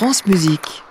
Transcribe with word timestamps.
France 0.00 0.24
Musique. 0.24 0.82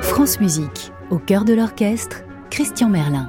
France 0.00 0.40
Musique, 0.40 0.90
au 1.10 1.18
cœur 1.18 1.44
de 1.44 1.52
l'orchestre, 1.52 2.22
Christian 2.48 2.88
Merlin. 2.88 3.28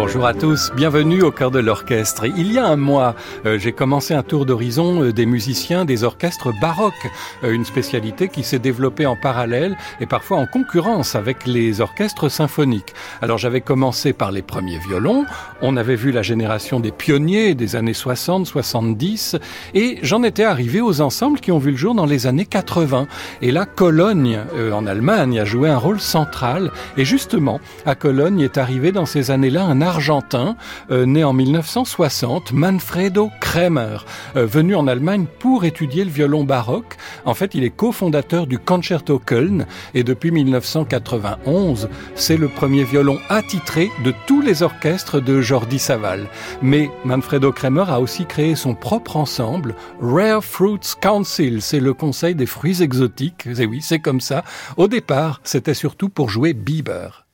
Bonjour 0.00 0.26
à 0.26 0.32
tous, 0.32 0.70
bienvenue 0.76 1.22
au 1.22 1.32
cœur 1.32 1.50
de 1.50 1.58
l'orchestre. 1.58 2.24
Il 2.24 2.52
y 2.52 2.58
a 2.58 2.64
un 2.64 2.76
mois, 2.76 3.16
euh, 3.44 3.58
j'ai 3.58 3.72
commencé 3.72 4.14
un 4.14 4.22
tour 4.22 4.46
d'horizon 4.46 5.02
euh, 5.02 5.12
des 5.12 5.26
musiciens 5.26 5.84
des 5.84 6.04
orchestres 6.04 6.52
baroques, 6.60 7.10
euh, 7.42 7.50
une 7.50 7.64
spécialité 7.64 8.28
qui 8.28 8.44
s'est 8.44 8.60
développée 8.60 9.06
en 9.06 9.16
parallèle 9.16 9.76
et 10.00 10.06
parfois 10.06 10.38
en 10.38 10.46
concurrence 10.46 11.16
avec 11.16 11.46
les 11.46 11.80
orchestres 11.80 12.30
symphoniques. 12.30 12.94
Alors 13.22 13.38
j'avais 13.38 13.60
commencé 13.60 14.12
par 14.12 14.30
les 14.30 14.40
premiers 14.40 14.78
violons, 14.78 15.26
on 15.62 15.76
avait 15.76 15.96
vu 15.96 16.12
la 16.12 16.22
génération 16.22 16.78
des 16.78 16.92
pionniers 16.92 17.56
des 17.56 17.74
années 17.74 17.92
60, 17.92 18.46
70 18.46 19.36
et 19.74 19.98
j'en 20.02 20.22
étais 20.22 20.44
arrivé 20.44 20.80
aux 20.80 21.00
ensembles 21.00 21.40
qui 21.40 21.50
ont 21.50 21.58
vu 21.58 21.72
le 21.72 21.76
jour 21.76 21.96
dans 21.96 22.06
les 22.06 22.28
années 22.28 22.46
80. 22.46 23.08
Et 23.42 23.50
là, 23.50 23.66
Cologne, 23.66 24.38
en 24.72 24.86
Allemagne, 24.86 25.40
a 25.40 25.44
joué 25.44 25.68
un 25.68 25.76
rôle 25.76 25.98
central 25.98 26.70
et 26.96 27.04
justement, 27.04 27.58
à 27.84 27.96
Cologne 27.96 28.40
est 28.40 28.58
arrivé 28.58 28.92
dans 28.92 29.04
ces 29.04 29.32
années-là 29.32 29.64
un 29.64 29.87
argentin 29.88 30.56
euh, 30.90 31.06
né 31.06 31.24
en 31.24 31.32
1960, 31.32 32.52
Manfredo 32.52 33.30
Kremer, 33.40 33.98
euh, 34.36 34.46
venu 34.46 34.74
en 34.74 34.86
Allemagne 34.86 35.26
pour 35.38 35.64
étudier 35.64 36.04
le 36.04 36.10
violon 36.10 36.44
baroque. 36.44 36.96
En 37.24 37.34
fait, 37.34 37.54
il 37.54 37.64
est 37.64 37.70
cofondateur 37.70 38.46
du 38.46 38.58
Concerto 38.58 39.18
Köln 39.18 39.66
et 39.94 40.04
depuis 40.04 40.30
1991, 40.30 41.88
c'est 42.14 42.36
le 42.36 42.48
premier 42.48 42.84
violon 42.84 43.18
attitré 43.28 43.90
de 44.04 44.12
tous 44.26 44.40
les 44.40 44.62
orchestres 44.62 45.20
de 45.20 45.40
Jordi 45.40 45.78
Saval. 45.78 46.28
Mais 46.62 46.90
Manfredo 47.04 47.50
Kremer 47.50 47.84
a 47.88 48.00
aussi 48.00 48.26
créé 48.26 48.54
son 48.54 48.74
propre 48.74 49.16
ensemble, 49.16 49.74
Rare 50.00 50.44
Fruits 50.44 50.94
Council, 51.00 51.62
c'est 51.62 51.80
le 51.80 51.94
conseil 51.94 52.34
des 52.34 52.46
fruits 52.46 52.82
exotiques. 52.82 53.46
Et 53.58 53.66
oui, 53.66 53.80
c'est 53.82 54.00
comme 54.00 54.20
ça. 54.20 54.44
Au 54.76 54.88
départ, 54.88 55.40
c'était 55.44 55.74
surtout 55.74 56.08
pour 56.08 56.28
jouer 56.28 56.52
Bieber. 56.52 57.26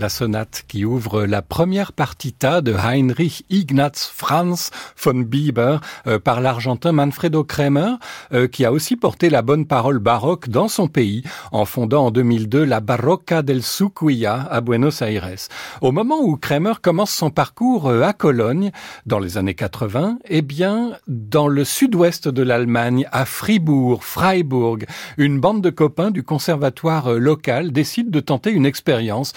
La 0.00 0.08
sonate 0.08 0.64
qui 0.66 0.86
ouvre 0.86 1.26
la 1.26 1.42
première 1.42 1.92
partita 1.92 2.62
de 2.62 2.72
Heinrich 2.72 3.44
Ignaz 3.50 4.10
Franz 4.10 4.70
von 4.96 5.20
Bieber 5.20 5.80
euh, 6.06 6.18
par 6.18 6.40
l'argentin 6.40 6.92
Manfredo 6.92 7.44
Kremer, 7.44 7.96
euh, 8.32 8.48
qui 8.48 8.64
a 8.64 8.72
aussi 8.72 8.96
porté 8.96 9.28
la 9.28 9.42
bonne 9.42 9.66
parole 9.66 9.98
baroque 9.98 10.48
dans 10.48 10.68
son 10.68 10.88
pays 10.88 11.22
en 11.52 11.66
fondant 11.66 12.06
en 12.06 12.10
2002 12.10 12.64
la 12.64 12.80
Barroca 12.80 13.42
del 13.42 13.62
Sucuya 13.62 14.48
à 14.50 14.62
Buenos 14.62 15.02
Aires. 15.02 15.48
Au 15.82 15.92
moment 15.92 16.20
où 16.22 16.36
Kremer 16.36 16.74
commence 16.80 17.12
son 17.12 17.30
parcours 17.30 17.86
euh, 17.88 18.00
à 18.02 18.14
Cologne, 18.14 18.70
dans 19.04 19.18
les 19.18 19.36
années 19.36 19.54
80, 19.54 20.18
eh 20.28 20.40
bien, 20.40 20.92
dans 21.08 21.46
le 21.46 21.64
sud-ouest 21.64 22.26
de 22.26 22.42
l'Allemagne, 22.42 23.06
à 23.12 23.26
Fribourg, 23.26 24.02
Freiburg, 24.02 24.86
une 25.18 25.40
bande 25.40 25.60
de 25.60 25.70
copains 25.70 26.10
du 26.10 26.22
conservatoire 26.22 27.12
local 27.12 27.70
décide 27.70 28.10
de 28.10 28.20
tenter 28.20 28.50
une 28.50 28.64
expérience. 28.64 29.34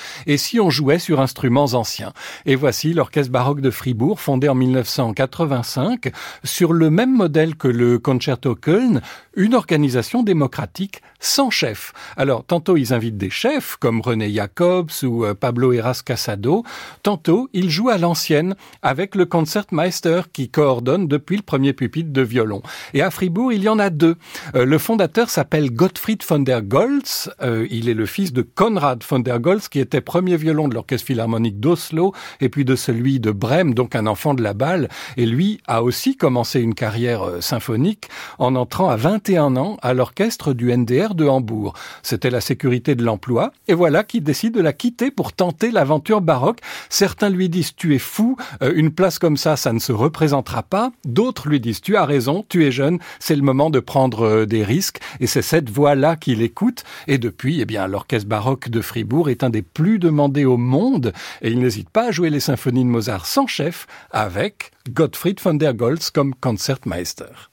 On 0.60 0.70
jouait 0.70 1.00
sur 1.00 1.20
instruments 1.20 1.74
anciens. 1.74 2.14
Et 2.46 2.56
voici 2.56 2.94
l'orchestre 2.94 3.32
baroque 3.32 3.62
de 3.62 3.72
Fribourg, 3.72 4.20
fondé 4.20 4.50
en 4.50 4.56
1985, 4.56 6.12
sur 6.44 6.74
le 6.74 6.90
même 6.90 7.16
modèle 7.16 7.56
que 7.56 7.68
le 7.68 8.00
Concerto 8.00 8.56
Köln, 8.56 9.02
une 9.36 9.56
organisation 9.56 10.24
démocratique 10.24 11.02
sans 11.20 11.50
chef. 11.50 11.94
Alors, 12.18 12.44
tantôt 12.44 12.78
ils 12.78 12.94
invitent 12.94 13.18
des 13.18 13.30
chefs, 13.30 13.78
comme 13.78 14.02
René 14.02 14.32
Jacobs 14.32 14.92
ou 15.04 15.26
euh, 15.26 15.34
Pablo 15.34 15.72
Eras 15.72 16.02
Casado, 16.06 16.64
tantôt 17.02 17.50
ils 17.54 17.70
jouent 17.70 17.90
à 17.90 17.98
l'ancienne, 17.98 18.56
avec 18.82 19.16
le 19.16 19.26
Concertmeister 19.26 20.22
qui 20.34 20.50
coordonne 20.50 21.08
depuis 21.08 21.38
le 21.38 21.42
premier 21.42 21.74
pupitre 21.74 22.12
de 22.12 22.22
violon. 22.22 22.62
Et 22.94 23.02
à 23.02 23.10
Fribourg, 23.10 23.54
il 23.54 23.64
y 23.64 23.70
en 23.70 23.80
a 23.80 23.90
deux. 23.90 24.18
Euh, 24.56 24.66
le 24.66 24.78
fondateur 24.78 25.30
s'appelle 25.30 25.72
Gottfried 25.72 26.24
von 26.28 26.40
der 26.40 26.62
Goltz, 26.62 27.30
euh, 27.42 27.68
il 27.72 27.90
est 27.90 27.94
le 27.94 28.06
fils 28.06 28.34
de 28.34 28.42
Konrad 28.42 29.04
von 29.08 29.20
der 29.20 29.40
Goltz, 29.40 29.70
qui 29.70 29.80
était 29.80 30.02
premier 30.02 30.36
violon 30.44 30.68
de 30.68 30.74
l'Orchestre 30.74 31.07
Philharmonique 31.07 31.62
d'Oslo, 31.62 32.13
et 32.42 32.50
puis 32.50 32.66
de 32.66 32.75
celui 32.75 33.22
de 33.22 33.31
Brême, 33.31 33.74
donc 33.74 33.95
un 33.95 34.07
enfant 34.07 34.34
de 34.34 34.44
la 34.44 34.54
balle, 34.54 34.90
et 35.16 35.25
lui 35.25 35.62
a 35.68 35.84
aussi 35.84 36.18
commencé 36.18 36.60
une 36.60 36.75
carrière 36.75 37.24
symphonique 37.40 38.10
en 38.40 38.56
entrant 38.56 38.90
à 38.90 38.98
21 38.98 39.56
ans 39.56 39.78
à 39.81 39.94
l'orchestre 39.94 40.54
du 40.54 40.75
NDR 40.75 41.16
de 41.16 41.25
Hambourg. 41.25 41.74
C'était 42.01 42.30
la 42.30 42.42
sécurité 42.42 42.95
de 42.95 43.04
l'emploi, 43.04 43.54
et 43.69 43.74
voilà 43.74 44.04
qu'il 44.04 44.24
décide 44.24 44.54
de 44.54 44.62
la 44.62 44.74
quitter 44.74 45.12
pour 45.12 45.31
tenter 45.31 45.72
l'aventure 45.72 46.19
baroque. 46.19 46.60
Certains 46.90 47.30
lui 47.30 47.48
disent 47.48 47.74
tu 47.75 47.95
es 47.95 48.00
fou, 48.00 48.36
euh, 48.62 48.74
une 48.75 48.92
place 48.92 49.19
comme 49.19 49.38
ça, 49.38 49.56
ça 49.56 49.72
ne 49.72 49.80
se 49.80 49.94
représentera 49.94 50.63
pas. 50.63 50.92
D'autres 51.06 51.48
lui 51.48 51.62
disent 51.62 51.81
tu 51.81 51.95
as 51.95 52.06
raison, 52.06 52.45
tu 52.50 52.66
es 52.66 52.72
jeune, 52.72 53.00
c'est 53.19 53.38
le 53.38 53.44
moment 53.44 53.69
de 53.69 53.80
prendre 53.80 54.25
euh, 54.25 54.45
des 54.45 54.66
risques, 54.66 55.00
et 55.22 55.28
c'est 55.28 55.42
cette 55.42 55.69
voix-là 55.69 56.18
qu'il 56.18 56.42
écoute. 56.42 56.84
Et 57.07 57.18
depuis, 57.18 57.62
eh 57.62 57.66
bien, 57.66 57.88
l'orchestre 57.88 58.28
baroque 58.28 58.69
de 58.69 58.81
Fribourg 58.81 59.30
est 59.30 59.44
un 59.44 59.50
des 59.50 59.62
plus 59.62 60.00
demandés 60.00 60.32
au 60.44 60.57
monde, 60.57 61.13
et 61.41 61.51
il 61.51 61.59
n'hésite 61.59 61.89
pas 61.89 62.07
à 62.07 62.12
jouer 62.12 62.30
les 62.30 62.39
symphonies 62.39 62.83
de 62.83 62.89
Mozart 62.89 63.25
sans 63.25 63.47
chef, 63.47 63.85
avec 64.12 64.71
Gottfried 64.89 65.39
von 65.39 65.53
der 65.53 65.74
Goltz 65.74 66.09
comme 66.09 66.33
Concertmeister. 66.35 67.53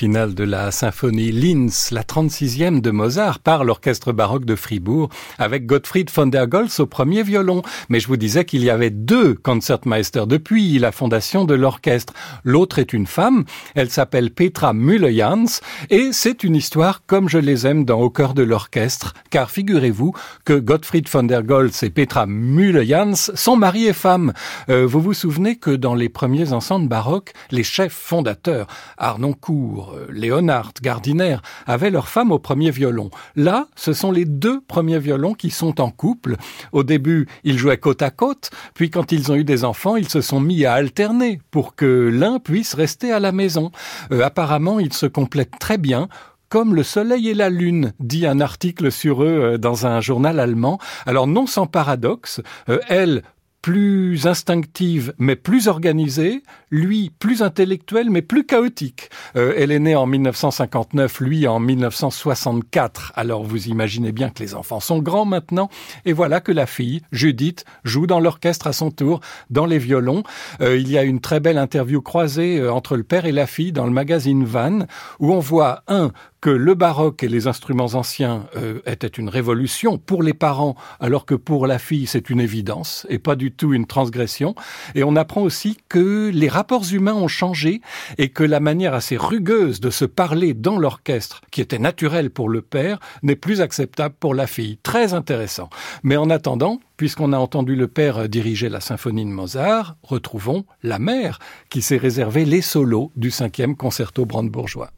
Finale 0.00 0.34
de 0.34 0.44
la 0.44 0.70
symphonie 0.70 1.30
Linz, 1.30 1.90
la 1.90 2.04
36e 2.04 2.80
de 2.80 2.90
Mozart, 2.90 3.38
par 3.38 3.64
l'orchestre 3.64 4.12
baroque 4.12 4.46
de 4.46 4.56
Fribourg, 4.56 5.10
avec 5.36 5.66
Gottfried 5.66 6.10
von 6.10 6.28
der 6.28 6.46
Goltz 6.46 6.80
au 6.80 6.86
premier 6.86 7.22
violon. 7.22 7.60
Mais 7.90 8.00
je 8.00 8.08
vous 8.08 8.16
disais 8.16 8.46
qu'il 8.46 8.64
y 8.64 8.70
avait 8.70 8.88
deux 8.88 9.34
Concertmeister 9.34 10.22
depuis 10.26 10.78
la 10.78 10.90
fondation 10.90 11.44
de 11.44 11.52
l'orchestre. 11.52 12.14
L'autre 12.44 12.78
est 12.78 12.94
une 12.94 13.06
femme, 13.06 13.44
elle 13.74 13.90
s'appelle 13.90 14.30
Petra 14.30 14.72
Müller-Jans, 14.72 15.60
et 15.90 16.08
c'est 16.12 16.44
une 16.44 16.56
histoire 16.56 17.02
comme 17.06 17.28
je 17.28 17.36
les 17.36 17.66
aime 17.66 17.84
dans 17.84 18.00
Au 18.00 18.08
cœur 18.08 18.32
de 18.32 18.42
l'orchestre, 18.42 19.12
car 19.28 19.50
figurez-vous 19.50 20.14
que 20.46 20.54
Gottfried 20.54 21.10
von 21.10 21.24
der 21.24 21.42
Goltz 21.42 21.82
et 21.82 21.90
Petra 21.90 22.24
Müller-Jans 22.24 23.32
sont 23.34 23.56
mari 23.56 23.84
et 23.84 23.92
femme. 23.92 24.32
Euh, 24.70 24.86
vous 24.86 25.02
vous 25.02 25.12
souvenez 25.12 25.56
que 25.56 25.72
dans 25.72 25.94
les 25.94 26.08
premiers 26.08 26.54
ensembles 26.54 26.88
baroques, 26.88 27.34
les 27.50 27.64
chefs 27.64 27.92
fondateurs, 27.92 28.66
Arnoncourt, 28.96 29.89
euh, 29.94 30.06
Léonard, 30.10 30.72
Gardiner, 30.82 31.38
avaient 31.66 31.90
leur 31.90 32.08
femme 32.08 32.32
au 32.32 32.38
premier 32.38 32.70
violon. 32.70 33.10
Là, 33.36 33.66
ce 33.76 33.92
sont 33.92 34.12
les 34.12 34.24
deux 34.24 34.60
premiers 34.60 34.98
violons 34.98 35.34
qui 35.34 35.50
sont 35.50 35.80
en 35.80 35.90
couple. 35.90 36.36
Au 36.72 36.82
début, 36.82 37.28
ils 37.44 37.58
jouaient 37.58 37.78
côte 37.78 38.02
à 38.02 38.10
côte, 38.10 38.50
puis 38.74 38.90
quand 38.90 39.12
ils 39.12 39.30
ont 39.30 39.36
eu 39.36 39.44
des 39.44 39.64
enfants, 39.64 39.96
ils 39.96 40.08
se 40.08 40.20
sont 40.20 40.40
mis 40.40 40.64
à 40.64 40.74
alterner 40.74 41.40
pour 41.50 41.74
que 41.74 42.10
l'un 42.12 42.38
puisse 42.38 42.74
rester 42.74 43.12
à 43.12 43.20
la 43.20 43.32
maison. 43.32 43.70
Euh, 44.12 44.22
apparemment, 44.22 44.80
ils 44.80 44.92
se 44.92 45.06
complètent 45.06 45.58
très 45.58 45.78
bien 45.78 46.08
comme 46.48 46.74
le 46.74 46.82
soleil 46.82 47.28
et 47.28 47.34
la 47.34 47.48
lune, 47.48 47.92
dit 48.00 48.26
un 48.26 48.40
article 48.40 48.90
sur 48.90 49.22
eux 49.22 49.26
euh, 49.54 49.58
dans 49.58 49.86
un 49.86 50.00
journal 50.00 50.40
allemand. 50.40 50.80
Alors 51.06 51.28
non 51.28 51.46
sans 51.46 51.66
paradoxe, 51.66 52.40
elle 52.88 53.22
plus 53.62 54.26
instinctive 54.26 55.14
mais 55.18 55.36
plus 55.36 55.68
organisée, 55.68 56.42
lui 56.70 57.10
plus 57.18 57.42
intellectuel 57.42 58.10
mais 58.10 58.22
plus 58.22 58.44
chaotique. 58.44 59.10
Euh, 59.36 59.54
elle 59.56 59.70
est 59.70 59.78
née 59.78 59.96
en 59.96 60.06
1959, 60.06 61.20
lui 61.20 61.46
en 61.46 61.60
1964. 61.60 63.12
Alors 63.16 63.44
vous 63.44 63.68
imaginez 63.68 64.12
bien 64.12 64.30
que 64.30 64.42
les 64.42 64.54
enfants 64.54 64.80
sont 64.80 65.00
grands 65.00 65.24
maintenant. 65.24 65.68
Et 66.04 66.12
voilà 66.12 66.40
que 66.40 66.52
la 66.52 66.66
fille, 66.66 67.02
Judith, 67.12 67.64
joue 67.84 68.06
dans 68.06 68.20
l'orchestre 68.20 68.66
à 68.66 68.72
son 68.72 68.90
tour, 68.90 69.20
dans 69.50 69.66
les 69.66 69.78
violons. 69.78 70.22
Euh, 70.60 70.76
il 70.78 70.90
y 70.90 70.98
a 70.98 71.02
une 71.02 71.20
très 71.20 71.40
belle 71.40 71.58
interview 71.58 72.00
croisée 72.00 72.58
euh, 72.58 72.72
entre 72.72 72.96
le 72.96 73.02
père 73.02 73.26
et 73.26 73.32
la 73.32 73.46
fille 73.46 73.72
dans 73.72 73.86
le 73.86 73.92
magazine 73.92 74.44
Van, 74.44 74.80
où 75.18 75.32
on 75.32 75.40
voit 75.40 75.82
un 75.88 76.12
que 76.40 76.50
le 76.50 76.74
baroque 76.74 77.22
et 77.22 77.28
les 77.28 77.46
instruments 77.46 77.94
anciens 77.94 78.46
euh, 78.56 78.80
étaient 78.86 79.06
une 79.06 79.28
révolution 79.28 79.98
pour 79.98 80.22
les 80.22 80.34
parents, 80.34 80.74
alors 80.98 81.26
que 81.26 81.34
pour 81.34 81.66
la 81.66 81.78
fille 81.78 82.06
c'est 82.06 82.30
une 82.30 82.40
évidence 82.40 83.06
et 83.08 83.18
pas 83.18 83.36
du 83.36 83.52
tout 83.52 83.74
une 83.74 83.86
transgression. 83.86 84.54
Et 84.94 85.04
on 85.04 85.16
apprend 85.16 85.42
aussi 85.42 85.78
que 85.88 86.30
les 86.32 86.48
rapports 86.48 86.84
humains 86.92 87.14
ont 87.14 87.28
changé 87.28 87.80
et 88.18 88.30
que 88.30 88.44
la 88.44 88.60
manière 88.60 88.94
assez 88.94 89.16
rugueuse 89.16 89.80
de 89.80 89.90
se 89.90 90.04
parler 90.04 90.54
dans 90.54 90.78
l'orchestre, 90.78 91.42
qui 91.50 91.60
était 91.60 91.78
naturelle 91.78 92.30
pour 92.30 92.48
le 92.48 92.62
père, 92.62 92.98
n'est 93.22 93.36
plus 93.36 93.60
acceptable 93.60 94.14
pour 94.18 94.34
la 94.34 94.46
fille. 94.46 94.78
Très 94.82 95.14
intéressant. 95.14 95.68
Mais 96.02 96.16
en 96.16 96.30
attendant, 96.30 96.80
puisqu'on 96.96 97.32
a 97.32 97.38
entendu 97.38 97.76
le 97.76 97.88
père 97.88 98.28
diriger 98.28 98.68
la 98.68 98.80
symphonie 98.80 99.24
de 99.24 99.30
Mozart, 99.30 99.96
retrouvons 100.02 100.64
la 100.82 100.98
mère 100.98 101.38
qui 101.68 101.82
s'est 101.82 101.96
réservé 101.96 102.44
les 102.44 102.62
solos 102.62 103.12
du 103.16 103.30
cinquième 103.30 103.76
concerto 103.76 104.26
brandebourgeois. 104.26 104.90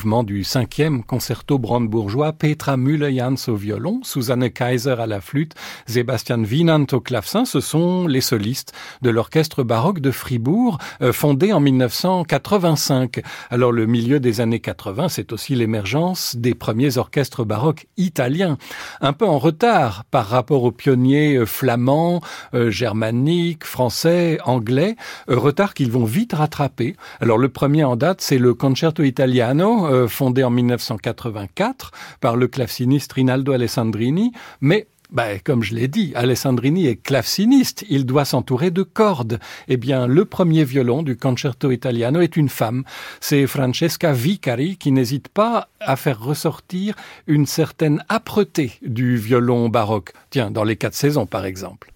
Mouvement 0.00 0.24
du 0.24 0.44
cinquième 0.44 1.04
concerto 1.04 1.58
brandebourgeois, 1.58 2.32
Petra 2.32 2.78
Müller-Jans 2.78 3.48
au 3.48 3.54
violon, 3.54 4.00
Susanne 4.02 4.48
Kaiser 4.48 4.94
à 4.98 5.06
la 5.06 5.20
flûte, 5.20 5.54
Sébastien 5.84 6.42
Wienand 6.42 6.86
au 6.92 7.00
clavecin, 7.00 7.44
ce 7.44 7.60
sont 7.60 8.06
les 8.06 8.22
solistes 8.22 8.72
de 9.02 9.10
l'orchestre 9.10 9.62
baroque 9.62 10.00
de 10.00 10.10
Fribourg, 10.10 10.78
euh, 11.02 11.12
fondé 11.12 11.52
en 11.52 11.60
1985. 11.60 13.20
Alors 13.50 13.72
le 13.72 13.84
milieu 13.84 14.20
des 14.20 14.40
années 14.40 14.60
80, 14.60 15.10
c'est 15.10 15.34
aussi 15.34 15.54
l'émergence 15.54 16.34
des 16.34 16.54
premiers 16.54 16.96
orchestres 16.96 17.44
baroques 17.44 17.86
italiens, 17.98 18.56
un 19.02 19.12
peu 19.12 19.26
en 19.26 19.38
retard 19.38 20.04
par 20.10 20.28
rapport 20.28 20.62
aux 20.62 20.72
pionniers 20.72 21.36
euh, 21.36 21.44
flamands, 21.44 22.22
euh, 22.54 22.70
germaniques, 22.70 23.64
français, 23.64 24.38
anglais, 24.46 24.96
retard 25.28 25.74
qu'ils 25.74 25.90
vont 25.90 26.06
vite 26.06 26.32
rattraper. 26.32 26.96
Alors 27.20 27.36
le 27.36 27.50
premier 27.50 27.84
en 27.84 27.96
date, 27.96 28.22
c'est 28.22 28.38
le 28.38 28.54
Concerto 28.54 29.02
Italiano, 29.02 29.89
euh, 29.90 30.08
fondé 30.08 30.44
en 30.44 30.50
1984 30.50 31.90
par 32.20 32.36
le 32.36 32.48
claveciniste 32.48 33.12
Rinaldo 33.12 33.52
Alessandrini, 33.52 34.32
mais 34.60 34.86
ben, 35.12 35.40
comme 35.42 35.64
je 35.64 35.74
l'ai 35.74 35.88
dit, 35.88 36.12
Alessandrini 36.14 36.86
est 36.86 37.02
claveciniste, 37.02 37.84
il 37.88 38.06
doit 38.06 38.24
s'entourer 38.24 38.70
de 38.70 38.84
cordes. 38.84 39.40
Eh 39.66 39.76
bien, 39.76 40.06
le 40.06 40.24
premier 40.24 40.62
violon 40.62 41.02
du 41.02 41.16
Concerto 41.16 41.72
Italiano 41.72 42.20
est 42.20 42.36
une 42.36 42.48
femme. 42.48 42.84
C'est 43.20 43.48
Francesca 43.48 44.12
Vicari 44.12 44.76
qui 44.76 44.92
n'hésite 44.92 45.28
pas 45.28 45.68
à 45.80 45.96
faire 45.96 46.20
ressortir 46.20 46.94
une 47.26 47.46
certaine 47.46 48.04
âpreté 48.08 48.74
du 48.82 49.16
violon 49.16 49.68
baroque. 49.68 50.12
Tiens, 50.30 50.52
dans 50.52 50.64
les 50.64 50.76
quatre 50.76 50.94
saisons, 50.94 51.26
par 51.26 51.44
exemple. 51.44 51.89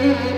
Mm-hmm. 0.00 0.29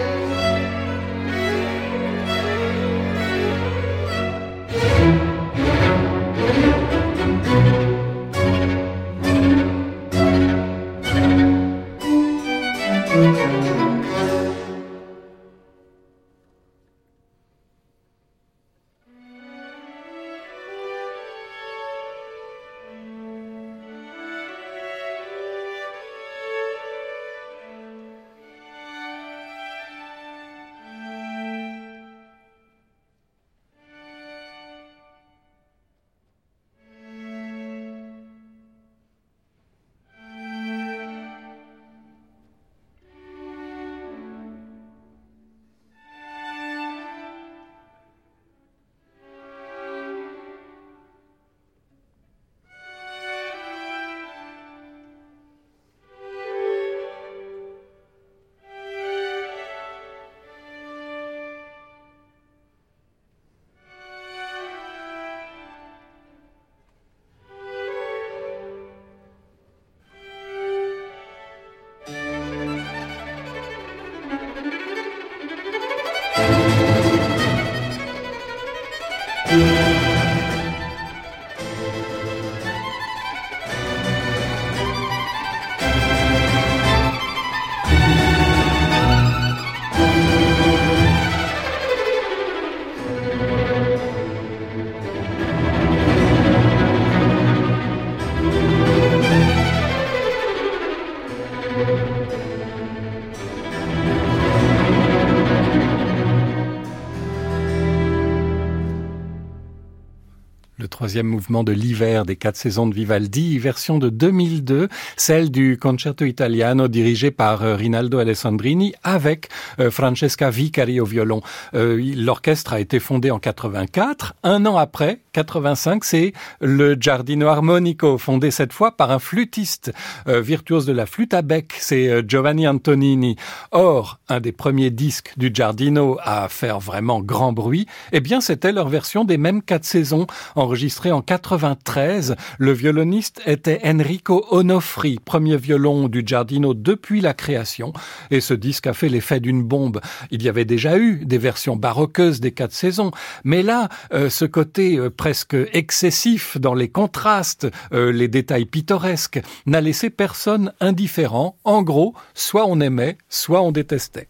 Troisième 111.12 111.26
mouvement 111.26 111.62
de 111.62 111.72
l'hiver 111.72 112.24
des 112.24 112.36
quatre 112.36 112.56
saisons 112.56 112.86
de 112.86 112.94
Vivaldi, 112.94 113.58
version 113.58 113.98
de 113.98 114.08
2002, 114.08 114.88
celle 115.18 115.50
du 115.50 115.76
Concerto 115.76 116.24
Italiano 116.24 116.88
dirigé 116.88 117.30
par 117.30 117.62
euh, 117.62 117.76
Rinaldo 117.76 118.18
Alessandrini 118.18 118.94
avec 119.04 119.50
euh, 119.78 119.90
Francesca 119.90 120.48
Vicari 120.48 121.00
au 121.00 121.04
violon. 121.04 121.42
Euh, 121.74 122.00
l'orchestre 122.16 122.72
a 122.72 122.80
été 122.80 122.98
fondé 122.98 123.30
en 123.30 123.38
84. 123.38 124.36
Un 124.42 124.64
an 124.64 124.78
après, 124.78 125.20
85, 125.34 126.02
c'est 126.02 126.32
le 126.62 126.96
Giardino 126.98 127.48
Armonico, 127.48 128.16
fondé 128.16 128.50
cette 128.50 128.72
fois 128.72 128.96
par 128.96 129.10
un 129.10 129.18
flûtiste 129.18 129.92
virtuose 130.26 130.86
de 130.86 130.92
la 130.92 131.04
flûte 131.04 131.34
à 131.34 131.42
bec, 131.42 131.74
c'est 131.78 132.26
Giovanni 132.28 132.68
Antonini. 132.68 133.36
Or, 133.70 134.18
un 134.28 134.40
des 134.40 134.52
premiers 134.52 134.90
disques 134.90 135.32
du 135.36 135.50
Giardino 135.52 136.18
à 136.22 136.48
faire 136.48 136.80
vraiment 136.80 137.20
grand 137.20 137.52
bruit, 137.52 137.86
eh 138.12 138.20
bien, 138.20 138.40
c'était 138.40 138.72
leur 138.72 138.88
version 138.88 139.24
des 139.24 139.38
mêmes 139.38 139.62
quatre 139.62 139.84
saisons 139.84 140.26
enregistrées 140.54 141.01
en 141.10 141.22
93. 141.22 142.36
Le 142.58 142.72
violoniste 142.72 143.40
était 143.46 143.80
Enrico 143.84 144.46
Onofri, 144.50 145.18
premier 145.24 145.56
violon 145.56 146.08
du 146.08 146.22
Giardino 146.24 146.74
depuis 146.74 147.20
la 147.20 147.34
création. 147.34 147.92
Et 148.30 148.40
ce 148.40 148.54
disque 148.54 148.86
a 148.86 148.92
fait 148.92 149.08
l'effet 149.08 149.40
d'une 149.40 149.62
bombe. 149.62 150.00
Il 150.30 150.42
y 150.42 150.48
avait 150.48 150.64
déjà 150.64 150.98
eu 150.98 151.24
des 151.24 151.38
versions 151.38 151.76
baroqueuses 151.76 152.40
des 152.40 152.52
quatre 152.52 152.72
saisons. 152.72 153.10
Mais 153.44 153.62
là, 153.62 153.88
euh, 154.12 154.30
ce 154.30 154.44
côté 154.44 154.96
euh, 154.96 155.10
presque 155.10 155.56
excessif 155.72 156.58
dans 156.58 156.74
les 156.74 156.88
contrastes, 156.88 157.66
euh, 157.92 158.12
les 158.12 158.28
détails 158.28 158.66
pittoresques, 158.66 159.40
n'a 159.66 159.80
laissé 159.80 160.10
personne 160.10 160.72
indifférent. 160.80 161.56
En 161.64 161.82
gros, 161.82 162.14
soit 162.34 162.66
on 162.66 162.80
aimait, 162.80 163.18
soit 163.28 163.62
on 163.62 163.72
détestait. 163.72 164.28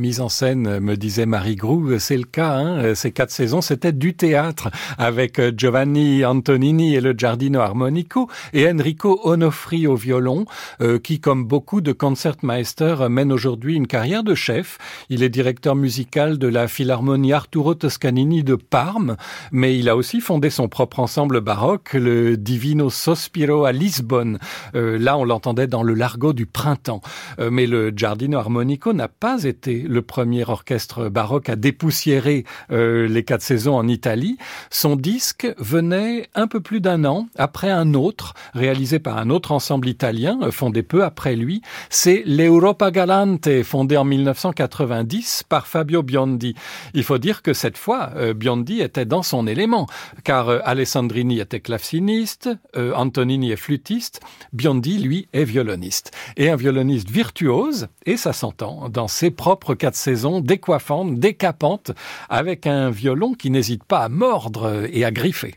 Mise 0.00 0.20
en 0.20 0.30
scène, 0.30 0.80
me 0.80 0.96
disait 0.96 1.26
Marie 1.26 1.56
Grou. 1.56 1.98
C'est 1.98 2.16
le 2.16 2.24
cas, 2.24 2.56
hein. 2.56 2.94
ces 2.94 3.12
quatre 3.12 3.30
saisons, 3.30 3.60
c'était 3.60 3.92
du 3.92 4.14
théâtre 4.14 4.70
avec 4.98 5.38
euh, 5.38 5.52
Giovanni 5.56 6.24
Antonini 6.24 6.94
et 6.94 7.00
le 7.00 7.12
Giardino 7.12 7.60
Armonico 7.60 8.28
et 8.52 8.68
Enrico 8.68 9.20
Onofri 9.24 9.86
au 9.86 9.96
violon, 9.96 10.46
euh, 10.80 10.98
qui, 10.98 11.20
comme 11.20 11.44
beaucoup 11.44 11.80
de 11.80 11.92
concertmeister, 11.92 12.96
mène 13.10 13.30
aujourd'hui 13.30 13.74
une 13.76 13.86
carrière 13.86 14.24
de 14.24 14.34
chef. 14.34 14.78
Il 15.10 15.22
est 15.22 15.28
directeur 15.28 15.76
musical 15.76 16.38
de 16.38 16.48
la 16.48 16.66
Philharmonie 16.66 17.34
Arturo 17.34 17.74
Toscanini 17.74 18.42
de 18.42 18.54
Parme, 18.54 19.16
mais 19.52 19.78
il 19.78 19.88
a 19.88 19.96
aussi 19.96 20.20
fondé 20.20 20.48
son 20.48 20.68
propre 20.68 21.00
ensemble 21.00 21.40
baroque, 21.40 21.92
le 21.92 22.38
Divino 22.38 22.88
Sospiro 22.88 23.66
à 23.66 23.72
Lisbonne. 23.72 24.38
Euh, 24.74 24.98
là, 24.98 25.18
on 25.18 25.24
l'entendait 25.24 25.66
dans 25.66 25.82
le 25.82 25.92
Largo 25.92 26.32
du 26.32 26.46
printemps. 26.46 27.02
mais 27.38 27.66
le 27.66 27.92
Giardino 27.94 28.38
Armonico 28.38 28.92
n'a 28.92 29.08
pas 29.08 29.44
été 29.44 29.84
le 29.90 30.02
premier 30.02 30.48
orchestre 30.48 31.08
baroque 31.08 31.48
à 31.48 31.56
dépoussiérer 31.56 32.44
euh, 32.70 33.08
les 33.08 33.24
quatre 33.24 33.42
saisons 33.42 33.74
en 33.74 33.88
Italie. 33.88 34.38
Son 34.70 34.96
disque 34.96 35.52
venait 35.58 36.28
un 36.34 36.46
peu 36.46 36.60
plus 36.60 36.80
d'un 36.80 37.04
an 37.04 37.26
après 37.36 37.70
un 37.70 37.94
autre, 37.94 38.34
réalisé 38.54 38.98
par 39.00 39.18
un 39.18 39.30
autre 39.30 39.52
ensemble 39.52 39.88
italien, 39.88 40.38
euh, 40.42 40.50
fondé 40.50 40.82
peu 40.82 41.04
après 41.04 41.34
lui. 41.34 41.60
C'est 41.90 42.22
l'Europa 42.24 42.90
Galante, 42.90 43.48
fondé 43.64 43.96
en 43.96 44.04
1990 44.04 45.44
par 45.48 45.66
Fabio 45.66 46.02
Biondi. 46.02 46.54
Il 46.94 47.02
faut 47.02 47.18
dire 47.18 47.42
que 47.42 47.52
cette 47.52 47.76
fois, 47.76 48.10
euh, 48.16 48.32
Biondi 48.32 48.80
était 48.80 49.04
dans 49.04 49.22
son 49.22 49.46
élément, 49.46 49.86
car 50.22 50.48
Alessandrini 50.64 51.40
était 51.40 51.60
claveciniste, 51.60 52.48
Antonini 52.76 53.50
est 53.50 53.56
flûtiste, 53.56 54.20
Biondi, 54.52 54.98
lui, 54.98 55.28
est 55.32 55.44
violoniste. 55.44 56.12
Et 56.36 56.48
un 56.50 56.56
violoniste 56.56 57.10
virtuose, 57.10 57.88
et 58.06 58.16
ça 58.16 58.32
s'entend 58.32 58.88
dans 58.88 59.08
ses 59.08 59.30
propre 59.30 59.74
quatre 59.80 59.96
saisons, 59.96 60.40
décoiffante, 60.40 61.18
décapante, 61.18 61.92
avec 62.28 62.66
un 62.66 62.90
violon 62.90 63.32
qui 63.32 63.50
n'hésite 63.50 63.82
pas 63.82 64.00
à 64.00 64.08
mordre 64.10 64.86
et 64.92 65.04
à 65.04 65.10
griffer. 65.10 65.54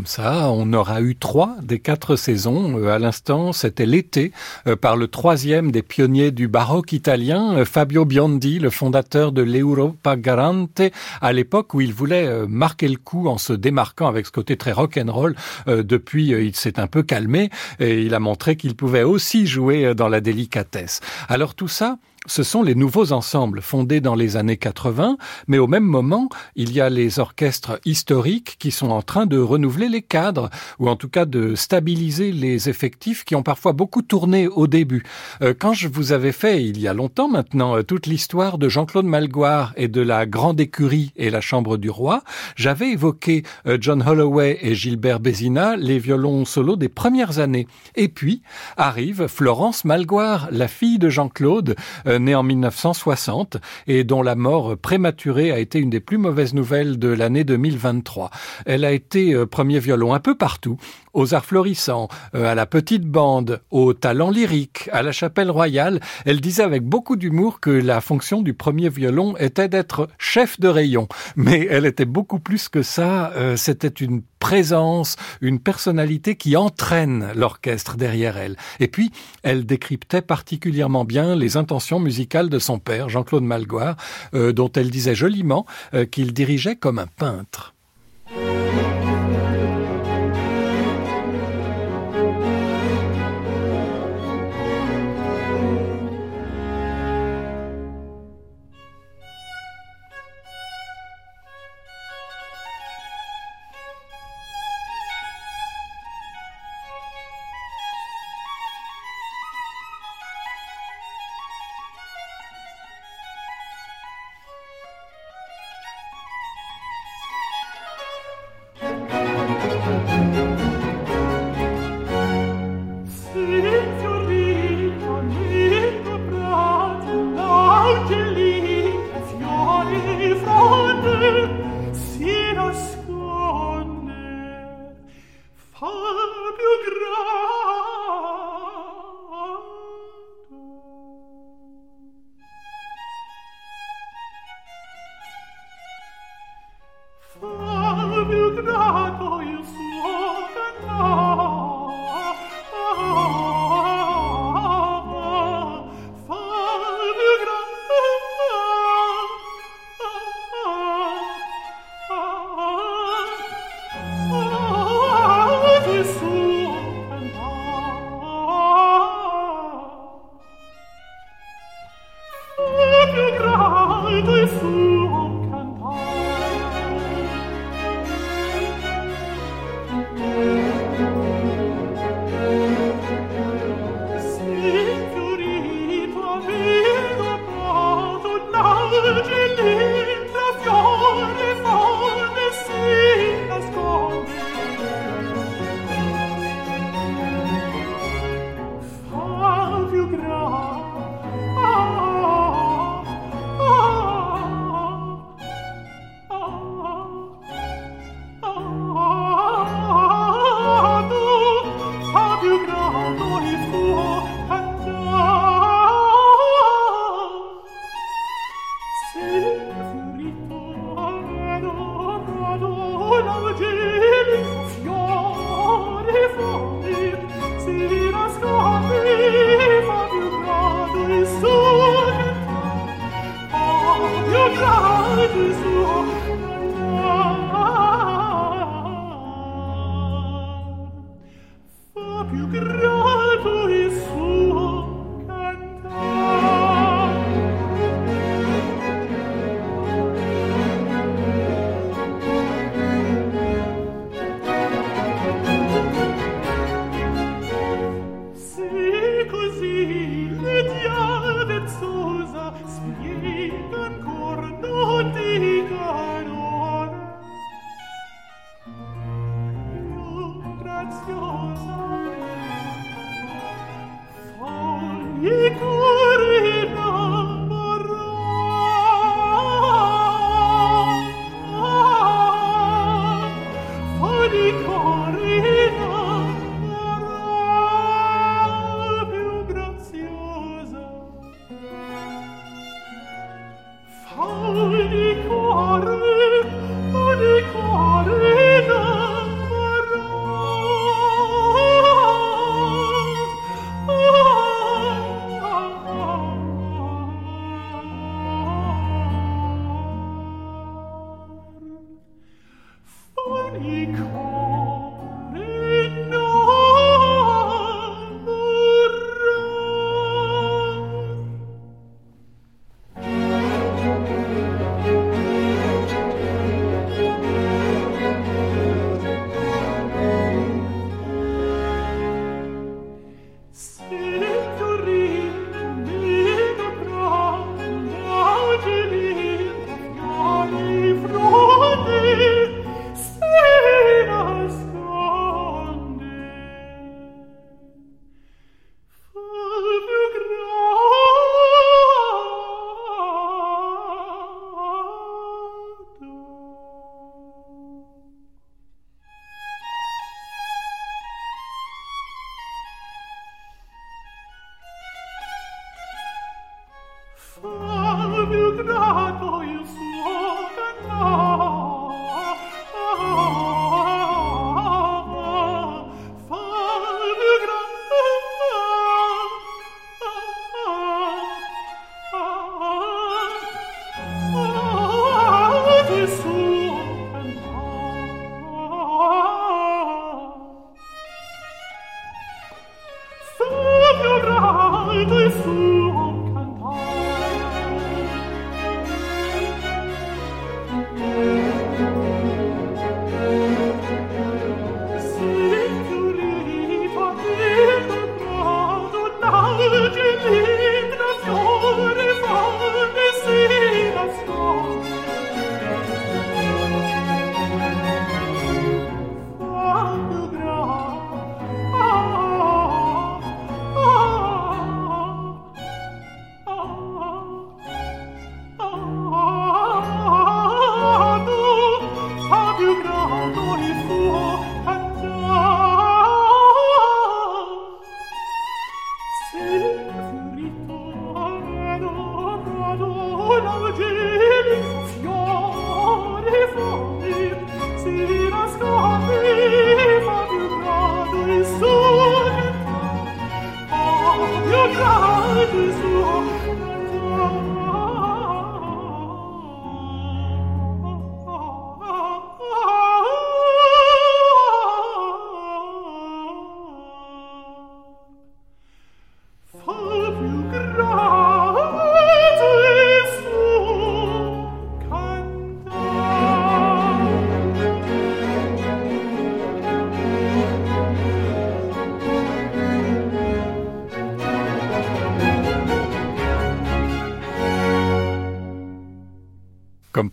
Comme 0.00 0.06
ça. 0.06 0.50
On 0.50 0.72
aura 0.72 1.02
eu 1.02 1.14
trois 1.14 1.56
des 1.62 1.78
quatre 1.78 2.16
saisons. 2.16 2.78
Euh, 2.78 2.88
à 2.88 2.98
l'instant, 2.98 3.52
c'était 3.52 3.84
l'été, 3.84 4.32
euh, 4.66 4.74
par 4.74 4.96
le 4.96 5.08
troisième 5.08 5.70
des 5.70 5.82
pionniers 5.82 6.30
du 6.30 6.48
baroque 6.48 6.94
italien, 6.94 7.52
euh, 7.52 7.64
Fabio 7.66 8.06
Biondi, 8.06 8.60
le 8.60 8.70
fondateur 8.70 9.30
de 9.30 9.42
l'Europa 9.42 10.16
Garante, 10.16 10.80
à 11.20 11.32
l'époque 11.34 11.74
où 11.74 11.82
il 11.82 11.92
voulait 11.92 12.46
marquer 12.48 12.88
le 12.88 12.96
coup 12.96 13.28
en 13.28 13.36
se 13.36 13.52
démarquant 13.52 14.08
avec 14.08 14.24
ce 14.24 14.30
côté 14.30 14.56
très 14.56 14.72
rock'n'roll. 14.72 15.36
Depuis, 15.66 16.28
il 16.28 16.56
s'est 16.56 16.80
un 16.80 16.86
peu 16.86 17.02
calmé 17.02 17.50
et 17.78 18.00
il 18.00 18.14
a 18.14 18.20
montré 18.20 18.56
qu'il 18.56 18.74
pouvait 18.76 19.02
aussi 19.02 19.46
jouer 19.46 19.94
dans 19.94 20.08
la 20.08 20.22
délicatesse. 20.22 21.00
Alors 21.28 21.54
tout 21.54 21.68
ça, 21.68 21.98
ce 22.30 22.44
sont 22.44 22.62
les 22.62 22.76
nouveaux 22.76 23.10
ensembles 23.10 23.60
fondés 23.60 24.00
dans 24.00 24.14
les 24.14 24.36
années 24.36 24.56
80, 24.56 25.16
mais 25.48 25.58
au 25.58 25.66
même 25.66 25.82
moment, 25.82 26.28
il 26.54 26.72
y 26.72 26.80
a 26.80 26.88
les 26.88 27.18
orchestres 27.18 27.80
historiques 27.84 28.54
qui 28.60 28.70
sont 28.70 28.90
en 28.90 29.02
train 29.02 29.26
de 29.26 29.36
renouveler 29.36 29.88
les 29.88 30.00
cadres, 30.00 30.48
ou 30.78 30.88
en 30.88 30.94
tout 30.94 31.08
cas 31.08 31.24
de 31.24 31.56
stabiliser 31.56 32.30
les 32.30 32.68
effectifs 32.68 33.24
qui 33.24 33.34
ont 33.34 33.42
parfois 33.42 33.72
beaucoup 33.72 34.02
tourné 34.02 34.46
au 34.46 34.68
début. 34.68 35.02
Euh, 35.42 35.54
quand 35.58 35.72
je 35.72 35.88
vous 35.88 36.12
avais 36.12 36.30
fait, 36.30 36.62
il 36.62 36.80
y 36.80 36.86
a 36.86 36.94
longtemps 36.94 37.26
maintenant, 37.26 37.76
euh, 37.76 37.82
toute 37.82 38.06
l'histoire 38.06 38.58
de 38.58 38.68
Jean-Claude 38.68 39.06
Malgoire 39.06 39.72
et 39.76 39.88
de 39.88 40.00
la 40.00 40.24
Grande 40.24 40.60
Écurie 40.60 41.12
et 41.16 41.30
la 41.30 41.40
Chambre 41.40 41.78
du 41.78 41.90
Roi, 41.90 42.22
j'avais 42.54 42.92
évoqué 42.92 43.42
euh, 43.66 43.76
John 43.80 44.04
Holloway 44.06 44.56
et 44.62 44.76
Gilbert 44.76 45.18
Bézina, 45.18 45.76
les 45.76 45.98
violons 45.98 46.44
solos 46.44 46.76
des 46.76 46.88
premières 46.88 47.40
années. 47.40 47.66
Et 47.96 48.06
puis 48.06 48.42
arrive 48.76 49.26
Florence 49.26 49.84
Malgoire, 49.84 50.46
la 50.52 50.68
fille 50.68 51.00
de 51.00 51.08
Jean-Claude, 51.08 51.74
né 52.20 52.34
en 52.34 52.42
1960 52.42 53.56
et 53.86 54.04
dont 54.04 54.22
la 54.22 54.34
mort 54.34 54.76
prématurée 54.76 55.50
a 55.50 55.58
été 55.58 55.78
une 55.78 55.90
des 55.90 56.00
plus 56.00 56.18
mauvaises 56.18 56.54
nouvelles 56.54 56.98
de 56.98 57.08
l'année 57.08 57.44
2023. 57.44 58.30
Elle 58.66 58.84
a 58.84 58.92
été 58.92 59.34
euh, 59.34 59.46
premier 59.46 59.78
violon 59.78 60.14
un 60.14 60.20
peu 60.20 60.36
partout, 60.36 60.76
aux 61.12 61.34
arts 61.34 61.44
florissants, 61.44 62.08
euh, 62.34 62.46
à 62.46 62.54
la 62.54 62.66
petite 62.66 63.04
bande, 63.04 63.60
au 63.70 63.92
talent 63.92 64.30
lyrique, 64.30 64.88
à 64.92 65.02
la 65.02 65.12
chapelle 65.12 65.50
royale. 65.50 66.00
Elle 66.24 66.40
disait 66.40 66.62
avec 66.62 66.82
beaucoup 66.82 67.16
d'humour 67.16 67.60
que 67.60 67.70
la 67.70 68.00
fonction 68.00 68.42
du 68.42 68.54
premier 68.54 68.88
violon 68.88 69.36
était 69.38 69.68
d'être 69.68 70.08
chef 70.18 70.60
de 70.60 70.68
rayon. 70.68 71.08
Mais 71.36 71.66
elle 71.70 71.86
était 71.86 72.04
beaucoup 72.04 72.38
plus 72.38 72.68
que 72.68 72.82
ça. 72.82 73.32
Euh, 73.32 73.56
c'était 73.56 73.88
une 73.88 74.22
présence, 74.38 75.16
une 75.40 75.58
personnalité 75.58 76.36
qui 76.36 76.56
entraîne 76.56 77.30
l'orchestre 77.34 77.96
derrière 77.96 78.36
elle. 78.38 78.56
Et 78.78 78.88
puis, 78.88 79.12
elle 79.42 79.66
décryptait 79.66 80.22
particulièrement 80.22 81.04
bien 81.04 81.36
les 81.36 81.56
intentions 81.56 82.00
musicales 82.00 82.48
de 82.48 82.58
son 82.58 82.78
père, 82.78 83.08
Jean-Claude 83.08 83.44
Malgoire, 83.44 83.96
euh, 84.34 84.52
dont 84.52 84.70
elle 84.72 84.90
disait 84.90 85.14
joliment 85.14 85.66
qu'il 86.10 86.32
dirigeait 86.32 86.76
comme 86.76 86.98
un 86.98 87.06
peintre. 87.06 87.74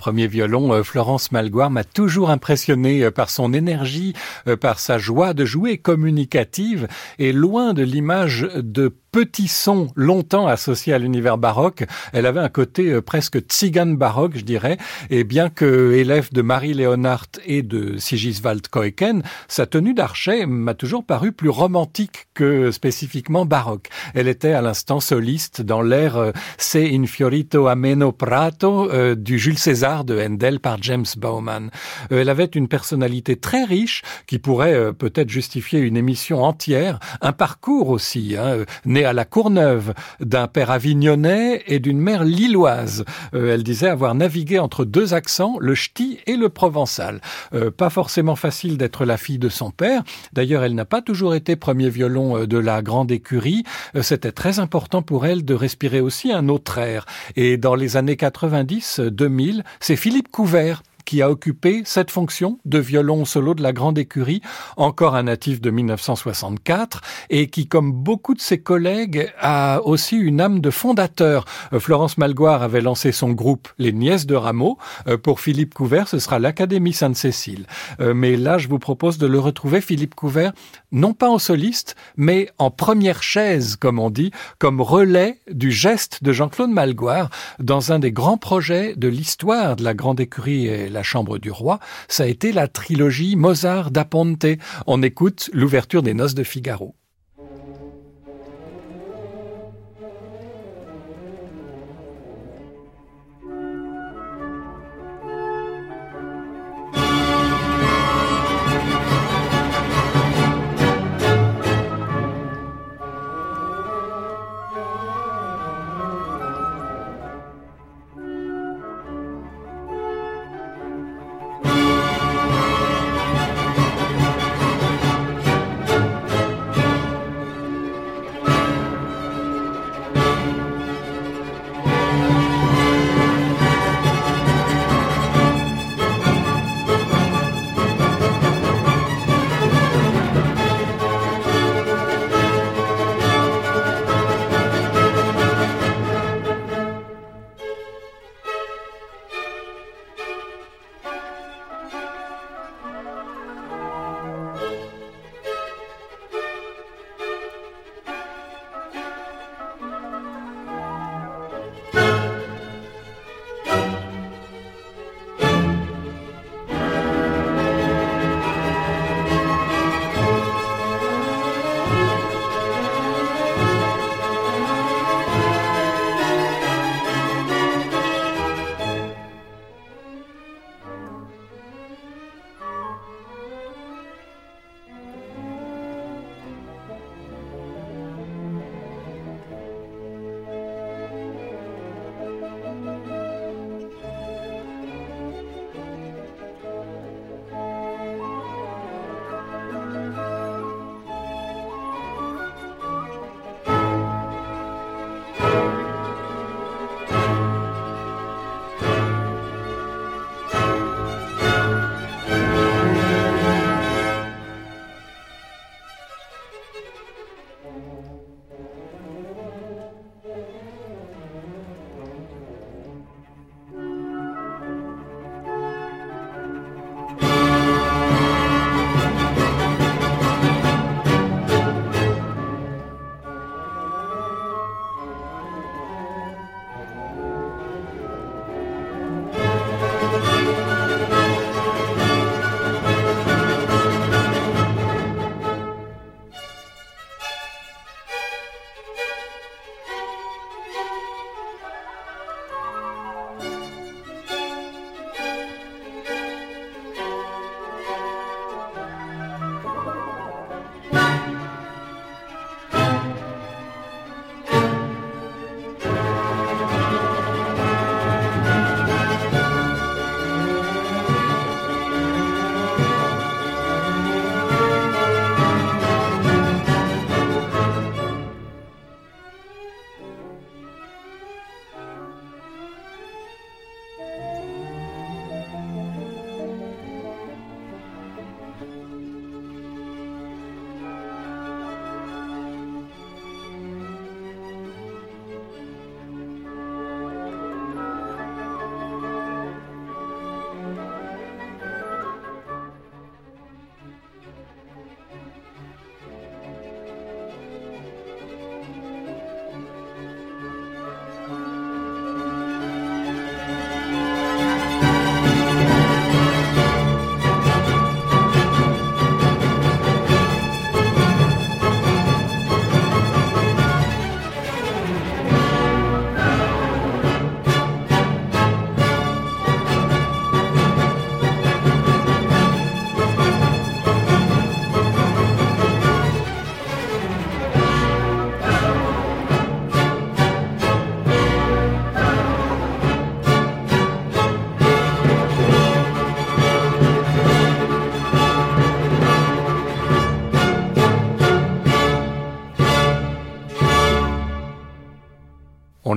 Premier 0.07 0.27
violon, 0.27 0.71
euh, 0.71 0.83
Florence 0.83 1.33
Malgoire 1.33 1.69
m'a 1.69 1.83
toujours 1.83 2.29
impressionné 2.29 3.03
euh, 3.03 3.11
par 3.11 3.29
son 3.29 3.51
énergie, 3.51 4.13
euh, 4.47 4.55
par 4.55 4.79
sa 4.79 4.97
joie 4.97 5.33
de 5.33 5.43
jouer 5.43 5.79
communicative. 5.79 6.87
Et 7.19 7.33
loin 7.33 7.73
de 7.73 7.83
l'image 7.83 8.47
de 8.55 8.95
petit 9.11 9.47
son 9.47 9.87
longtemps 9.95 10.47
associé 10.47 10.93
à 10.93 10.99
l'univers 10.99 11.37
baroque. 11.37 11.85
Elle 12.13 12.25
avait 12.25 12.39
un 12.39 12.49
côté 12.49 12.91
euh, 12.91 13.01
presque 13.01 13.39
tzigane 13.39 13.95
baroque, 13.95 14.37
je 14.37 14.43
dirais. 14.43 14.77
Et 15.09 15.23
bien 15.23 15.49
que 15.49 15.93
élève 15.93 16.31
de 16.31 16.41
Marie 16.41 16.73
Leonhardt 16.73 17.39
et 17.45 17.61
de 17.61 17.97
Sigiswald 17.97 18.67
Koeken, 18.67 19.23
sa 19.47 19.65
tenue 19.65 19.93
d'archet 19.93 20.45
m'a 20.45 20.73
toujours 20.73 21.05
paru 21.05 21.31
plus 21.31 21.49
romantique 21.49 22.27
que 22.33 22.71
spécifiquement 22.71 23.45
baroque. 23.45 23.89
Elle 24.13 24.27
était 24.27 24.53
à 24.53 24.61
l'instant 24.61 24.99
soliste 24.99 25.61
dans 25.61 25.81
l'air 25.81 26.17
euh, 26.17 26.31
Se 26.57 26.77
infiorito 26.77 27.67
ameno 27.67 28.11
prato 28.11 28.91
euh, 28.91 29.15
du 29.15 29.39
Jules 29.39 29.57
César 29.57 30.03
de 30.03 30.19
Handel 30.19 30.59
par 30.59 30.81
James 30.81 31.05
Bowman. 31.17 31.69
elle 32.09 32.29
avait 32.29 32.45
une 32.45 32.67
personnalité 32.67 33.35
très 33.35 33.63
riche 33.63 34.03
qui 34.27 34.39
pourrait 34.39 34.93
peut-être 34.93 35.29
justifier 35.29 35.79
une 35.79 35.97
émission 35.97 36.43
entière, 36.43 36.99
un 37.21 37.31
parcours 37.31 37.89
aussi, 37.89 38.35
hein, 38.37 38.65
né 38.97 39.05
à 39.05 39.13
la 39.13 39.25
Courneuve 39.25 39.93
d'un 40.19 40.47
père 40.47 40.71
avignonnais 40.71 41.61
et 41.67 41.77
d'une 41.77 41.99
mère 41.99 42.23
lilloise. 42.23 43.05
Euh, 43.35 43.53
elle 43.53 43.61
disait 43.61 43.89
avoir 43.89 44.15
navigué 44.15 44.57
entre 44.57 44.85
deux 44.85 45.13
accents, 45.13 45.57
le 45.59 45.75
ch'ti 45.75 46.17
et 46.25 46.35
le 46.35 46.49
provençal. 46.49 47.21
Euh, 47.53 47.69
pas 47.69 47.91
forcément 47.91 48.35
facile 48.35 48.77
d'être 48.77 49.05
la 49.05 49.17
fille 49.17 49.37
de 49.37 49.49
son 49.49 49.69
père. 49.69 50.01
D'ailleurs, 50.33 50.63
elle 50.63 50.73
n'a 50.73 50.85
pas 50.85 51.03
toujours 51.03 51.35
été 51.35 51.55
premier 51.55 51.89
violon 51.89 52.37
euh, 52.37 52.47
de 52.47 52.57
la 52.57 52.81
grande 52.81 53.11
écurie. 53.11 53.63
C'était 54.01 54.31
très 54.31 54.57
important 54.57 55.03
pour 55.03 55.27
elle 55.27 55.45
de 55.45 55.53
respirer 55.53 56.01
aussi 56.01 56.31
un 56.31 56.49
autre 56.49 56.79
air. 56.79 57.05
Et 57.35 57.57
dans 57.57 57.75
les 57.75 57.97
années 57.97 58.15
90-2000, 58.15 59.63
c'est 59.79 59.95
Philippe 59.95 60.31
Couvert 60.31 60.81
qui 61.07 61.21
a 61.21 61.31
occupé 61.31 61.83
cette 61.85 62.11
fonction 62.11 62.59
de 62.65 62.79
violon 62.79 63.23
solo 63.23 63.53
de 63.53 63.63
la 63.63 63.71
grande 63.71 63.97
écurie, 63.97 64.41
encore 64.75 65.15
un 65.15 65.23
natif 65.23 65.61
de 65.61 65.71
1964, 65.71 67.01
et 67.29 67.47
qui, 67.47 67.65
comme 67.67 67.93
beaucoup 67.93 68.33
de 68.33 68.41
ses 68.41 68.59
collègues, 68.59 69.31
a 69.39 69.79
aussi 69.85 70.17
une 70.17 70.41
âme 70.41 70.59
de 70.59 70.69
fondateur. 70.69 71.45
Euh, 71.71 71.79
Florence 71.79 72.17
Malgoire 72.17 72.61
avait 72.61 72.81
lancé 72.81 73.13
son 73.13 73.31
groupe 73.31 73.69
Les 73.77 73.93
Nièces 73.93 74.25
de 74.25 74.35
Rameau. 74.35 74.77
Euh, 75.07 75.17
pour 75.17 75.39
Philippe 75.39 75.73
Couvert, 75.73 76.09
ce 76.09 76.19
sera 76.19 76.39
l'Académie 76.39 76.91
Sainte-Cécile. 76.91 77.67
Euh, 78.01 78.13
mais 78.13 78.35
là, 78.35 78.57
je 78.57 78.67
vous 78.67 78.79
propose 78.79 79.17
de 79.17 79.27
le 79.27 79.39
retrouver, 79.39 79.79
Philippe 79.79 80.13
Couvert, 80.13 80.51
non 80.91 81.13
pas 81.13 81.29
en 81.29 81.39
soliste, 81.39 81.95
mais 82.17 82.49
en 82.57 82.69
première 82.69 83.23
chaise, 83.23 83.77
comme 83.77 83.99
on 83.99 84.09
dit, 84.09 84.31
comme 84.59 84.81
relais 84.81 85.39
du 85.49 85.71
geste 85.71 86.21
de 86.21 86.33
Jean-Claude 86.33 86.69
Malgoire 86.69 87.29
dans 87.59 87.93
un 87.93 87.99
des 87.99 88.11
grands 88.11 88.37
projets 88.37 88.93
de 88.97 89.07
l'histoire 89.07 89.77
de 89.77 89.85
la 89.85 89.93
grande 89.93 90.19
écurie 90.19 90.67
la 90.97 91.03
Chambre 91.03 91.37
du 91.37 91.51
Roi, 91.51 91.79
ça 92.07 92.23
a 92.23 92.25
été 92.25 92.51
la 92.51 92.67
trilogie 92.67 93.35
Mozart 93.35 93.91
da 93.91 94.03
Ponte. 94.03 94.47
On 94.87 95.03
écoute 95.03 95.51
l'ouverture 95.53 96.01
des 96.01 96.15
Noces 96.15 96.33
de 96.33 96.43
Figaro. 96.43 96.95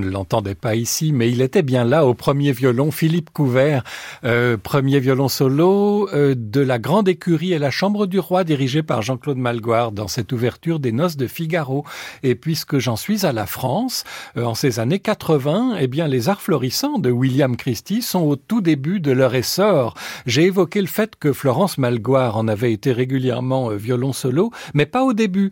Ne 0.00 0.10
l'entendait 0.10 0.54
pas 0.54 0.74
ici, 0.74 1.12
mais 1.12 1.30
il 1.30 1.40
était 1.40 1.62
bien 1.62 1.84
là 1.84 2.06
au 2.06 2.14
premier 2.14 2.52
violon, 2.52 2.90
Philippe 2.90 3.30
Couvert, 3.30 3.84
euh, 4.24 4.56
premier 4.56 5.00
violon 5.00 5.28
solo 5.28 6.08
euh, 6.12 6.34
de 6.36 6.60
la 6.60 6.78
Grande 6.78 7.08
Écurie 7.08 7.52
et 7.52 7.58
la 7.58 7.70
Chambre 7.70 8.06
du 8.06 8.18
Roi, 8.18 8.44
dirigée 8.44 8.82
par 8.82 9.02
Jean-Claude 9.02 9.38
Malgoire 9.38 9.92
dans 9.92 10.08
cette 10.08 10.32
ouverture 10.32 10.80
des 10.80 10.92
Noces 10.92 11.16
de 11.16 11.26
Figaro. 11.26 11.84
Et 12.22 12.34
puisque 12.34 12.78
j'en 12.78 12.96
suis 12.96 13.26
à 13.26 13.32
la 13.32 13.46
France, 13.46 14.04
euh, 14.36 14.44
en 14.44 14.54
ces 14.54 14.78
années 14.78 14.98
80, 14.98 15.76
eh 15.80 15.86
bien 15.86 16.08
les 16.08 16.28
arts 16.28 16.42
florissants 16.42 16.98
de 16.98 17.10
William 17.10 17.56
Christie 17.56 18.02
sont 18.02 18.22
au 18.22 18.36
tout 18.36 18.60
début 18.60 19.00
de 19.00 19.12
leur 19.12 19.34
essor. 19.34 19.94
J'ai 20.26 20.44
évoqué 20.44 20.80
le 20.80 20.86
fait 20.86 21.16
que 21.16 21.32
Florence 21.32 21.78
Malgoire 21.78 22.36
en 22.36 22.48
avait 22.48 22.72
été 22.72 22.92
régulièrement 22.92 23.70
violon 23.70 24.12
solo, 24.12 24.50
mais 24.74 24.86
pas 24.86 25.04
au 25.04 25.12
début. 25.12 25.50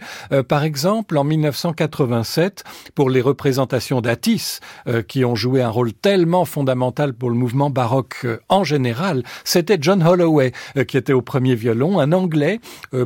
par 0.49 0.65
exemple, 0.65 1.17
en 1.17 1.25
1987, 1.25 2.65
pour 2.95 3.11
les 3.11 3.21
représentations 3.21 4.01
d'Ati 4.01 4.29
euh, 4.87 5.03
qui 5.03 5.25
ont 5.25 5.35
joué 5.35 5.63
un 5.63 5.69
rôle 5.69 5.93
tellement 5.93 6.45
fondamental 6.45 7.15
pour 7.15 7.31
le 7.31 7.37
mouvement 7.37 7.71
baroque 7.71 8.21
euh, 8.25 8.39
en 8.59 8.65
général, 8.65 9.23
c'était 9.45 9.79
John 9.81 10.03
Holloway 10.03 10.53
euh, 10.77 10.85
qui 10.85 10.97
était 10.97 11.13
au 11.13 11.23
premier 11.23 11.55
violon, 11.55 12.01
un 12.01 12.13
Anglais 12.13 12.61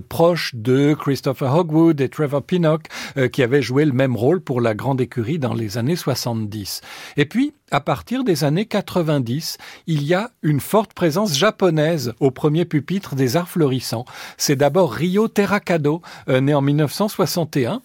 proche 0.09 0.55
de 0.55 0.95
Christopher 0.95 1.55
Hogwood 1.55 2.01
et 2.01 2.09
Trevor 2.09 2.43
Pinnock 2.43 2.89
qui 3.33 3.43
avait 3.43 3.63
joué 3.63 3.85
le 3.85 3.93
même 3.93 4.17
rôle 4.17 4.41
pour 4.41 4.61
la 4.61 4.75
grande 4.75 5.01
écurie 5.01 5.39
dans 5.39 5.55
les 5.55 5.79
années 5.79 5.97
70. 5.97 6.81
Et 7.17 7.27
puis, 7.27 7.53
à 7.71 7.81
partir 7.81 8.23
des 8.23 8.45
années 8.45 8.67
90, 8.67 9.59
il 9.87 10.03
y 10.03 10.15
a 10.15 10.31
une 10.43 10.61
forte 10.61 10.93
présence 10.93 11.37
japonaise 11.37 12.13
au 12.21 12.31
premier 12.31 12.65
pupitre 12.65 13.15
des 13.15 13.37
arts 13.37 13.49
florissants. 13.49 14.05
C'est 14.37 14.57
d'abord 14.57 14.93
Ryo 14.93 15.29
Terakado, 15.29 16.03
né 16.29 16.55
en 16.55 16.61
1961. 16.63 17.81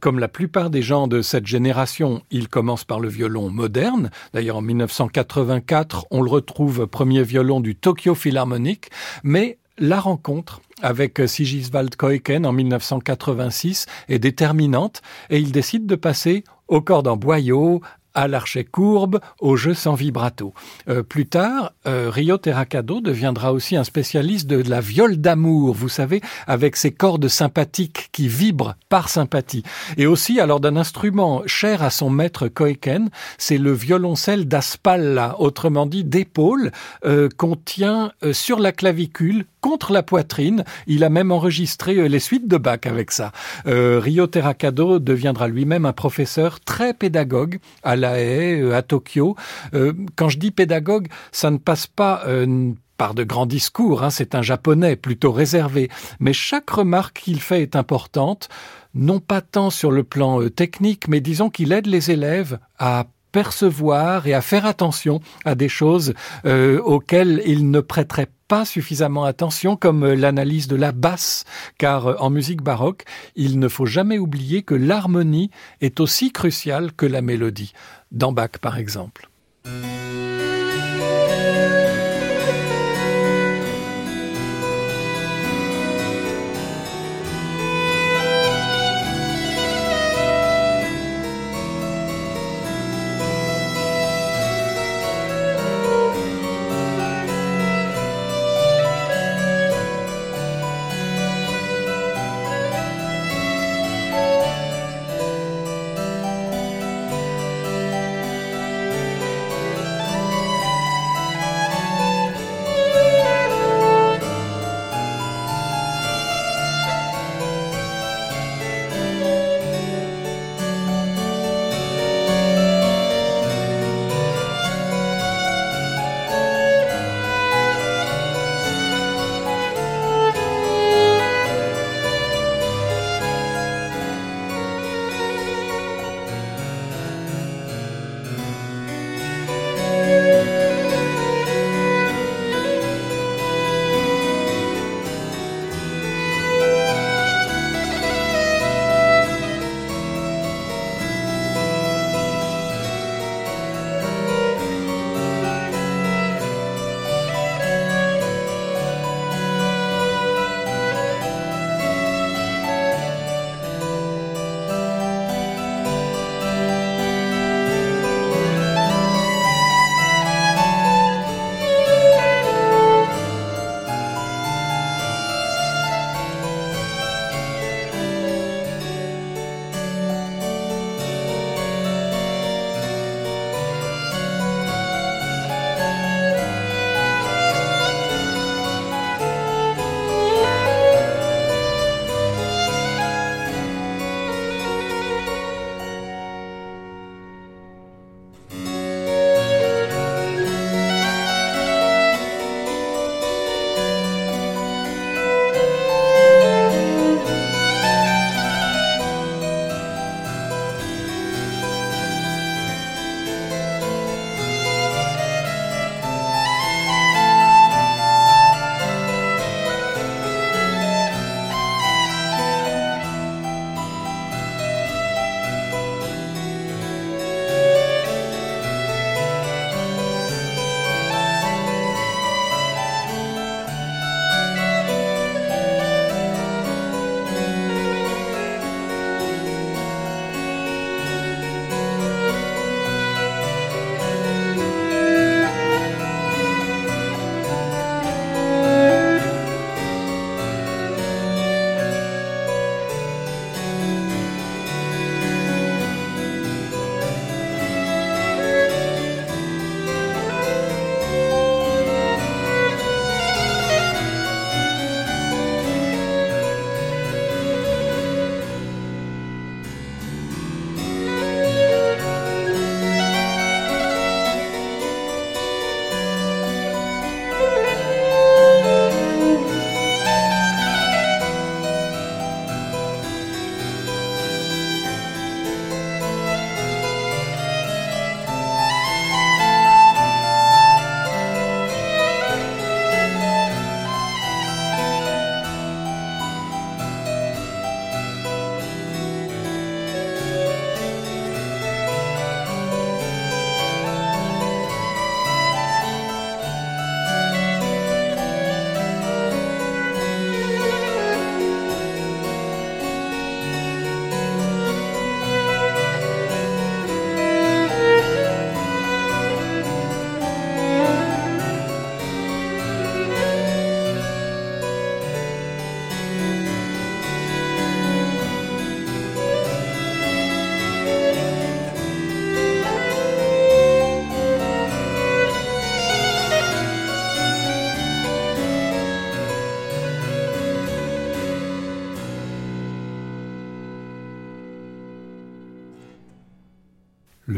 Comme 0.00 0.18
la 0.18 0.28
plupart 0.28 0.70
des 0.70 0.82
gens 0.82 1.06
de 1.06 1.22
cette 1.22 1.46
génération, 1.46 2.22
il 2.30 2.48
commence 2.48 2.84
par 2.84 3.00
le 3.00 3.08
violon 3.08 3.50
moderne. 3.50 4.10
D'ailleurs, 4.32 4.56
en 4.56 4.62
1984, 4.62 6.06
on 6.10 6.22
le 6.22 6.30
retrouve 6.30 6.86
premier 6.86 7.22
violon 7.22 7.60
du 7.60 7.76
Tokyo 7.76 8.14
Philharmonic, 8.14 8.90
mais 9.22 9.58
la 9.78 10.00
rencontre 10.00 10.60
avec 10.82 11.20
Sigiswald 11.26 11.96
Koiken 11.96 12.46
en 12.46 12.52
1986 12.52 13.86
est 14.08 14.18
déterminante 14.18 15.02
et 15.30 15.38
il 15.38 15.52
décide 15.52 15.86
de 15.86 15.96
passer 15.96 16.44
au 16.68 16.80
cordes 16.80 17.08
en 17.08 17.16
boyau, 17.16 17.82
à 18.16 18.26
l'archet 18.26 18.64
courbe, 18.64 19.20
au 19.40 19.56
jeu 19.56 19.74
sans 19.74 19.94
vibrato. 19.94 20.52
Euh, 20.88 21.04
plus 21.04 21.26
tard, 21.26 21.72
euh, 21.86 22.10
Rio 22.10 22.38
Terracado 22.38 23.00
deviendra 23.00 23.52
aussi 23.52 23.76
un 23.76 23.84
spécialiste 23.84 24.48
de 24.48 24.68
la 24.68 24.80
viole 24.80 25.18
d'amour, 25.18 25.74
vous 25.74 25.88
savez, 25.88 26.20
avec 26.48 26.74
ses 26.76 26.90
cordes 26.90 27.28
sympathiques 27.28 28.08
qui 28.10 28.26
vibrent 28.26 28.74
par 28.88 29.08
sympathie. 29.08 29.62
Et 29.98 30.06
aussi, 30.06 30.40
alors 30.40 30.60
d'un 30.60 30.76
instrument 30.76 31.42
cher 31.46 31.82
à 31.82 31.90
son 31.90 32.10
maître 32.10 32.48
Koiken, 32.48 33.10
c'est 33.38 33.58
le 33.58 33.72
violoncelle 33.72 34.48
d'Aspalla, 34.48 35.36
autrement 35.38 35.86
dit 35.86 36.04
d'épaule, 36.04 36.72
euh, 37.04 37.28
qu'on 37.36 37.56
tient 37.56 38.12
euh, 38.22 38.32
sur 38.32 38.58
la 38.58 38.72
clavicule 38.72 39.44
contre 39.66 39.92
la 39.92 40.02
poitrine. 40.02 40.64
Il 40.86 41.04
a 41.04 41.10
même 41.10 41.32
enregistré 41.32 42.08
les 42.08 42.20
suites 42.20 42.48
de 42.48 42.56
Bach 42.56 42.80
avec 42.84 43.10
ça. 43.10 43.32
Rio 43.66 44.26
Terracado 44.26 44.98
deviendra 44.98 45.48
lui-même 45.48 45.86
un 45.86 45.92
professeur 45.92 46.60
très 46.60 46.94
pédagogue 46.94 47.58
à 47.82 47.96
la 47.96 48.16
euh, 48.16 48.74
à 48.74 48.82
Tokyo. 48.82 49.36
Euh, 49.74 49.92
quand 50.16 50.28
je 50.28 50.38
dis 50.38 50.50
pédagogue, 50.50 51.08
ça 51.32 51.50
ne 51.50 51.58
passe 51.58 51.86
pas 51.86 52.22
euh, 52.26 52.72
par 52.98 53.14
de 53.14 53.24
grands 53.24 53.46
discours, 53.46 54.02
hein, 54.02 54.10
c'est 54.10 54.34
un 54.34 54.42
japonais 54.42 54.96
plutôt 54.96 55.32
réservé, 55.32 55.90
mais 56.18 56.32
chaque 56.32 56.70
remarque 56.70 57.20
qu'il 57.20 57.40
fait 57.40 57.62
est 57.62 57.76
importante, 57.76 58.48
non 58.94 59.20
pas 59.20 59.42
tant 59.42 59.68
sur 59.68 59.90
le 59.90 60.02
plan 60.02 60.48
technique, 60.48 61.06
mais 61.08 61.20
disons 61.20 61.50
qu'il 61.50 61.72
aide 61.72 61.86
les 61.86 62.10
élèves 62.10 62.58
à 62.78 63.06
percevoir 63.32 64.26
et 64.26 64.32
à 64.32 64.40
faire 64.40 64.64
attention 64.64 65.20
à 65.44 65.54
des 65.54 65.68
choses 65.68 66.14
auxquelles 66.46 67.42
ils 67.44 67.70
ne 67.70 67.80
prêteraient 67.80 68.30
pas 68.48 68.64
suffisamment 68.64 69.24
attention, 69.24 69.76
comme 69.76 70.04
euh, 70.04 70.14
l'analyse 70.14 70.68
de 70.68 70.76
la 70.76 70.92
basse, 70.92 71.44
car 71.78 72.06
euh, 72.06 72.14
en 72.18 72.30
musique 72.30 72.62
baroque, 72.62 73.04
il 73.34 73.58
ne 73.58 73.68
faut 73.68 73.86
jamais 73.86 74.18
oublier 74.18 74.62
que 74.62 74.74
l'harmonie 74.74 75.50
est 75.80 76.00
aussi 76.00 76.32
cruciale 76.32 76.92
que 76.92 77.06
la 77.06 77.22
mélodie, 77.22 77.72
dans 78.12 78.32
Bach 78.32 78.58
par 78.60 78.78
exemple. 78.78 79.28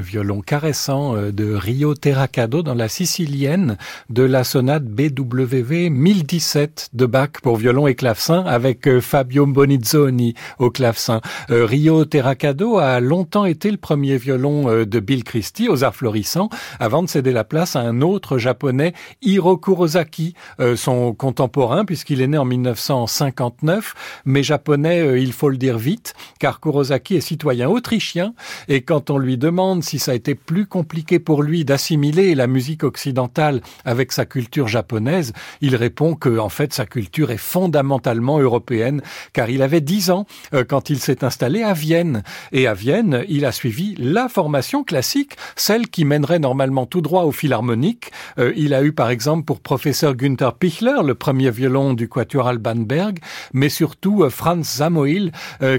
Violon 0.08 0.40
caressant 0.40 1.14
de 1.14 1.52
Rio 1.52 1.94
Terracado 1.94 2.62
dans 2.62 2.74
la 2.74 2.88
sicilienne 2.88 3.76
de 4.08 4.22
la 4.22 4.42
sonate 4.42 4.84
BWV 4.84 5.90
1017 5.90 6.90
de 6.94 7.04
Bach 7.04 7.28
pour 7.42 7.56
violon 7.56 7.86
et 7.86 7.94
clavecin 7.94 8.42
avec 8.46 9.00
Fabio 9.00 9.44
Bonizzoni 9.44 10.32
au 10.58 10.70
clavecin. 10.70 11.20
Rio 11.50 12.06
Terracado 12.06 12.78
a 12.78 13.00
longtemps 13.00 13.44
été 13.44 13.70
le 13.70 13.76
premier 13.76 14.16
violon 14.16 14.84
de 14.86 15.00
Bill 15.00 15.24
Christie 15.24 15.68
aux 15.68 15.84
arts 15.84 15.94
florissants 15.94 16.48
avant 16.80 17.02
de 17.02 17.08
céder 17.08 17.32
la 17.32 17.44
place 17.44 17.76
à 17.76 17.80
un 17.80 18.00
autre 18.00 18.38
japonais, 18.38 18.94
Hiro 19.20 19.58
Kurosaki, 19.58 20.32
son 20.76 21.12
contemporain 21.12 21.84
puisqu'il 21.84 22.22
est 22.22 22.28
né 22.28 22.38
en 22.38 22.46
1959, 22.46 24.22
mais 24.24 24.42
japonais, 24.42 25.20
il 25.20 25.34
faut 25.34 25.50
le 25.50 25.58
dire 25.58 25.76
vite, 25.76 26.14
car 26.38 26.60
Kurosaki 26.60 27.16
est 27.16 27.20
citoyen 27.20 27.68
autrichien, 27.68 28.32
et 28.68 28.80
quand 28.80 29.10
on 29.10 29.18
lui 29.18 29.36
demande 29.36 29.84
si 29.84 29.97
ça 29.98 30.12
a 30.12 30.14
été 30.14 30.34
plus 30.34 30.66
compliqué 30.66 31.18
pour 31.18 31.42
lui 31.42 31.64
d'assimiler 31.64 32.34
la 32.34 32.46
musique 32.46 32.84
occidentale 32.84 33.60
avec 33.84 34.12
sa 34.12 34.24
culture 34.24 34.68
japonaise, 34.68 35.32
il 35.60 35.76
répond 35.76 36.14
que, 36.14 36.38
en 36.38 36.48
fait, 36.48 36.72
sa 36.72 36.86
culture 36.86 37.30
est 37.30 37.36
fondamentalement 37.36 38.38
européenne, 38.38 39.02
car 39.32 39.50
il 39.50 39.62
avait 39.62 39.80
dix 39.80 40.10
ans 40.10 40.26
euh, 40.54 40.64
quand 40.64 40.90
il 40.90 40.98
s'est 40.98 41.24
installé 41.24 41.62
à 41.62 41.72
Vienne. 41.72 42.22
Et 42.52 42.66
à 42.66 42.74
Vienne, 42.74 43.24
il 43.28 43.44
a 43.44 43.52
suivi 43.52 43.94
la 43.98 44.28
formation 44.28 44.84
classique, 44.84 45.36
celle 45.56 45.88
qui 45.88 46.04
mènerait 46.04 46.38
normalement 46.38 46.86
tout 46.86 47.00
droit 47.00 47.24
au 47.24 47.32
philharmonique. 47.32 48.10
Euh, 48.38 48.52
il 48.56 48.74
a 48.74 48.82
eu, 48.82 48.92
par 48.92 49.10
exemple, 49.10 49.44
pour 49.44 49.60
professeur 49.60 50.14
Günther 50.14 50.54
Pichler, 50.54 51.02
le 51.04 51.14
premier 51.14 51.50
violon 51.50 51.94
du 51.94 52.08
quatuor 52.08 52.48
Alban 52.48 52.76
Berg, 52.76 53.18
mais 53.52 53.68
surtout 53.68 54.24
euh, 54.24 54.30
Franz 54.30 54.68
Samoil, 54.68 55.32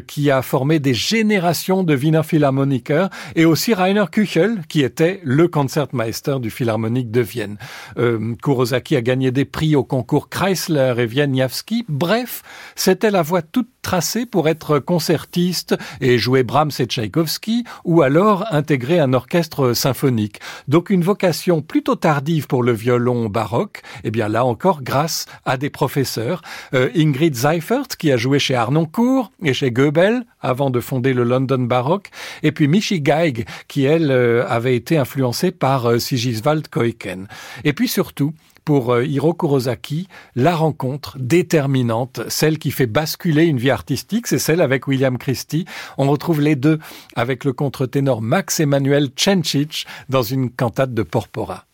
qui 0.07 0.31
a 0.31 0.41
formé 0.41 0.79
des 0.79 0.93
générations 0.93 1.83
de 1.83 1.95
Wiener 1.95 2.23
Philharmoniker, 2.23 3.09
et 3.35 3.45
aussi 3.45 3.73
Rainer 3.73 4.05
Küchel, 4.11 4.65
qui 4.67 4.83
était 4.83 5.19
le 5.23 5.47
concertmeister 5.47 6.37
du 6.39 6.49
Philharmonique 6.49 7.11
de 7.11 7.21
Vienne. 7.21 7.57
Euh, 7.97 8.35
Kurosaki 8.41 8.95
a 8.95 9.01
gagné 9.01 9.31
des 9.31 9.45
prix 9.45 9.75
au 9.75 9.83
concours 9.83 10.29
Chrysler 10.29 10.95
et 10.97 11.05
Wieniawski. 11.05 11.85
Bref, 11.87 12.43
c'était 12.75 13.11
la 13.11 13.21
voie 13.21 13.41
toute 13.41 13.69
tracée 13.81 14.25
pour 14.25 14.47
être 14.47 14.79
concertiste 14.79 15.75
et 16.01 16.17
jouer 16.17 16.43
Brahms 16.43 16.71
et 16.79 16.85
Tchaïkovski, 16.85 17.63
ou 17.85 18.01
alors 18.01 18.45
intégrer 18.51 18.99
un 18.99 19.13
orchestre 19.13 19.73
symphonique. 19.73 20.39
Donc 20.67 20.89
une 20.89 21.03
vocation 21.03 21.61
plutôt 21.61 21.95
tardive 21.95 22.47
pour 22.47 22.63
le 22.63 22.71
violon 22.71 23.29
baroque, 23.29 23.81
et 24.03 24.07
eh 24.07 24.11
bien 24.11 24.27
là 24.27 24.45
encore 24.45 24.81
grâce 24.83 25.25
à 25.45 25.57
des 25.57 25.69
professeurs. 25.69 26.41
Euh, 26.73 26.89
Ingrid 26.95 27.35
Seifert, 27.35 27.87
qui 27.97 28.11
a 28.11 28.17
joué 28.17 28.39
chez 28.39 28.55
Arnoncourt 28.55 29.31
et 29.43 29.53
chez 29.53 29.71
Goebel, 29.71 30.23
avant 30.41 30.69
de 30.69 30.79
fonder 30.79 31.13
le 31.13 31.23
London 31.23 31.59
Baroque, 31.59 32.09
et 32.43 32.51
puis 32.51 32.67
Michi 32.67 33.01
Geig, 33.01 33.45
qui 33.67 33.83
elle 33.83 34.11
euh, 34.11 34.47
avait 34.47 34.75
été 34.75 34.97
influencée 34.97 35.51
par 35.51 35.85
euh, 35.85 35.99
Sigiswald 35.99 36.67
Koiken. 36.69 37.27
Et 37.63 37.73
puis 37.73 37.87
surtout, 37.87 38.33
pour 38.65 38.93
euh, 38.93 39.05
Hiro 39.05 39.33
Kurosaki, 39.33 40.07
la 40.35 40.55
rencontre 40.55 41.17
déterminante, 41.19 42.21
celle 42.27 42.59
qui 42.59 42.71
fait 42.71 42.87
basculer 42.87 43.45
une 43.45 43.57
vie 43.57 43.71
artistique, 43.71 44.27
c'est 44.27 44.39
celle 44.39 44.61
avec 44.61 44.87
William 44.87 45.17
Christie. 45.17 45.65
On 45.97 46.09
retrouve 46.09 46.41
les 46.41 46.55
deux 46.55 46.79
avec 47.15 47.45
le 47.45 47.53
contre-ténor 47.53 48.21
Max 48.21 48.59
Emmanuel 48.59 49.09
Cencic 49.15 49.85
dans 50.09 50.23
une 50.23 50.49
cantate 50.49 50.93
de 50.93 51.03
Porpora. 51.03 51.65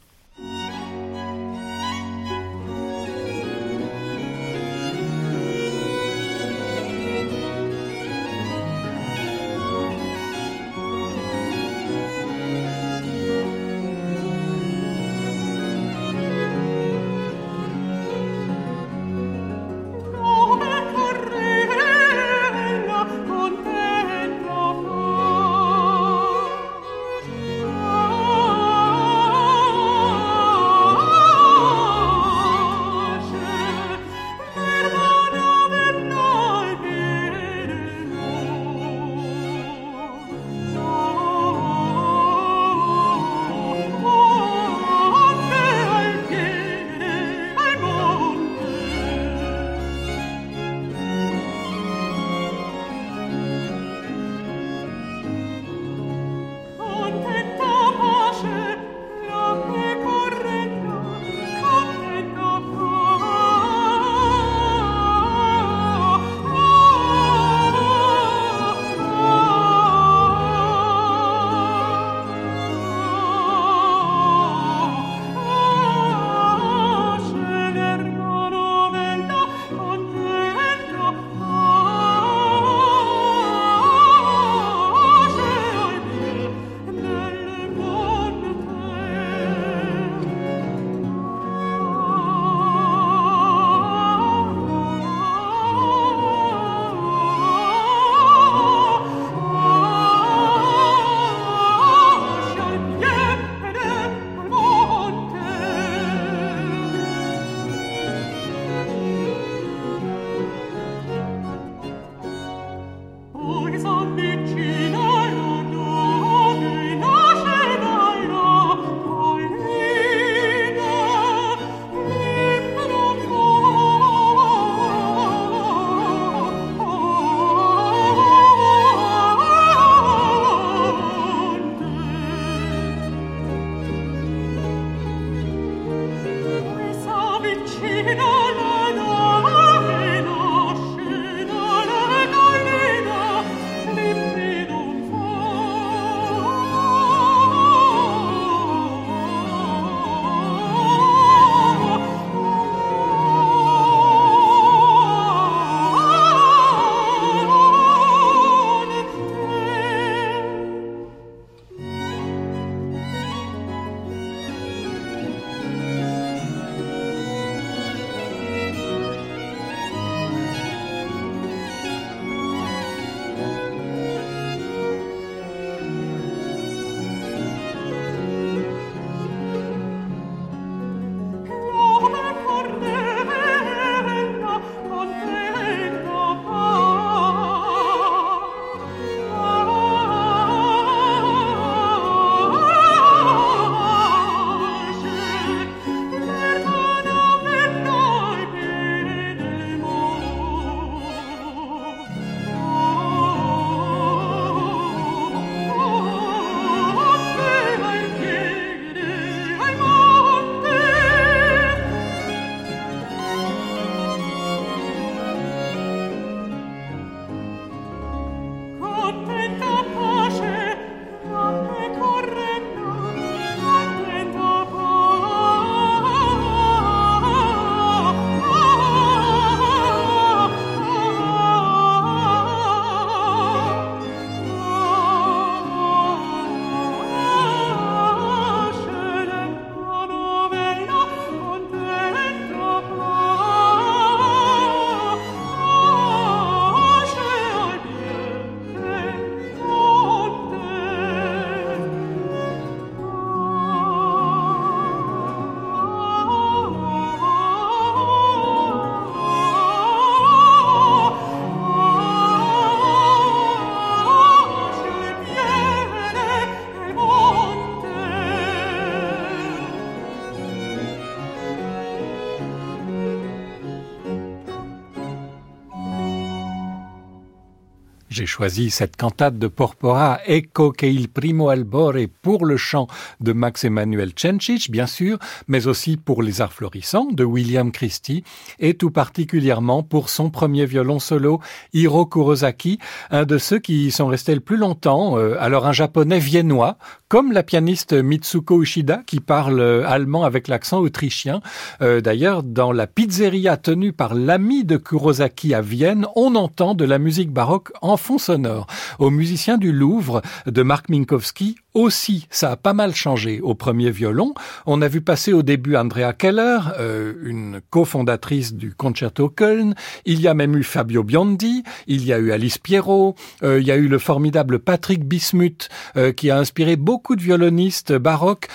J'ai 278.15 278.25
choisi 278.25 278.69
cette 278.69 278.95
cantate 278.95 279.37
de 279.37 279.49
Porpora, 279.49 280.21
Ecco 280.25 280.71
che 280.71 280.85
il 280.85 281.09
primo 281.09 281.49
albore, 281.49 282.07
pour 282.21 282.45
le 282.45 282.55
chant 282.55 282.87
de 283.19 283.33
Max 283.33 283.65
Emmanuel 283.65 284.13
Cencic, 284.15 284.71
bien 284.71 284.87
sûr, 284.87 285.19
mais 285.49 285.67
aussi 285.67 285.97
pour 285.97 286.23
les 286.23 286.39
arts 286.39 286.53
florissants 286.53 287.09
de 287.11 287.25
William 287.25 287.73
Christie, 287.73 288.23
et 288.57 288.75
tout 288.75 288.89
particulièrement 288.89 289.83
pour 289.83 290.07
son 290.07 290.29
premier 290.29 290.65
violon 290.65 290.99
solo, 290.99 291.41
Hiro 291.73 292.05
Kurosaki, 292.05 292.79
un 293.09 293.25
de 293.25 293.37
ceux 293.37 293.59
qui 293.59 293.91
sont 293.91 294.07
restés 294.07 294.33
le 294.33 294.39
plus 294.39 294.55
longtemps, 294.55 295.17
euh, 295.17 295.35
alors 295.41 295.65
un 295.65 295.73
japonais 295.73 296.19
viennois, 296.19 296.77
comme 297.07 297.31
la 297.31 297.43
pianiste 297.43 297.93
Mitsuko 297.93 298.61
Ushida, 298.61 299.03
qui 299.05 299.19
parle 299.19 299.59
euh, 299.59 299.87
allemand 299.87 300.23
avec 300.23 300.47
l'accent 300.47 300.79
autrichien. 300.79 301.41
Euh, 301.81 302.01
d'ailleurs, 302.01 302.43
dans 302.43 302.71
la 302.71 302.87
pizzeria 302.87 303.57
tenue 303.57 303.93
par 303.93 304.15
l'ami 304.15 304.63
de 304.63 304.77
Kurosaki 304.77 305.53
à 305.53 305.61
Vienne, 305.61 306.07
on 306.15 306.35
entend 306.35 306.73
de 306.73 306.85
la 306.85 306.97
musique 306.97 307.31
baroque 307.31 307.71
en 307.81 307.97
fond 307.97 308.17
sonore. 308.17 308.67
Aux 308.99 309.11
musiciens 309.11 309.57
du 309.57 309.71
Louvre 309.71 310.21
de 310.45 310.63
Marc 310.63 310.89
Minkowski 310.89 311.57
aussi, 311.75 312.25
ça 312.31 312.51
a 312.51 312.55
pas 312.55 312.73
mal 312.73 312.95
changé. 312.95 313.41
Au 313.41 313.53
premier 313.53 313.91
violon, 313.91 314.33
on 314.65 314.81
a 314.81 314.87
vu 314.87 315.01
passer 315.01 315.33
au 315.33 315.43
début 315.43 315.75
Andrea 315.75 316.13
Keller, 316.13 316.59
euh, 316.79 317.13
une 317.23 317.59
cofondatrice 317.69 318.53
du 318.53 318.73
Concerto 318.73 319.29
Köln. 319.29 319.75
Il 320.05 320.21
y 320.21 320.27
a 320.27 320.33
même 320.33 320.55
eu 320.55 320.63
Fabio 320.63 321.03
Biondi, 321.03 321.63
il 321.87 322.05
y 322.05 322.13
a 322.13 322.17
eu 322.17 322.31
Alice 322.31 322.57
Pierrot, 322.57 323.15
euh, 323.43 323.59
il 323.59 323.67
y 323.67 323.71
a 323.71 323.75
eu 323.75 323.89
le 323.89 323.99
formidable 323.99 324.59
Patrick 324.59 325.03
Bismuth, 325.03 325.69
euh, 325.97 326.13
qui 326.13 326.31
a 326.31 326.37
inspiré 326.37 326.77
beaucoup 326.77 327.15
de 327.15 327.21
violonistes 327.21 327.93
baroques 327.93 328.47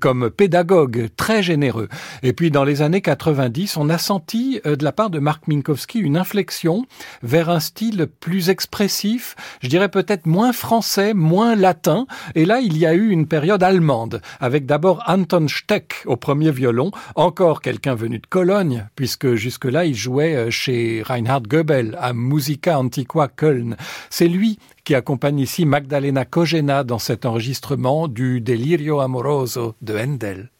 comme 0.00 0.30
pédagogue, 0.30 1.08
très 1.16 1.42
généreux. 1.42 1.88
Et 2.22 2.32
puis 2.32 2.50
dans 2.50 2.64
les 2.64 2.82
années 2.82 3.00
90, 3.00 3.76
on 3.76 3.88
a 3.88 3.98
senti 3.98 4.60
de 4.64 4.84
la 4.84 4.92
part 4.92 5.10
de 5.10 5.18
Marc 5.18 5.48
Minkowski 5.48 5.98
une 5.98 6.16
inflexion 6.16 6.86
vers 7.22 7.50
un 7.50 7.60
style 7.60 8.06
plus 8.20 8.48
expressif, 8.50 9.34
je 9.62 9.68
dirais 9.68 9.88
peut-être 9.88 10.26
moins 10.26 10.52
français, 10.52 11.14
moins 11.14 11.56
latin. 11.56 12.06
Et 12.34 12.44
là, 12.44 12.59
il 12.60 12.78
y 12.78 12.86
a 12.86 12.94
eu 12.94 13.10
une 13.10 13.26
période 13.26 13.62
allemande, 13.62 14.20
avec 14.40 14.66
d'abord 14.66 15.02
Anton 15.06 15.46
Steck 15.48 16.02
au 16.06 16.16
premier 16.16 16.50
violon, 16.50 16.90
encore 17.14 17.60
quelqu'un 17.60 17.94
venu 17.94 18.18
de 18.18 18.26
Cologne, 18.26 18.88
puisque 18.96 19.34
jusque-là, 19.34 19.84
il 19.84 19.94
jouait 19.94 20.36
euh, 20.36 20.50
chez 20.50 21.02
Reinhard 21.02 21.42
Goebel 21.42 21.96
à 22.00 22.12
Musica 22.12 22.78
Antiqua 22.78 23.28
Köln. 23.28 23.76
C'est 24.10 24.28
lui 24.28 24.58
qui 24.84 24.94
accompagne 24.94 25.38
ici 25.38 25.64
Magdalena 25.66 26.24
Kogena 26.24 26.84
dans 26.84 26.98
cet 26.98 27.26
enregistrement 27.26 28.08
du 28.08 28.40
Delirio 28.40 29.00
Amoroso 29.00 29.74
de 29.82 29.98
Handel. 29.98 30.50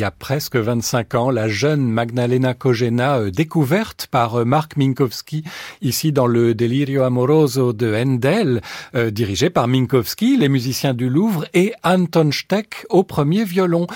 Y 0.00 0.04
a 0.04 0.10
presque 0.10 0.56
25 0.56 1.14
ans, 1.14 1.30
la 1.30 1.46
jeune 1.48 1.86
Magdalena 1.86 2.54
Kogena, 2.54 3.18
euh, 3.18 3.30
découverte 3.30 4.08
par 4.10 4.40
euh, 4.40 4.44
Marc 4.46 4.78
Minkowski, 4.78 5.44
ici 5.82 6.12
dans 6.12 6.26
le 6.26 6.54
Delirio 6.54 7.02
Amoroso 7.02 7.72
de 7.72 7.94
Handel, 7.94 8.60
euh, 8.94 9.10
dirigé 9.10 9.50
par 9.50 9.68
Minkowski, 9.68 10.36
les 10.36 10.48
musiciens 10.48 10.94
du 10.94 11.08
Louvre, 11.08 11.46
et 11.54 11.72
Anton 11.82 12.30
Steck 12.32 12.86
au 12.90 13.02
premier 13.02 13.44
violon. 13.44 13.86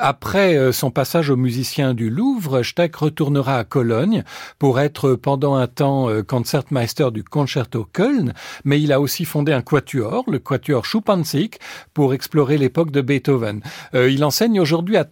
après 0.00 0.72
son 0.72 0.90
passage 0.90 1.30
aux 1.30 1.36
musiciens 1.36 1.94
du 1.94 2.10
Louvre, 2.10 2.62
Steck 2.62 2.96
retournera 2.96 3.58
à 3.58 3.64
Cologne 3.64 4.24
pour 4.58 4.80
être 4.80 5.14
pendant 5.14 5.54
un 5.54 5.66
temps 5.66 6.08
concertmeister 6.26 7.10
du 7.12 7.22
Concerto 7.22 7.86
Köln, 7.92 8.34
mais 8.64 8.80
il 8.80 8.92
a 8.92 9.00
aussi 9.00 9.24
fondé 9.24 9.52
un 9.52 9.62
quatuor, 9.62 10.24
le 10.28 10.38
quatuor 10.38 10.84
Schuppanzig, 10.84 11.52
pour 11.94 12.14
explorer 12.14 12.58
l'époque 12.58 12.90
de 12.90 13.00
Beethoven. 13.00 13.60
il 13.94 14.24
enseigne 14.24 14.60
aujourd'hui 14.60 14.96
à 14.96 15.04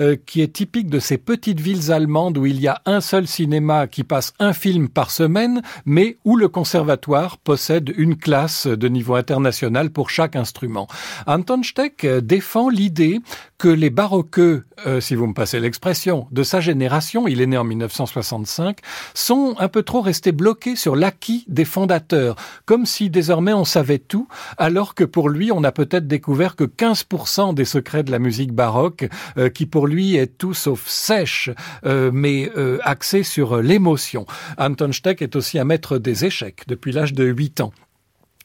euh, 0.00 0.16
qui 0.26 0.42
est 0.42 0.52
typique 0.52 0.90
de 0.90 0.98
ces 0.98 1.18
petites 1.18 1.60
villes 1.60 1.92
allemandes 1.92 2.36
où 2.38 2.46
il 2.46 2.60
y 2.60 2.68
a 2.68 2.82
un 2.84 3.00
seul 3.00 3.26
cinéma 3.26 3.86
qui 3.86 4.04
passe 4.04 4.32
un 4.38 4.52
film 4.52 4.88
par 4.98 5.12
semaine, 5.12 5.62
mais 5.86 6.18
où 6.24 6.34
le 6.34 6.48
conservatoire 6.48 7.38
possède 7.38 7.94
une 7.96 8.16
classe 8.16 8.66
de 8.66 8.88
niveau 8.88 9.14
international 9.14 9.90
pour 9.90 10.10
chaque 10.10 10.34
instrument. 10.34 10.88
Anton 11.28 11.62
Steck 11.62 12.04
défend 12.04 12.68
l'idée 12.68 13.20
que 13.58 13.68
les 13.68 13.90
baroqueux, 13.90 14.64
euh, 14.86 15.00
si 15.00 15.14
vous 15.14 15.26
me 15.26 15.34
passez 15.34 15.60
l'expression, 15.60 16.28
de 16.30 16.42
sa 16.42 16.60
génération, 16.60 17.26
il 17.26 17.40
est 17.40 17.46
né 17.46 17.58
en 17.58 17.64
1965, 17.64 18.78
sont 19.14 19.56
un 19.58 19.68
peu 19.68 19.82
trop 19.82 20.00
restés 20.00 20.32
bloqués 20.32 20.76
sur 20.76 20.96
l'acquis 20.96 21.44
des 21.48 21.64
fondateurs, 21.64 22.36
comme 22.64 22.86
si 22.86 23.10
désormais 23.10 23.52
on 23.52 23.64
savait 23.64 23.98
tout, 23.98 24.28
alors 24.56 24.94
que 24.94 25.04
pour 25.04 25.28
lui 25.28 25.50
on 25.52 25.60
n'a 25.60 25.72
peut-être 25.72 26.06
découvert 26.06 26.56
que 26.56 26.64
15% 26.64 27.54
des 27.54 27.64
secrets 27.64 28.02
de 28.02 28.10
la 28.10 28.18
musique 28.18 28.52
baroque 28.52 29.08
euh, 29.36 29.48
qui 29.48 29.66
pour 29.66 29.86
lui 29.86 30.16
est 30.16 30.38
tout 30.38 30.54
sauf 30.54 30.86
sèche, 30.86 31.50
euh, 31.84 32.10
mais 32.12 32.50
euh, 32.56 32.78
axé 32.82 33.22
sur 33.22 33.58
l'émotion. 33.58 34.26
Anton 34.56 34.92
Steck 34.92 35.22
est 35.22 35.36
aussi 35.36 35.58
un 35.58 35.64
maître 35.64 35.98
des 35.98 36.24
échecs 36.24 36.62
depuis 36.66 36.92
l'âge 36.92 37.12
de 37.12 37.24
8 37.24 37.60
ans. 37.60 37.72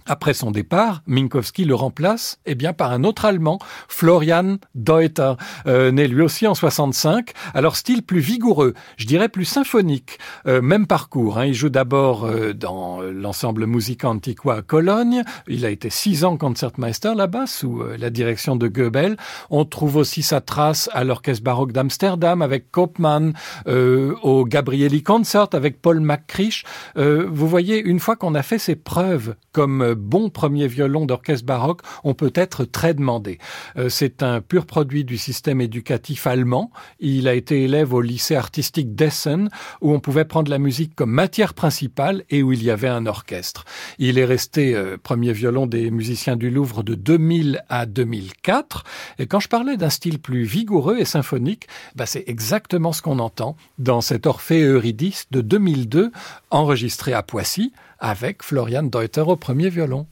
Après 0.05 0.33
son 0.33 0.51
départ, 0.51 1.01
Minkowski 1.07 1.65
le 1.65 1.75
remplace 1.75 2.39
eh 2.45 2.55
bien, 2.55 2.73
par 2.73 2.91
un 2.91 3.03
autre 3.03 3.25
Allemand, 3.25 3.59
Florian 3.87 4.57
Deuter, 4.75 5.33
euh, 5.67 5.91
né 5.91 6.07
lui 6.07 6.21
aussi 6.21 6.47
en 6.47 6.55
65. 6.55 7.31
Alors 7.53 7.75
style 7.75 8.03
plus 8.03 8.19
vigoureux, 8.19 8.73
je 8.97 9.05
dirais 9.05 9.29
plus 9.29 9.45
symphonique, 9.45 10.17
euh, 10.47 10.61
même 10.61 10.87
parcours. 10.87 11.37
Hein. 11.37 11.45
Il 11.45 11.53
joue 11.53 11.69
d'abord 11.69 12.25
euh, 12.25 12.53
dans 12.53 13.01
l'ensemble 13.01 13.65
Musica 13.65 14.09
Antiqua 14.09 14.55
à 14.55 14.61
Cologne. 14.61 15.23
Il 15.47 15.65
a 15.65 15.69
été 15.69 15.89
six 15.89 16.23
ans 16.23 16.37
concertmeister 16.37 17.13
là-bas 17.15 17.47
sous 17.47 17.81
la 17.97 18.09
direction 18.09 18.55
de 18.55 18.67
Goebel. 18.67 19.17
On 19.49 19.65
trouve 19.65 19.95
aussi 19.95 20.23
sa 20.23 20.41
trace 20.41 20.89
à 20.93 21.03
l'orchestre 21.03 21.43
baroque 21.43 21.71
d'Amsterdam 21.71 22.41
avec 22.41 22.71
Koopman, 22.71 23.33
au 23.65 24.45
Gabrieli 24.45 25.03
Concert 25.03 25.47
avec 25.53 25.81
Paul 25.81 25.99
McCrish. 25.99 26.63
vous 26.95 27.47
voyez, 27.47 27.81
une 27.81 27.99
fois 27.99 28.15
qu'on 28.15 28.35
a 28.35 28.43
fait 28.43 28.59
ses 28.59 28.75
preuves 28.75 29.35
comme 29.53 29.81
euh, 29.81 29.92
bon 29.95 30.29
premier 30.29 30.67
violon 30.67 31.05
d'orchestre 31.05 31.45
baroque, 31.45 31.81
on 32.03 32.13
peut 32.13 32.31
être 32.35 32.65
très 32.65 32.93
demandé. 32.93 33.39
Euh, 33.77 33.89
c'est 33.89 34.23
un 34.23 34.41
pur 34.41 34.65
produit 34.65 35.03
du 35.03 35.17
système 35.17 35.61
éducatif 35.61 36.27
allemand. 36.27 36.71
Il 36.99 37.27
a 37.27 37.33
été 37.33 37.63
élève 37.63 37.93
au 37.93 38.01
lycée 38.01 38.35
artistique 38.35 38.95
d'Essen, 38.95 39.49
où 39.81 39.93
on 39.93 39.99
pouvait 39.99 40.25
prendre 40.25 40.49
la 40.49 40.59
musique 40.59 40.95
comme 40.95 41.11
matière 41.11 41.53
principale 41.53 42.23
et 42.29 42.43
où 42.43 42.51
il 42.51 42.63
y 42.63 42.69
avait 42.69 42.87
un 42.87 43.05
orchestre. 43.05 43.65
Il 43.99 44.17
est 44.17 44.25
resté 44.25 44.75
euh, 44.75 44.97
premier 45.01 45.33
violon 45.33 45.67
des 45.67 45.91
musiciens 45.91 46.35
du 46.35 46.49
Louvre 46.49 46.83
de 46.83 46.95
2000 46.95 47.63
à 47.69 47.85
2004. 47.85 48.83
Et 49.19 49.27
quand 49.27 49.39
je 49.39 49.47
parlais 49.47 49.77
d'un 49.77 49.89
style 49.89 50.19
plus 50.19 50.43
vigoureux 50.43 50.97
et 50.99 51.05
symphonique, 51.05 51.67
bah 51.95 52.05
c'est 52.05 52.23
exactement 52.27 52.93
ce 52.93 53.01
qu'on 53.01 53.19
entend 53.19 53.55
dans 53.77 54.01
cet 54.01 54.25
Orphée 54.25 54.63
Eurydice 54.63 55.27
de 55.31 55.41
2002, 55.41 56.11
enregistré 56.49 57.13
à 57.13 57.23
Poissy 57.23 57.73
avec 58.03 58.43
Florian 58.43 58.83
Deuter 58.83 59.21
au 59.21 59.37
premier 59.37 59.69
violon. 59.69 60.07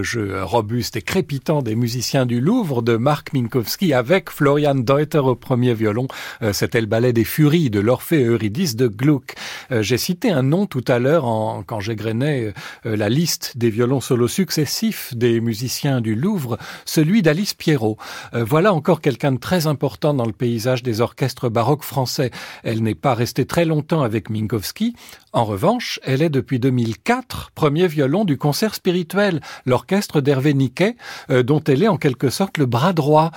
Le 0.00 0.04
jeu 0.04 0.42
robuste 0.42 0.96
et 0.96 1.02
crépitant 1.02 1.60
des 1.60 1.74
musiciens 1.74 2.24
du 2.24 2.40
Louvre 2.40 2.80
de 2.80 2.96
Marc 2.96 3.34
Minkowski 3.34 3.92
avec 3.92 4.30
Florian 4.30 4.74
Deuter 4.74 5.18
au 5.18 5.34
premier 5.34 5.74
violon. 5.74 6.08
Euh, 6.40 6.54
c'était 6.54 6.80
le 6.80 6.86
ballet 6.86 7.12
des 7.12 7.24
Furies 7.24 7.68
de 7.68 7.80
l'Orphée 7.80 8.24
Eurydice 8.24 8.76
de 8.76 8.88
Gluck. 8.88 9.34
Euh, 9.70 9.82
j'ai 9.82 9.98
cité 9.98 10.30
un 10.30 10.42
nom 10.42 10.64
tout 10.64 10.84
à 10.88 10.98
l'heure 10.98 11.24
quand 11.66 11.80
j'égrenais 11.80 12.54
euh, 12.86 12.96
la 12.96 13.10
liste 13.10 13.58
des 13.58 13.68
violons 13.68 14.00
solos 14.00 14.28
successifs 14.28 15.14
des 15.14 15.38
musiciens 15.42 16.00
du 16.00 16.14
Louvre, 16.14 16.56
celui 16.86 17.20
d'Alice 17.20 17.52
Pierrot. 17.52 17.98
Voilà 18.32 18.72
encore 18.72 19.02
quelqu'un 19.02 19.32
de 19.32 19.38
très 19.38 19.66
important 19.66 20.14
dans 20.14 20.24
le 20.24 20.32
paysage 20.32 20.82
des 20.82 21.02
orchestres 21.02 21.50
baroques 21.50 21.84
français. 21.84 22.30
Elle 22.64 22.82
n'est 22.82 22.94
pas 22.94 23.12
restée 23.12 23.44
très 23.44 23.66
longtemps 23.66 24.00
avec 24.00 24.30
Minkowski. 24.30 24.94
En 25.32 25.44
revanche, 25.44 26.00
elle 26.04 26.22
est 26.22 26.30
depuis 26.30 26.58
2004 26.58 27.50
premier 27.54 27.86
violon 27.86 28.24
du 28.24 28.38
concert 28.38 28.74
spirituel, 28.74 29.40
l'orchestre 29.66 29.89
d'Hervé 30.20 30.54
Niquet, 30.54 30.96
dont 31.28 31.62
elle 31.66 31.82
est 31.82 31.88
en 31.88 31.96
quelque 31.96 32.30
sorte 32.30 32.58
le 32.58 32.66
bras 32.66 32.92
droit, 32.92 33.30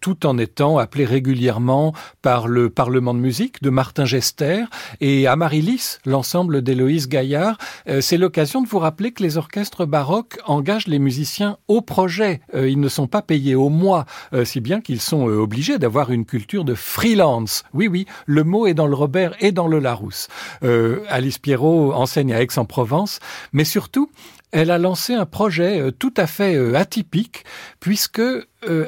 tout 0.00 0.26
en 0.26 0.38
étant 0.38 0.78
appelée 0.78 1.04
régulièrement 1.04 1.94
par 2.22 2.48
le 2.48 2.70
Parlement 2.70 3.14
de 3.14 3.18
musique 3.18 3.62
de 3.62 3.70
Martin 3.70 4.04
Gester 4.04 4.64
et 5.00 5.26
Amaryllis, 5.26 5.98
l'ensemble 6.04 6.62
d'Héloïse 6.62 7.08
Gaillard. 7.08 7.58
C'est 8.00 8.18
l'occasion 8.18 8.62
de 8.62 8.68
vous 8.68 8.78
rappeler 8.78 9.12
que 9.12 9.22
les 9.22 9.36
orchestres 9.36 9.86
baroques 9.86 10.38
engagent 10.46 10.88
les 10.88 10.98
musiciens 10.98 11.56
au 11.68 11.80
projet. 11.80 12.40
Ils 12.54 12.80
ne 12.80 12.88
sont 12.88 13.06
pas 13.06 13.22
payés 13.22 13.54
au 13.54 13.68
mois, 13.68 14.04
si 14.44 14.60
bien 14.60 14.80
qu'ils 14.80 15.00
sont 15.00 15.24
obligés 15.26 15.78
d'avoir 15.78 16.10
une 16.10 16.24
culture 16.24 16.64
de 16.64 16.74
freelance. 16.74 17.64
Oui, 17.72 17.88
oui, 17.88 18.06
le 18.26 18.44
mot 18.44 18.66
est 18.66 18.74
dans 18.74 18.86
le 18.86 18.94
Robert 18.94 19.34
et 19.40 19.52
dans 19.52 19.68
le 19.68 19.78
Larousse. 19.78 20.28
Euh, 20.62 21.00
Alice 21.08 21.38
Pierrot 21.38 21.92
enseigne 21.92 22.32
à 22.32 22.42
Aix-en-Provence, 22.42 23.20
mais 23.52 23.64
surtout, 23.64 24.10
elle 24.52 24.70
a 24.70 24.78
lancé 24.78 25.14
un 25.14 25.26
projet 25.26 25.80
euh, 25.80 25.90
tout 25.90 26.14
à 26.16 26.26
fait 26.26 26.54
euh, 26.54 26.74
atypique 26.74 27.44
puisque 27.80 28.22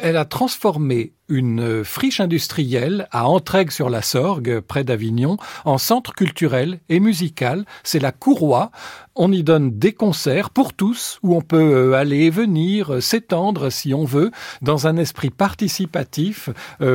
elle 0.03 0.17
a 0.17 0.25
transformé 0.25 1.13
une 1.29 1.85
friche 1.85 2.19
industrielle 2.19 3.07
à 3.13 3.29
Entraigue 3.29 3.71
sur 3.71 3.91
la 3.91 4.03
Sorgue, 4.03 4.59
près 4.59 4.83
d'Avignon, 4.83 5.37
en 5.65 5.79
centre 5.79 6.15
culturel 6.15 6.81
et 6.89 6.99
musical. 6.99 7.65
C'est 7.85 8.01
la 8.01 8.11
Courroie. 8.11 8.73
On 9.15 9.31
y 9.31 9.45
donne 9.45 9.79
des 9.79 9.93
concerts 9.93 10.51
pour 10.51 10.73
tous, 10.73 11.21
où 11.23 11.37
on 11.37 11.43
peut 11.43 11.95
aller 11.95 12.25
et 12.25 12.31
venir, 12.31 13.01
s'étendre 13.01 13.71
si 13.71 13.95
on 13.95 14.05
veut, 14.05 14.33
dans 14.63 14.89
un 14.89 14.97
esprit 14.97 15.31
participatif 15.31 16.51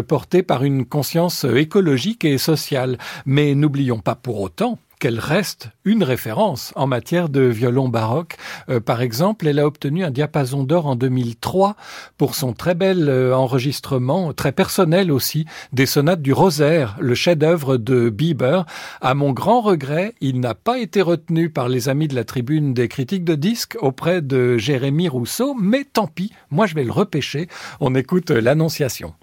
porté 0.10 0.44
par 0.44 0.66
une 0.66 0.86
conscience 0.86 1.46
écologique 1.46 2.26
et 2.26 2.38
sociale. 2.38 2.98
Mais 3.26 3.56
n'oublions 3.56 4.00
pas 4.00 4.16
pour 4.16 4.42
autant 4.42 4.78
qu'elle 5.04 5.20
reste 5.20 5.68
une 5.84 6.02
référence 6.02 6.72
en 6.78 6.88
matière 6.88 7.28
de 7.28 7.42
violon 7.42 7.90
baroque. 7.90 8.38
Euh, 8.70 8.80
par 8.80 9.02
exemple, 9.02 9.46
elle 9.50 9.60
a 9.60 9.68
obtenu 9.68 10.06
un 10.06 10.12
diapason 10.12 10.64
d'or 10.64 10.86
en 10.86 10.96
2003 10.96 11.76
pour 12.18 12.36
son 12.36 12.54
très 12.54 12.74
bel 12.74 13.10
euh, 13.10 13.36
enregistrement, 13.36 14.32
très 14.32 14.54
personnel 14.54 15.12
aussi, 15.12 15.46
des 15.74 15.88
sonates 15.88 16.22
du 16.22 16.32
Rosaire, 16.32 16.96
le 17.02 17.16
chef-d'œuvre 17.16 17.76
de 17.76 18.10
Bieber. 18.10 18.66
À 19.02 19.14
mon 19.14 19.34
grand 19.34 19.60
regret, 19.60 20.16
il 20.22 20.40
n'a 20.40 20.56
pas 20.56 20.80
été 20.80 21.02
retenu 21.02 21.50
par 21.50 21.68
les 21.68 21.90
amis 21.90 22.08
de 22.08 22.16
la 22.16 22.24
tribune 22.24 22.74
des 22.74 22.88
critiques 22.88 23.26
de 23.26 23.36
disques 23.36 23.76
auprès 23.82 24.22
de 24.22 24.58
Jérémy 24.58 25.10
Rousseau, 25.10 25.54
mais 25.54 25.84
tant 25.84 26.08
pis, 26.08 26.32
moi 26.50 26.66
je 26.66 26.76
vais 26.76 26.86
le 26.86 26.94
repêcher. 26.94 27.50
On 27.82 27.94
écoute 27.94 28.32
l'Annonciation. 28.32 29.14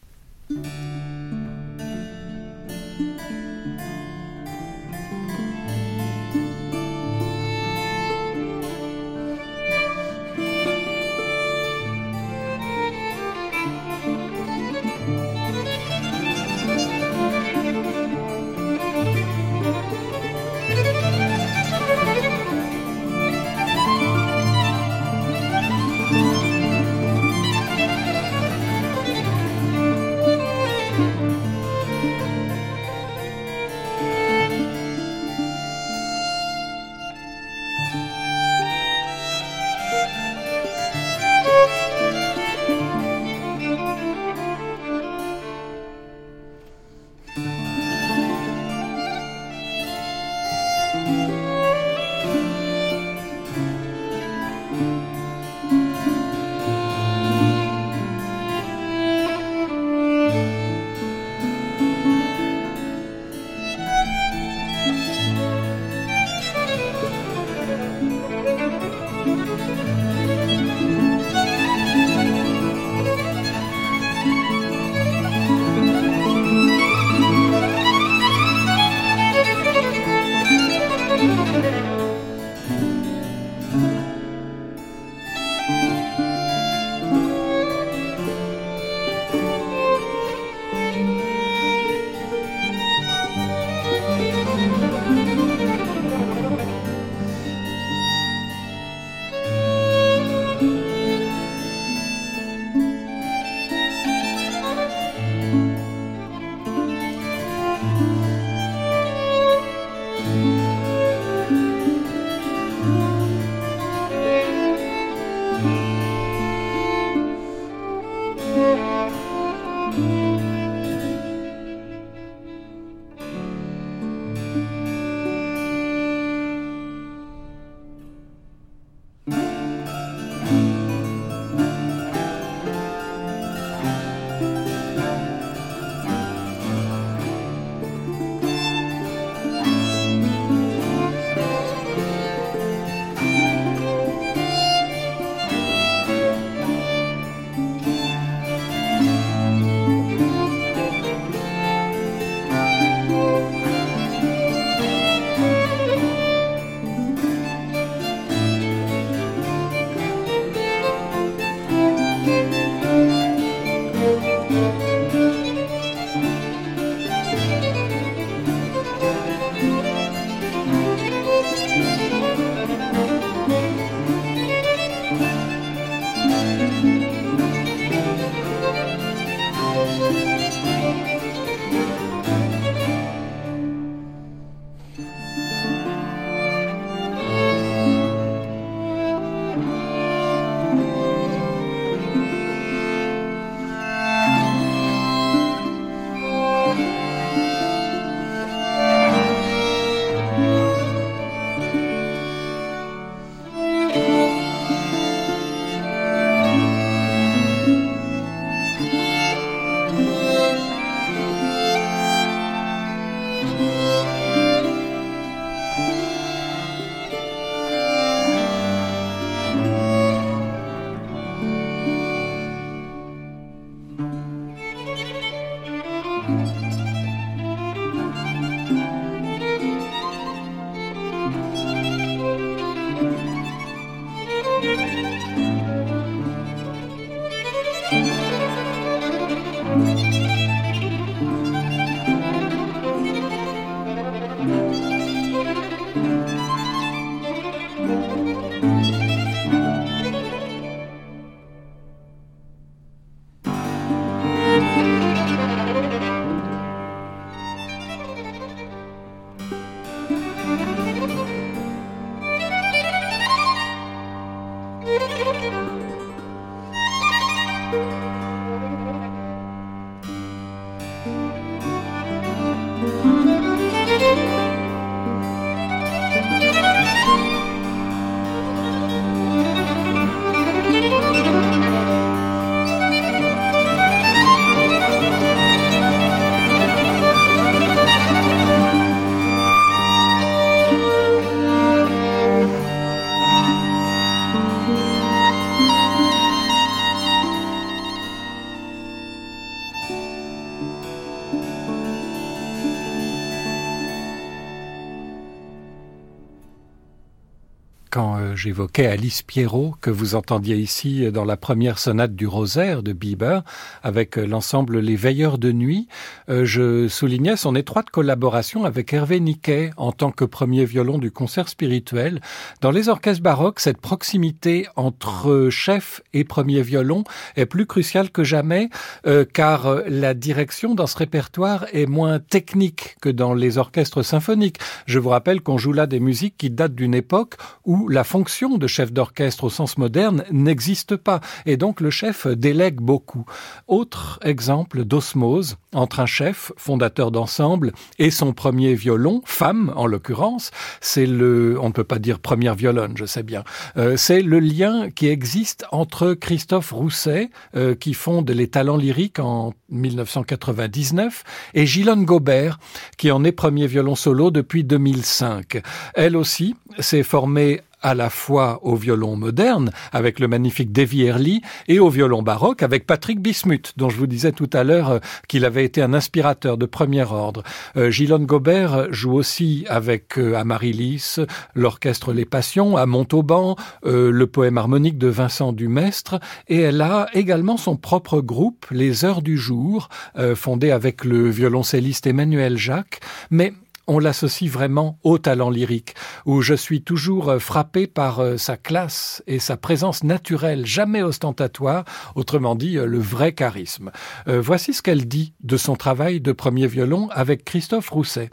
J'évoquais 308.34 308.86
Alice 308.86 309.22
Pierrot, 309.22 309.74
que 309.80 309.90
vous 309.90 310.14
entendiez 310.14 310.56
ici 310.56 311.10
dans 311.10 311.24
la 311.24 311.36
première 311.36 311.78
sonate 311.78 312.14
du 312.14 312.26
Rosaire 312.26 312.82
de 312.82 312.92
Bieber, 312.92 313.42
avec 313.82 314.16
l'ensemble 314.16 314.78
Les 314.78 314.96
Veilleurs 314.96 315.38
de 315.38 315.52
Nuit. 315.52 315.88
Euh, 316.28 316.44
je 316.44 316.88
soulignais 316.88 317.36
son 317.36 317.54
étroite 317.54 317.90
collaboration 317.90 318.64
avec 318.64 318.92
Hervé 318.92 319.20
Niquet 319.20 319.70
en 319.76 319.92
tant 319.92 320.10
que 320.10 320.24
premier 320.24 320.64
violon 320.64 320.98
du 320.98 321.10
concert 321.10 321.48
spirituel. 321.48 322.20
Dans 322.60 322.70
les 322.70 322.88
orchestres 322.88 323.22
baroques, 323.22 323.60
cette 323.60 323.80
proximité 323.80 324.66
entre 324.76 325.48
chef 325.50 326.02
et 326.12 326.24
premier 326.24 326.62
violon 326.62 327.04
est 327.36 327.46
plus 327.46 327.66
cruciale 327.66 328.10
que 328.10 328.24
jamais, 328.24 328.68
euh, 329.06 329.24
car 329.30 329.82
la 329.86 330.14
direction 330.14 330.74
dans 330.74 330.86
ce 330.86 330.96
répertoire 330.96 331.66
est 331.72 331.86
moins 331.86 332.18
technique 332.18 332.96
que 333.00 333.08
dans 333.08 333.34
les 333.34 333.58
orchestres 333.58 334.04
symphoniques. 334.04 334.58
Je 334.86 334.98
vous 334.98 335.08
rappelle 335.08 335.40
qu'on 335.40 335.58
joue 335.58 335.72
là 335.72 335.86
des 335.86 336.00
musiques 336.00 336.36
qui 336.36 336.50
datent 336.50 336.74
d'une 336.74 336.94
époque 336.94 337.36
où 337.64 337.79
la 337.88 338.04
fonction 338.04 338.58
de 338.58 338.66
chef 338.66 338.92
d'orchestre 338.92 339.44
au 339.44 339.50
sens 339.50 339.78
moderne 339.78 340.24
n'existe 340.30 340.96
pas 340.96 341.20
et 341.46 341.56
donc 341.56 341.80
le 341.80 341.90
chef 341.90 342.26
délègue 342.26 342.80
beaucoup. 342.80 343.24
Autre 343.68 344.18
exemple 344.22 344.84
d'osmose 344.84 345.56
entre 345.72 346.00
un 346.00 346.06
chef, 346.06 346.52
fondateur 346.56 347.10
d'ensemble, 347.10 347.72
et 347.98 348.10
son 348.10 348.32
premier 348.32 348.74
violon, 348.74 349.22
femme 349.24 349.72
en 349.76 349.86
l'occurrence, 349.86 350.50
c'est 350.80 351.06
le, 351.06 351.58
on 351.60 351.68
ne 351.68 351.72
peut 351.72 351.84
pas 351.84 351.98
dire 351.98 352.18
première 352.18 352.54
violonne, 352.54 352.96
je 352.96 353.04
sais 353.04 353.22
bien, 353.22 353.44
euh, 353.76 353.96
c'est 353.96 354.22
le 354.22 354.40
lien 354.40 354.90
qui 354.90 355.08
existe 355.08 355.64
entre 355.70 356.14
Christophe 356.14 356.72
Rousset, 356.72 357.30
euh, 357.56 357.74
qui 357.74 357.94
fonde 357.94 358.30
les 358.30 358.48
talents 358.48 358.76
lyriques 358.76 359.18
en 359.20 359.54
1999, 359.70 361.24
et 361.54 361.66
Gilonne 361.66 362.04
Gobert, 362.04 362.58
qui 362.96 363.10
en 363.10 363.24
est 363.24 363.32
premier 363.32 363.66
violon 363.66 363.94
solo 363.94 364.30
depuis 364.30 364.64
2005. 364.64 365.62
Elle 365.94 366.16
aussi 366.16 366.56
s'est 366.78 367.02
formée 367.02 367.60
à 367.82 367.94
la 367.94 368.10
fois 368.10 368.60
au 368.62 368.76
violon 368.76 369.16
moderne 369.16 369.70
avec 369.92 370.20
le 370.20 370.28
magnifique 370.28 370.72
Davy 370.72 371.02
Early 371.02 371.42
et 371.68 371.78
au 371.78 371.88
violon 371.88 372.22
baroque 372.22 372.62
avec 372.62 372.86
Patrick 372.86 373.20
Bismuth, 373.20 373.72
dont 373.76 373.90
je 373.90 373.96
vous 373.96 374.06
disais 374.06 374.32
tout 374.32 374.50
à 374.52 374.64
l'heure 374.64 374.90
euh, 374.90 374.98
qu'il 375.28 375.44
avait 375.44 375.64
été 375.64 375.82
un 375.82 375.94
inspirateur 375.94 376.56
de 376.56 376.66
premier 376.66 377.02
ordre. 377.02 377.42
Euh, 377.76 377.90
Gilonne 377.90 378.26
Gobert 378.26 378.92
joue 378.92 379.12
aussi 379.12 379.64
avec 379.68 380.18
euh, 380.18 380.34
Amaryllis, 380.34 381.16
l'orchestre 381.54 382.12
Les 382.12 382.24
Passions, 382.24 382.76
à 382.76 382.86
Montauban, 382.86 383.56
euh, 383.84 384.10
le 384.10 384.26
poème 384.26 384.58
harmonique 384.58 384.98
de 384.98 385.08
Vincent 385.08 385.52
Dumestre, 385.52 386.20
et 386.48 386.60
elle 386.60 386.80
a 386.80 387.08
également 387.14 387.56
son 387.56 387.76
propre 387.76 388.20
groupe, 388.20 388.66
Les 388.70 389.04
Heures 389.04 389.22
du 389.22 389.36
Jour, 389.36 389.88
fondé 390.34 390.70
avec 390.70 391.04
le 391.04 391.28
violoncelliste 391.28 392.06
Emmanuel 392.06 392.56
Jacques, 392.56 393.00
mais 393.30 393.52
on 393.90 393.98
l'associe 393.98 394.48
vraiment 394.48 395.00
au 395.02 395.18
talent 395.18 395.50
lyrique, 395.50 395.96
où 396.24 396.42
je 396.42 396.54
suis 396.54 396.80
toujours 396.80 397.28
euh, 397.28 397.38
frappé 397.40 397.88
par 397.88 398.20
euh, 398.20 398.36
sa 398.36 398.56
classe 398.56 399.20
et 399.26 399.40
sa 399.40 399.56
présence 399.56 400.04
naturelle, 400.04 400.64
jamais 400.64 401.02
ostentatoire, 401.02 401.84
autrement 402.14 402.54
dit 402.54 402.78
euh, 402.78 402.86
le 402.86 403.00
vrai 403.00 403.32
charisme. 403.32 403.90
voici 404.26 404.72
ce 404.74 404.82
qu'elle 404.82 405.08
dit 405.08 405.34
de 405.42 405.56
son 405.56 405.74
travail 405.74 406.20
de 406.20 406.30
premier 406.30 406.68
violon 406.68 407.08
avec 407.10 407.44
Christophe 407.44 407.88
Rousset. 407.88 408.30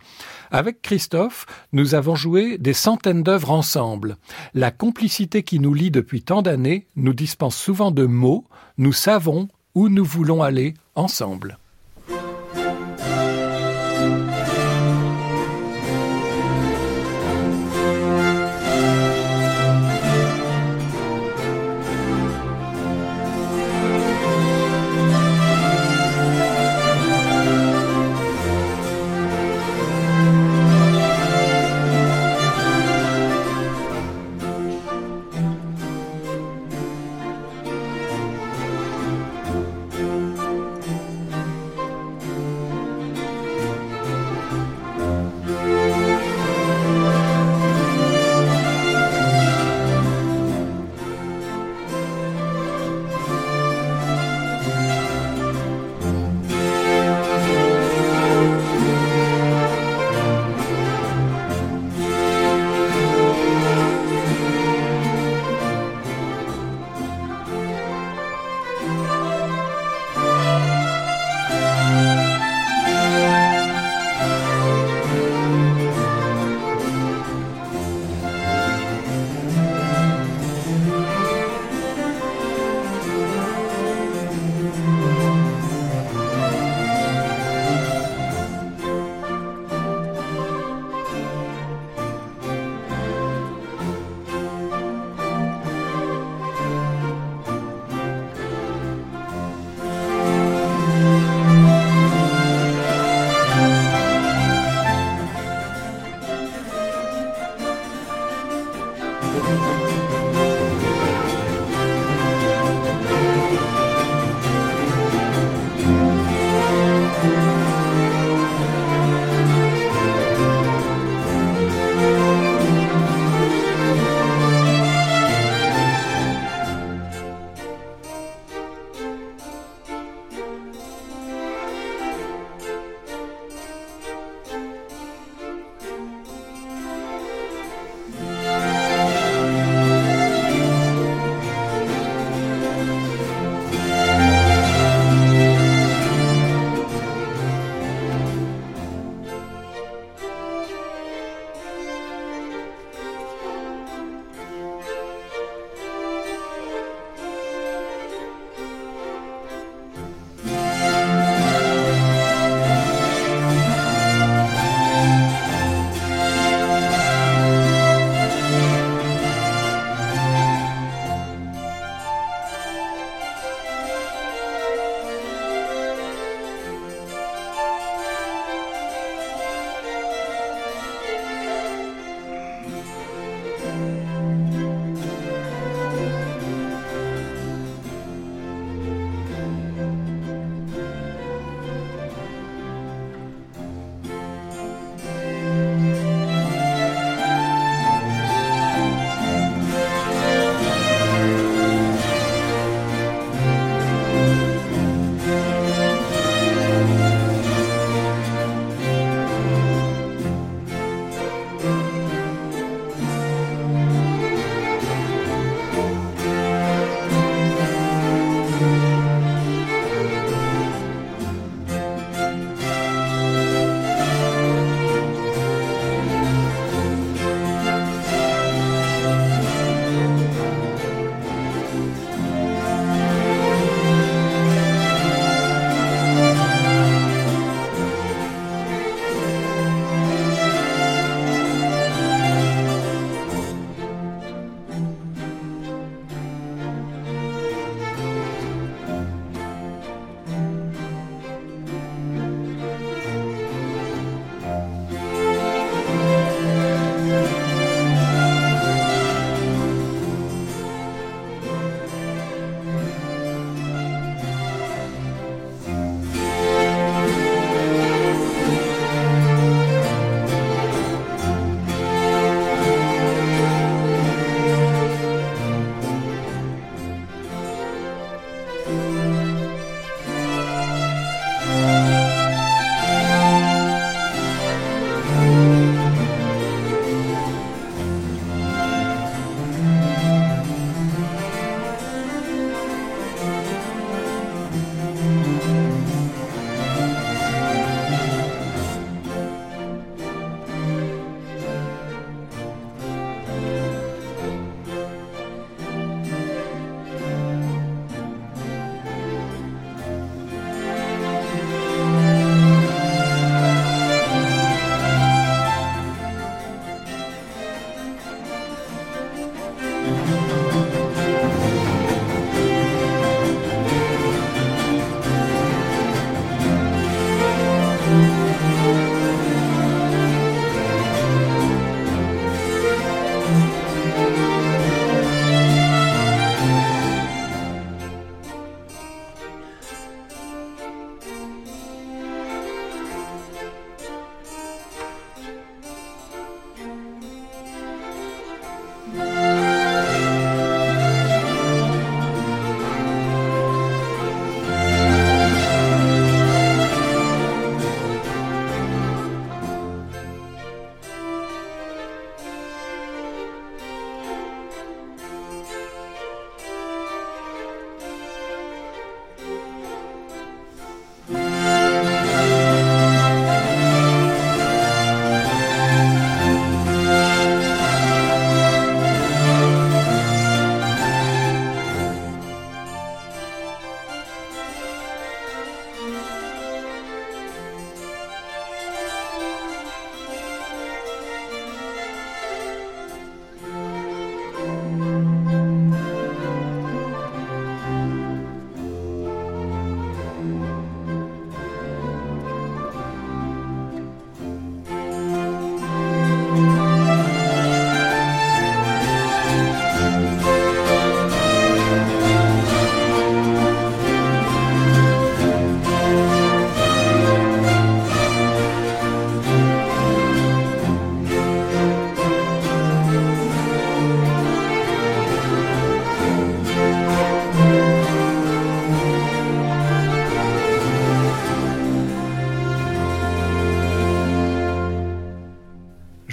Avec 0.52 0.84
Christophe, 0.84 1.48
nous 1.74 1.96
avons 1.96 2.16
joué 2.16 2.60
des 2.60 2.74
centaines 2.74 3.24
d'œuvres 3.24 3.52
ensemble. 3.52 4.18
La 4.54 4.70
complicité 4.70 5.42
qui 5.42 5.60
nous 5.60 5.74
lie 5.74 5.92
depuis 5.92 6.22
tant 6.22 6.44
d'années 6.44 6.86
nous 6.96 7.14
dispense 7.14 7.56
souvent 7.56 7.90
de 7.90 8.06
mots, 8.06 8.46
nous 8.78 8.94
savons 8.94 9.48
où 9.74 9.90
nous 9.90 10.06
voulons 10.06 10.44
aller 10.44 10.76
ensemble. 10.94 11.58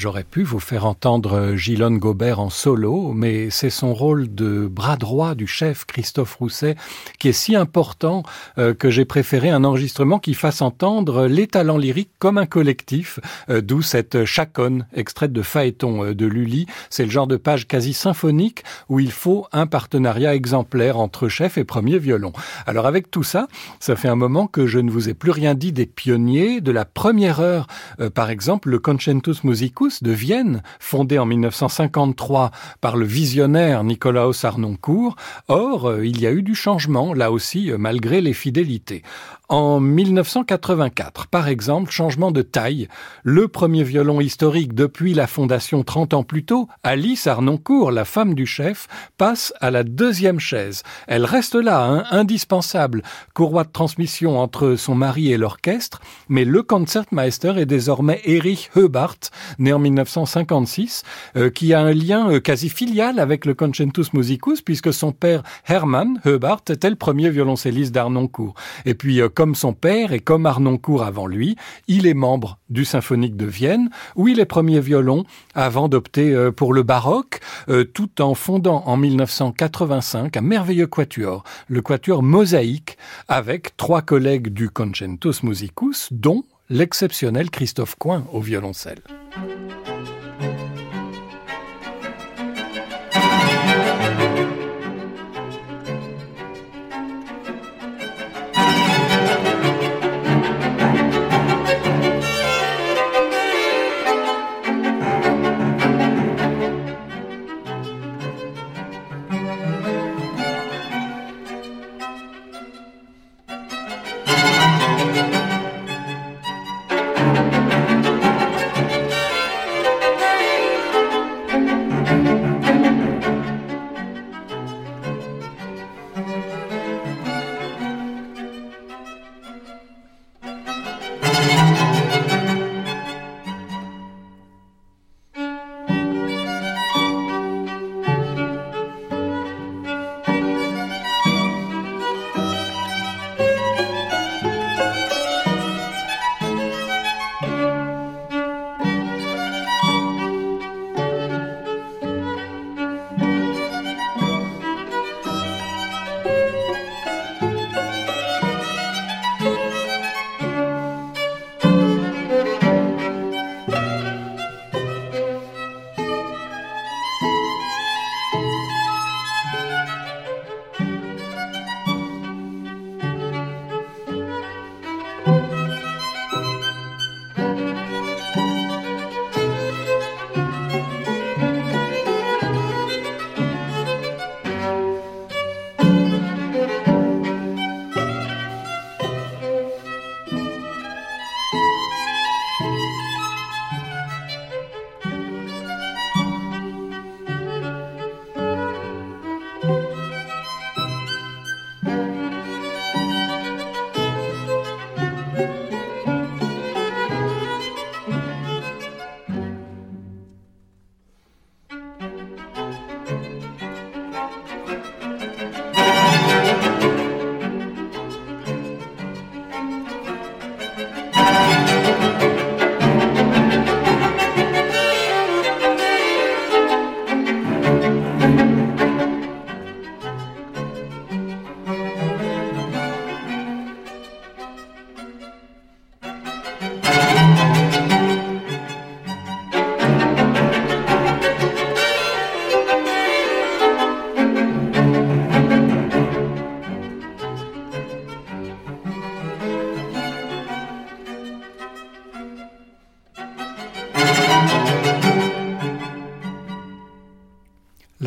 J'aurais 0.05 0.24
pu 0.35 0.43
vous 0.43 0.59
faire 0.59 0.85
entendre 0.85 1.55
Gilonne 1.55 1.99
Gobert 1.99 2.41
en 2.41 2.51
solo, 2.51 3.13
mais 3.13 3.51
c'est 3.51 3.71
son 3.71 3.95
rôle 3.95 4.35
de 4.35 4.67
bras 4.67 4.97
droit 4.97 5.37
du 5.37 5.47
chef 5.47 5.85
Christophe 5.85 6.35
Rousset 6.35 6.75
qui 7.21 7.29
est 7.29 7.33
si 7.33 7.55
important 7.55 8.25
euh, 8.59 8.75
que 8.75 8.91
j'ai 8.91 9.05
préféré 9.05 9.51
un 9.51 9.63
enregistrement 9.63 10.19
qui 10.19 10.35
fasse 10.35 10.61
entendre 10.61 11.27
les 11.27 11.47
talents 11.47 11.77
lyriques 11.77 12.11
comme 12.19 12.37
un 12.37 12.47
collectif, 12.47 13.21
euh, 13.49 13.61
d'où 13.61 13.81
cette 13.81 14.25
chaconne 14.25 14.89
extraite 14.93 15.33
de 15.33 15.41
Phaéton 15.41 16.05
euh, 16.05 16.15
de 16.17 16.27
Lully. 16.27 16.67
C'est 16.91 17.05
le 17.05 17.13
genre 17.13 17.29
de 17.29 17.37
page 17.37 17.69
quasi 17.69 17.93
symphonique 17.93 18.65
où 18.89 18.99
il 18.99 19.13
faut 19.13 19.47
un 19.53 19.69
partenariat 19.69 20.35
exemplaire 20.35 20.99
entre 20.99 21.29
chef 21.29 21.59
et 21.59 21.65
premier 21.65 22.01
violon. 22.01 22.33
Alors 22.67 22.87
avec 22.87 23.09
tout 23.09 23.23
ça, 23.23 23.47
ça 23.79 23.95
fait 23.95 24.09
un 24.09 24.17
moment 24.17 24.49
que 24.49 24.67
je 24.67 24.81
ne 24.81 24.91
vous 24.91 25.09
ai 25.09 25.15
plus 25.15 25.31
rien 25.31 25.55
dit 25.55 25.71
des 25.71 25.87
pionniers 25.87 26.61
de 26.61 26.73
la 26.73 26.85
première 26.85 27.39
heure. 27.39 27.69
par 28.15 28.31
exemple, 28.31 28.71
le 28.71 28.81
Concentus 28.81 29.45
Musicus 29.45 30.03
de 30.03 30.24
Vienne, 30.25 30.63
fondé 30.81 31.19
en 31.19 31.27
1953 31.27 32.51
par 32.81 32.97
le 32.97 33.05
visionnaire 33.05 33.85
Nicolaus 33.85 34.43
Arnoncourt. 34.43 35.17
Or, 35.49 35.91
euh, 35.91 36.07
il 36.07 36.19
y 36.19 36.27
a 36.27 36.33
eu 36.33 36.41
du 36.41 36.55
changement, 36.55 37.13
là 37.13 37.31
aussi, 37.31 37.71
euh, 37.71 37.77
malgré 37.77 38.23
les 38.23 38.33
fidélités. 38.33 39.03
En 39.51 39.79
1984, 39.79 41.27
par 41.27 41.49
exemple, 41.49 41.91
changement 41.91 42.31
de 42.31 42.41
taille. 42.41 42.89
Le 43.25 43.47
premier 43.47 43.85
violon 43.85 44.23
historique 44.23 44.75
depuis 44.75 45.13
la 45.13 45.27
fondation 45.27 45.83
30 45.83 46.15
ans 46.15 46.23
plus 46.23 46.47
tôt, 46.47 46.67
Alice 46.83 47.27
Arnoncourt, 47.27 47.93
la 47.93 48.07
femme 48.07 48.33
du 48.33 48.47
chef, 48.47 48.89
passe 49.19 49.53
à 49.61 49.71
la 49.71 49.85
deuxième 49.85 50.41
chaise. 50.41 50.83
Elle 51.09 51.27
reste 51.27 51.57
là, 51.57 51.85
hein, 51.85 52.05
indispensable, 52.11 53.03
courroie 53.35 53.65
de 53.65 53.71
transmission 53.71 54.39
entre 54.39 54.77
son 54.77 54.95
mari 54.95 55.31
et 55.31 55.37
l'orchestre, 55.37 56.01
mais 56.31 56.47
le 56.47 56.63
Concertmeister 56.63 57.53
est 57.59 57.67
désormais 57.67 58.23
Erich 58.25 58.71
Heubart, 58.77 59.19
né 59.59 59.75
en 59.75 59.79
1956, 59.79 61.03
euh, 61.37 61.51
qui 61.51 61.75
a 61.75 61.81
un 61.81 61.93
lien 61.93 62.31
euh, 62.31 62.41
quasi 62.41 62.71
filial 62.71 63.19
avec 63.19 63.45
le 63.45 63.53
Concentus 63.53 64.15
Musicus, 64.15 64.63
puisque 64.63 64.95
son 64.95 65.13
père 65.13 65.43
Hermann 65.69 66.19
Heubart 66.25 66.63
était 66.71 66.89
le 66.89 66.97
premier 66.97 67.29
violoncelliste 67.29 67.93
d'Arnoncourt. 67.93 68.55
Et 68.87 68.95
puis, 68.95 69.21
euh, 69.21 69.29
comme 69.35 69.55
son 69.55 69.73
père 69.73 70.13
et 70.13 70.21
comme 70.21 70.47
Arnoncourt 70.47 71.03
avant 71.03 71.27
lui, 71.27 71.57
il 71.89 72.07
est 72.07 72.15
membre 72.15 72.59
du 72.71 72.85
Symphonique 72.85 73.37
de 73.37 73.47
Vienne, 73.47 73.91
où 74.17 74.29
il 74.29 74.41
est 74.41 74.47
premier 74.47 74.81
violon 74.81 75.25
avant 75.55 75.89
d'opter 75.89 76.33
euh, 76.33 76.51
pour 76.51 76.73
le 76.73 76.83
baroque, 76.83 77.41
euh, 77.69 77.85
tout 77.85 78.23
en 78.23 78.35
fondant 78.35 78.83
en 78.87 78.97
1985 78.97 80.37
un 80.37 80.41
merveilleux 80.41 80.87
quatuor, 80.87 81.45
le 81.69 81.83
quatuor 81.83 82.23
Mosaïque, 82.23 82.97
avec 83.29 83.77
trois 83.77 84.03
collègues 84.03 84.49
du 84.49 84.71
Concentus 84.71 85.43
Musicus, 85.43 86.09
dont 86.13 86.45
l'exceptionnel 86.71 87.51
Christophe 87.51 87.97
Coin 87.97 88.25
au 88.33 88.41
violoncelle. 88.41 89.03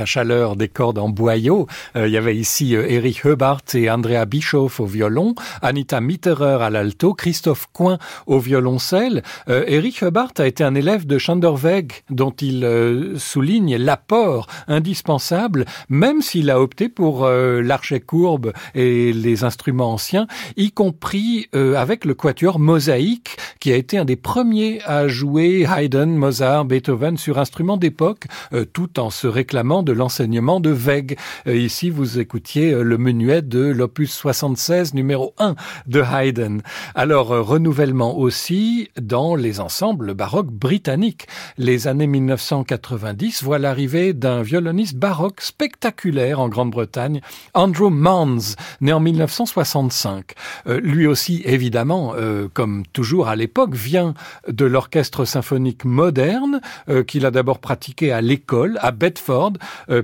Chaleur 0.07 0.55
des 0.55 0.67
cordes 0.67 0.97
en 0.97 1.09
boyau. 1.09 1.67
Euh, 1.95 2.07
il 2.07 2.13
y 2.13 2.17
avait 2.17 2.35
ici 2.35 2.75
euh, 2.75 2.89
Erich 2.89 3.23
Et 3.73 3.89
Andrea 3.89 4.25
Bischoff 4.25 4.79
au 4.79 4.85
violon, 4.85 5.35
Anita 5.61 5.99
Mitterer 5.99 6.63
à 6.63 6.69
l'alto, 6.69 7.13
Christophe 7.13 7.67
Coin 7.73 7.97
au 8.25 8.39
violoncelle. 8.39 9.23
Euh, 9.49 9.63
Erich 9.67 10.03
Heubart 10.03 10.31
a 10.37 10.47
été 10.47 10.63
un 10.63 10.75
élève 10.75 11.05
de 11.05 11.17
Schanderweg 11.17 11.91
dont 12.09 12.31
il 12.31 13.15
souligne 13.17 13.77
l'apport 13.77 14.47
indispensable, 14.67 15.65
même 15.89 16.21
s'il 16.21 16.49
a 16.49 16.61
opté 16.61 16.89
pour 16.89 17.27
l'archet 17.27 17.99
courbe 17.99 18.53
et 18.75 19.11
les 19.13 19.43
instruments 19.43 19.93
anciens, 19.93 20.27
y 20.55 20.71
compris 20.71 21.47
avec 21.53 22.05
le 22.05 22.13
quatuor 22.13 22.59
mosaïque, 22.59 23.37
qui 23.59 23.71
a 23.71 23.75
été 23.75 23.97
un 23.97 24.05
des 24.05 24.15
premiers 24.15 24.81
à 24.85 25.07
jouer 25.07 25.65
Haydn, 25.69 26.15
Mozart, 26.15 26.65
Beethoven 26.65 27.17
sur 27.17 27.39
instruments 27.39 27.77
d'époque, 27.77 28.25
tout 28.73 28.99
en 28.99 29.09
se 29.09 29.27
réclamant 29.27 29.83
de 29.83 29.91
l'enseignement 29.91 30.59
de 30.59 30.71
Weg. 30.71 31.17
ici, 31.45 31.89
vous 31.89 32.19
écoutiez 32.19 32.71
le 32.71 32.97
menuet 32.97 33.41
de 33.41 33.56
l'opus 33.59 34.11
76 34.11 34.93
numéro 34.93 35.33
1 35.37 35.55
de 35.87 36.01
Haydn. 36.01 36.61
Alors, 36.95 37.27
renouvellement 37.27 38.17
aussi 38.17 38.89
dans 38.99 39.35
les 39.35 39.59
ensembles 39.59 40.13
baroques 40.13 40.51
britanniques. 40.51 41.27
Les 41.57 41.87
années 41.87 42.07
1990 42.07 43.43
voient 43.43 43.59
l'arrivée 43.59 44.13
d'un 44.13 44.41
violoniste 44.41 44.95
baroque 44.95 45.41
spectaculaire 45.41 46.39
en 46.39 46.49
Grande-Bretagne, 46.49 47.21
Andrew 47.53 47.89
Manns, 47.89 48.55
né 48.81 48.93
en 48.93 48.99
1965. 48.99 50.33
Euh, 50.67 50.79
lui 50.79 51.07
aussi, 51.07 51.41
évidemment, 51.45 52.13
euh, 52.15 52.47
comme 52.53 52.83
toujours 52.93 53.27
à 53.27 53.35
l'époque, 53.35 53.73
vient 53.73 54.13
de 54.47 54.65
l'orchestre 54.65 55.25
symphonique 55.25 55.85
moderne, 55.85 56.61
euh, 56.89 57.03
qu'il 57.03 57.25
a 57.25 57.31
d'abord 57.31 57.59
pratiqué 57.59 58.11
à 58.11 58.21
l'école, 58.21 58.77
à 58.81 58.91
Bedford, 58.91 59.53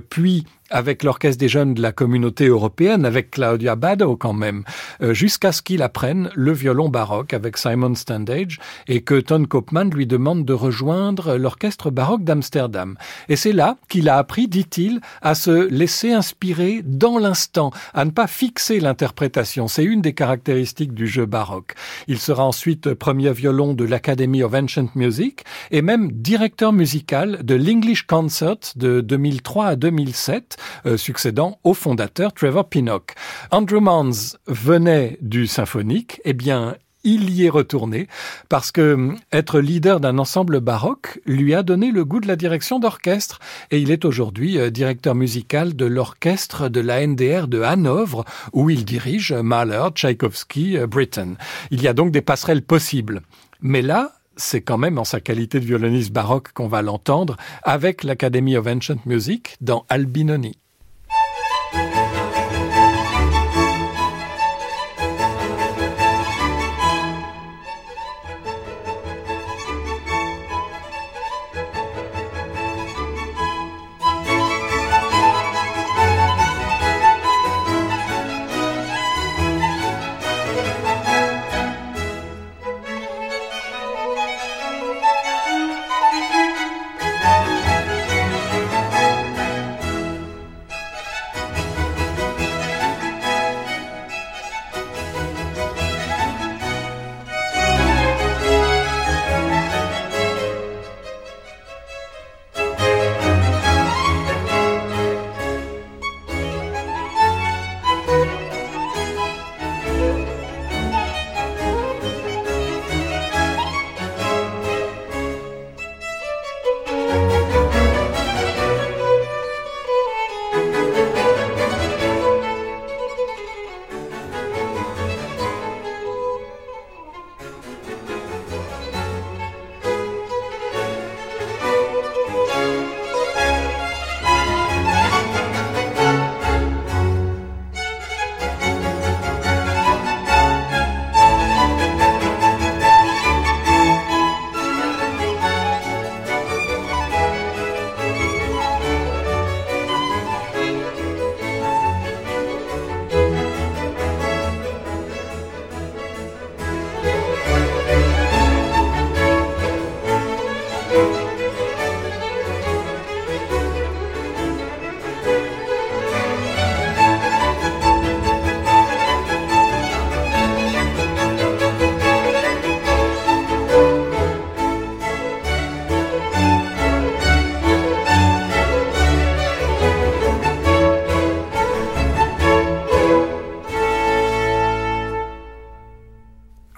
puis 0.08 0.44
avec 0.74 1.04
l'Orchestre 1.04 1.38
des 1.38 1.48
jeunes 1.48 1.74
de 1.74 1.80
la 1.80 1.92
communauté 1.92 2.48
européenne, 2.48 3.04
avec 3.04 3.30
Claudia 3.30 3.76
Bado 3.76 4.16
quand 4.16 4.32
même, 4.32 4.64
euh, 5.02 5.14
jusqu'à 5.14 5.52
ce 5.52 5.62
qu'il 5.62 5.82
apprenne 5.82 6.30
le 6.34 6.52
violon 6.52 6.88
baroque 6.88 7.32
avec 7.32 7.56
Simon 7.56 7.94
Standage 7.94 8.58
et 8.88 9.02
que 9.02 9.20
Ton 9.20 9.44
Koopman 9.44 9.90
lui 9.94 10.08
demande 10.08 10.44
de 10.44 10.52
rejoindre 10.52 11.36
l'Orchestre 11.36 11.90
baroque 11.90 12.24
d'Amsterdam. 12.24 12.96
Et 13.28 13.36
c'est 13.36 13.52
là 13.52 13.76
qu'il 13.88 14.08
a 14.08 14.18
appris, 14.18 14.48
dit-il, 14.48 15.00
à 15.22 15.36
se 15.36 15.68
laisser 15.68 16.12
inspirer 16.12 16.82
dans 16.84 17.18
l'instant, 17.18 17.70
à 17.94 18.04
ne 18.04 18.10
pas 18.10 18.26
fixer 18.26 18.80
l'interprétation. 18.80 19.68
C'est 19.68 19.84
une 19.84 20.02
des 20.02 20.12
caractéristiques 20.12 20.92
du 20.92 21.06
jeu 21.06 21.24
baroque. 21.24 21.74
Il 22.08 22.18
sera 22.18 22.44
ensuite 22.44 22.94
premier 22.94 23.32
violon 23.32 23.74
de 23.74 23.84
l'Academy 23.84 24.42
of 24.42 24.52
Ancient 24.52 24.88
Music 24.96 25.44
et 25.70 25.82
même 25.82 26.10
directeur 26.10 26.72
musical 26.72 27.44
de 27.44 27.54
l'English 27.54 28.08
Concert 28.08 28.56
de 28.74 29.00
2003 29.00 29.66
à 29.66 29.76
2007 29.76 30.56
euh, 30.86 30.96
succédant 30.96 31.58
au 31.64 31.74
fondateur 31.74 32.32
Trevor 32.32 32.68
Pinnock. 32.68 33.14
Andrew 33.50 33.80
Manns 33.80 34.36
venait 34.46 35.18
du 35.20 35.46
symphonique, 35.46 36.20
eh 36.24 36.32
bien, 36.32 36.76
il 37.04 37.30
y 37.30 37.44
est 37.44 37.50
retourné 37.50 38.08
parce 38.48 38.72
que 38.72 38.94
hum, 38.94 39.18
être 39.32 39.60
leader 39.60 40.00
d'un 40.00 40.18
ensemble 40.18 40.60
baroque 40.60 41.20
lui 41.26 41.54
a 41.54 41.62
donné 41.62 41.90
le 41.90 42.04
goût 42.04 42.20
de 42.20 42.26
la 42.26 42.36
direction 42.36 42.80
d'orchestre 42.80 43.38
et 43.70 43.78
il 43.78 43.90
est 43.90 44.04
aujourd'hui 44.04 44.58
euh, 44.58 44.70
directeur 44.70 45.14
musical 45.14 45.76
de 45.76 45.84
l'orchestre 45.84 46.68
de 46.68 46.80
la 46.80 47.06
NDR 47.06 47.46
de 47.46 47.60
Hanovre 47.60 48.24
où 48.52 48.70
il 48.70 48.84
dirige 48.84 49.32
Mahler, 49.32 49.84
Tchaïkovski, 49.94 50.78
euh, 50.78 50.86
Britten. 50.86 51.36
Il 51.70 51.82
y 51.82 51.88
a 51.88 51.92
donc 51.92 52.10
des 52.10 52.22
passerelles 52.22 52.62
possibles. 52.62 53.20
Mais 53.60 53.82
là, 53.82 54.12
c'est 54.36 54.62
quand 54.62 54.78
même 54.78 54.98
en 54.98 55.04
sa 55.04 55.20
qualité 55.20 55.60
de 55.60 55.64
violoniste 55.64 56.12
baroque 56.12 56.52
qu'on 56.52 56.68
va 56.68 56.82
l'entendre 56.82 57.36
avec 57.62 58.04
l'Academy 58.04 58.56
of 58.56 58.66
Ancient 58.66 58.98
Music 59.06 59.56
dans 59.60 59.84
Albinoni. 59.88 60.58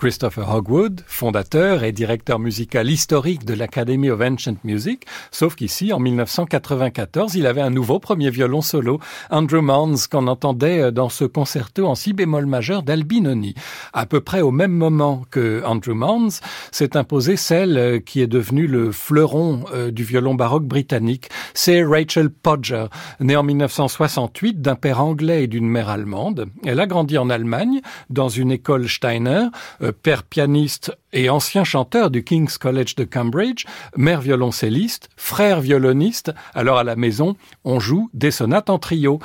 Christopher 0.06 0.48
Hogwood, 0.54 1.00
fondateur 1.08 1.82
et 1.82 1.90
directeur 1.90 2.38
musical 2.38 2.88
historique 2.88 3.44
de 3.44 3.54
l'Academy 3.54 4.08
of 4.08 4.20
Ancient 4.20 4.54
Music, 4.62 5.04
sauf 5.32 5.56
qu'ici, 5.56 5.92
en 5.92 5.98
1994, 5.98 7.34
il 7.34 7.44
avait 7.44 7.60
un 7.60 7.70
nouveau 7.70 7.98
premier 7.98 8.30
violon 8.30 8.60
solo, 8.60 9.00
Andrew 9.30 9.62
Manns, 9.62 10.06
qu'on 10.08 10.28
entendait 10.28 10.92
dans 10.92 11.08
ce 11.08 11.24
concerto 11.24 11.88
en 11.88 11.96
si 11.96 12.12
bémol 12.12 12.46
majeur 12.46 12.84
d'Albinoni. 12.84 13.56
À 13.92 14.06
peu 14.06 14.20
près 14.20 14.42
au 14.42 14.52
même 14.52 14.70
moment 14.70 15.24
que 15.32 15.64
Andrew 15.64 15.94
Manns, 15.94 16.38
s'est 16.70 16.96
imposée 16.96 17.34
celle 17.34 18.00
qui 18.04 18.20
est 18.20 18.28
devenue 18.28 18.68
le 18.68 18.92
fleuron 18.92 19.64
euh, 19.74 19.90
du 19.90 20.04
violon 20.04 20.36
baroque 20.36 20.66
britannique. 20.66 21.30
C'est 21.52 21.82
Rachel 21.82 22.30
Podger, 22.30 22.86
née 23.18 23.34
en 23.34 23.42
1968 23.42 24.62
d'un 24.62 24.76
père 24.76 25.00
anglais 25.00 25.42
et 25.42 25.46
d'une 25.48 25.68
mère 25.68 25.88
allemande. 25.88 26.46
Elle 26.64 26.78
a 26.78 26.86
grandi 26.86 27.18
en 27.18 27.28
Allemagne, 27.28 27.80
dans 28.08 28.28
une 28.28 28.52
école 28.52 28.88
Steiner, 28.88 29.46
euh, 29.82 29.90
père 30.02 30.22
pianiste 30.22 30.96
et 31.12 31.30
ancien 31.30 31.64
chanteur 31.64 32.10
du 32.10 32.22
King's 32.22 32.58
College 32.58 32.94
de 32.94 33.04
Cambridge, 33.04 33.64
mère 33.96 34.20
violoncelliste, 34.20 35.08
frère 35.16 35.60
violoniste. 35.60 36.32
Alors 36.54 36.78
à 36.78 36.84
la 36.84 36.96
maison, 36.96 37.36
on 37.64 37.80
joue 37.80 38.10
des 38.14 38.30
sonates 38.30 38.70
en 38.70 38.78
trio. 38.78 39.18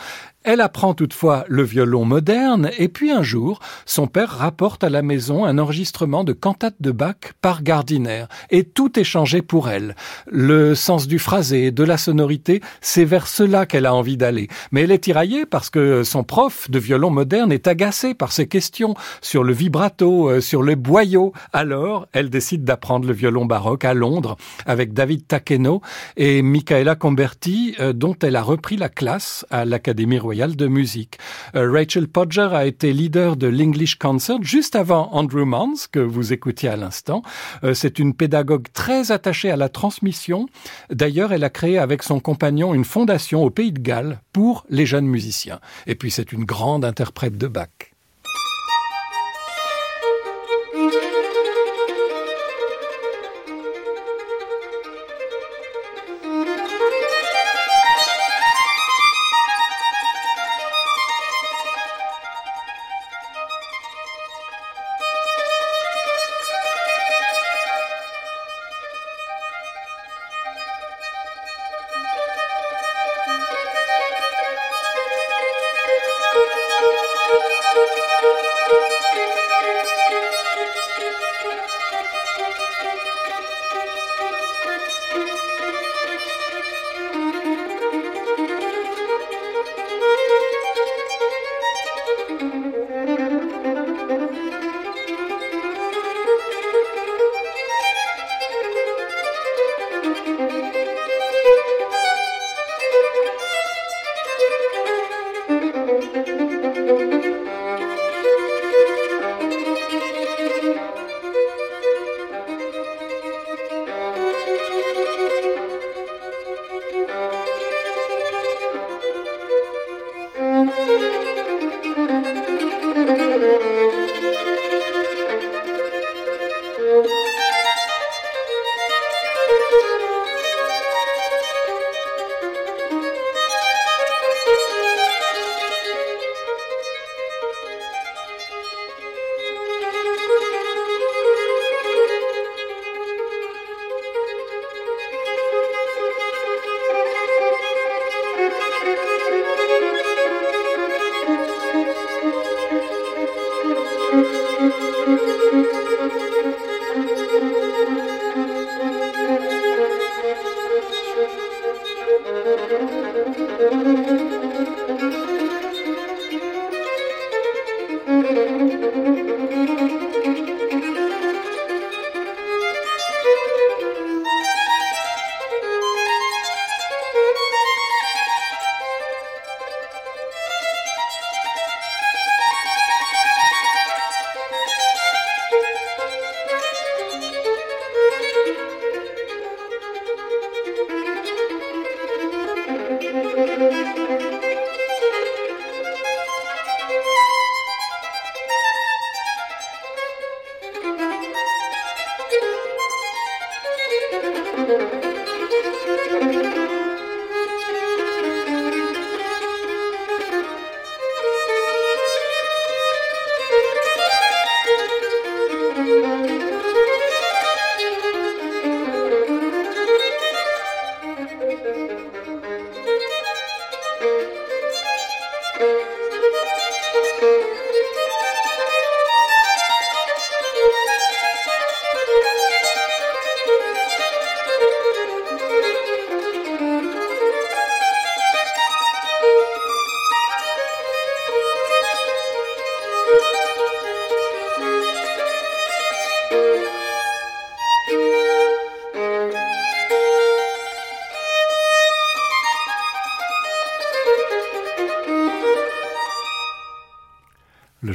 Elle 0.43 0.61
apprend 0.61 0.95
toutefois 0.95 1.45
le 1.47 1.61
violon 1.61 2.03
moderne 2.03 2.71
et 2.79 2.87
puis 2.87 3.11
un 3.11 3.21
jour, 3.21 3.59
son 3.85 4.07
père 4.07 4.29
rapporte 4.29 4.83
à 4.83 4.89
la 4.89 5.03
maison 5.03 5.45
un 5.45 5.59
enregistrement 5.59 6.23
de 6.23 6.33
cantate 6.33 6.77
de 6.79 6.89
Bach 6.89 7.33
par 7.41 7.61
Gardiner 7.61 8.25
et 8.49 8.63
tout 8.63 8.99
est 8.99 9.03
changé 9.03 9.43
pour 9.43 9.69
elle. 9.69 9.95
Le 10.25 10.73
sens 10.73 11.07
du 11.07 11.19
phrasé, 11.19 11.69
de 11.69 11.83
la 11.83 11.99
sonorité, 11.99 12.61
c'est 12.81 13.05
vers 13.05 13.27
cela 13.27 13.67
qu'elle 13.67 13.85
a 13.85 13.93
envie 13.93 14.17
d'aller. 14.17 14.47
Mais 14.71 14.81
elle 14.81 14.91
est 14.91 15.03
tiraillée 15.03 15.45
parce 15.45 15.69
que 15.69 16.03
son 16.03 16.23
prof 16.23 16.71
de 16.71 16.79
violon 16.79 17.11
moderne 17.11 17.51
est 17.51 17.67
agacé 17.67 18.15
par 18.15 18.31
ses 18.31 18.47
questions 18.47 18.95
sur 19.21 19.43
le 19.43 19.53
vibrato, 19.53 20.27
euh, 20.27 20.41
sur 20.41 20.63
le 20.63 20.73
boyau. 20.73 21.33
Alors 21.53 22.07
elle 22.13 22.31
décide 22.31 22.63
d'apprendre 22.63 23.07
le 23.07 23.13
violon 23.13 23.45
baroque 23.45 23.85
à 23.85 23.93
Londres 23.93 24.37
avec 24.65 24.93
David 24.93 25.27
Takeno 25.27 25.83
et 26.17 26.41
Michaela 26.41 26.95
Comberti, 26.95 27.75
euh, 27.79 27.93
dont 27.93 28.15
elle 28.23 28.35
a 28.35 28.41
repris 28.41 28.77
la 28.77 28.89
classe 28.89 29.45
à 29.51 29.65
l'Académie 29.65 30.17
de 30.31 30.67
musique. 30.67 31.17
Euh, 31.55 31.69
Rachel 31.71 32.07
Podger 32.07 32.49
a 32.53 32.65
été 32.65 32.93
leader 32.93 33.35
de 33.35 33.47
l'English 33.47 33.95
Concert 33.95 34.41
juste 34.41 34.75
avant 34.75 35.09
Andrew 35.13 35.45
Mans, 35.45 35.73
que 35.91 35.99
vous 35.99 36.31
écoutiez 36.31 36.69
à 36.69 36.77
l'instant. 36.77 37.21
Euh, 37.63 37.73
c'est 37.73 37.99
une 37.99 38.13
pédagogue 38.13 38.67
très 38.73 39.11
attachée 39.11 39.51
à 39.51 39.57
la 39.57 39.67
transmission. 39.67 40.47
D'ailleurs, 40.89 41.33
elle 41.33 41.43
a 41.43 41.49
créé 41.49 41.77
avec 41.77 42.01
son 42.01 42.21
compagnon 42.21 42.73
une 42.73 42.85
fondation 42.85 43.43
au 43.43 43.49
Pays 43.49 43.73
de 43.73 43.81
Galles 43.81 44.21
pour 44.31 44.65
les 44.69 44.85
jeunes 44.85 45.07
musiciens. 45.07 45.59
Et 45.85 45.95
puis, 45.95 46.11
c'est 46.11 46.31
une 46.31 46.45
grande 46.45 46.85
interprète 46.85 47.37
de 47.37 47.47
Bach. 47.47 47.90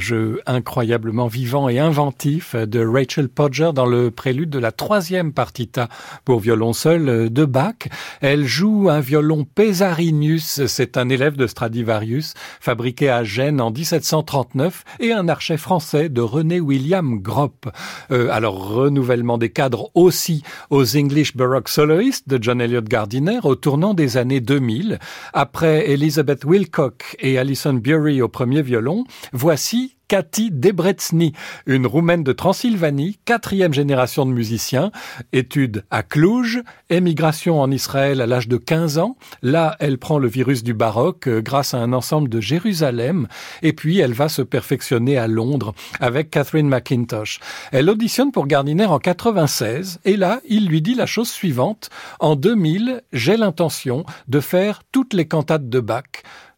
Jeu 0.07 0.39
incroyablement 0.45 1.27
vivant 1.27 1.67
et 1.67 1.79
inventif 1.79 2.55
de 2.55 2.79
Rachel 2.79 3.27
Podger 3.27 3.71
dans 3.75 3.85
le 3.85 4.09
prélude 4.09 4.49
de 4.49 4.57
la 4.57 4.71
troisième 4.71 5.33
partita 5.33 5.89
pour 6.23 6.39
violon 6.39 6.71
seul 6.71 7.29
de 7.29 7.43
Bach. 7.43 7.89
Elle 8.21 8.45
joue 8.45 8.87
un 8.89 9.01
violon 9.01 9.43
Pesarinius, 9.43 10.65
c'est 10.67 10.95
un 10.95 11.09
élève 11.09 11.35
de 11.35 11.45
Stradivarius, 11.45 12.35
fabriqué 12.61 13.09
à 13.09 13.25
Gênes 13.25 13.59
en 13.59 13.69
1739, 13.69 14.85
et 15.01 15.11
un 15.11 15.27
archet 15.27 15.57
français 15.57 16.07
de 16.07 16.21
René 16.21 16.61
William 16.61 17.19
Gropp. 17.19 17.67
Euh, 18.11 18.29
alors, 18.31 18.69
renouvellement 18.69 19.37
des 19.37 19.49
cadres 19.49 19.91
aussi 19.93 20.41
aux 20.69 20.95
English 20.95 21.35
Baroque 21.35 21.67
Soloists 21.67 22.29
de 22.29 22.41
John 22.41 22.61
Elliott 22.61 22.87
Gardiner 22.87 23.39
au 23.43 23.55
tournant 23.55 23.93
des 23.93 24.15
années 24.15 24.39
2000. 24.39 24.99
Après 25.33 25.89
Elizabeth 25.89 26.45
Wilcock 26.45 27.17
et 27.19 27.37
Alison 27.37 27.73
Bury 27.73 28.21
au 28.21 28.29
premier 28.29 28.61
violon, 28.61 29.03
voici 29.33 29.96
Cathy 30.07 30.51
Debretsny, 30.51 31.33
une 31.65 31.85
roumaine 31.85 32.23
de 32.23 32.31
Transylvanie, 32.31 33.19
quatrième 33.25 33.73
génération 33.73 34.25
de 34.25 34.31
musiciens, 34.31 34.91
études 35.33 35.83
à 35.91 36.01
Cluj, 36.01 36.63
émigration 36.89 37.59
en 37.59 37.69
Israël 37.71 38.21
à 38.21 38.25
l'âge 38.25 38.47
de 38.47 38.57
15 38.57 38.99
ans. 38.99 39.17
Là, 39.41 39.75
elle 39.79 39.97
prend 39.97 40.17
le 40.17 40.29
virus 40.29 40.63
du 40.63 40.73
baroque 40.73 41.27
euh, 41.27 41.41
grâce 41.41 41.73
à 41.73 41.79
un 41.79 41.91
ensemble 41.91 42.29
de 42.29 42.39
Jérusalem, 42.39 43.27
et 43.61 43.73
puis 43.73 43.99
elle 43.99 44.13
va 44.13 44.29
se 44.29 44.41
perfectionner 44.41 45.17
à 45.17 45.27
Londres 45.27 45.73
avec 45.99 46.29
Catherine 46.29 46.69
McIntosh. 46.69 47.39
Elle 47.71 47.89
auditionne 47.89 48.31
pour 48.31 48.47
Gardiner 48.47 48.85
en 48.85 48.99
96, 48.99 49.99
et 50.05 50.15
là, 50.15 50.39
il 50.47 50.67
lui 50.67 50.81
dit 50.81 50.95
la 50.95 51.05
chose 51.05 51.29
suivante. 51.29 51.89
En 52.19 52.35
2000, 52.35 53.01
j'ai 53.11 53.35
l'intention 53.35 54.05
de 54.27 54.39
faire 54.39 54.83
toutes 54.91 55.13
les 55.13 55.27
cantates 55.27 55.69
de 55.69 55.79
Bach 55.79 56.03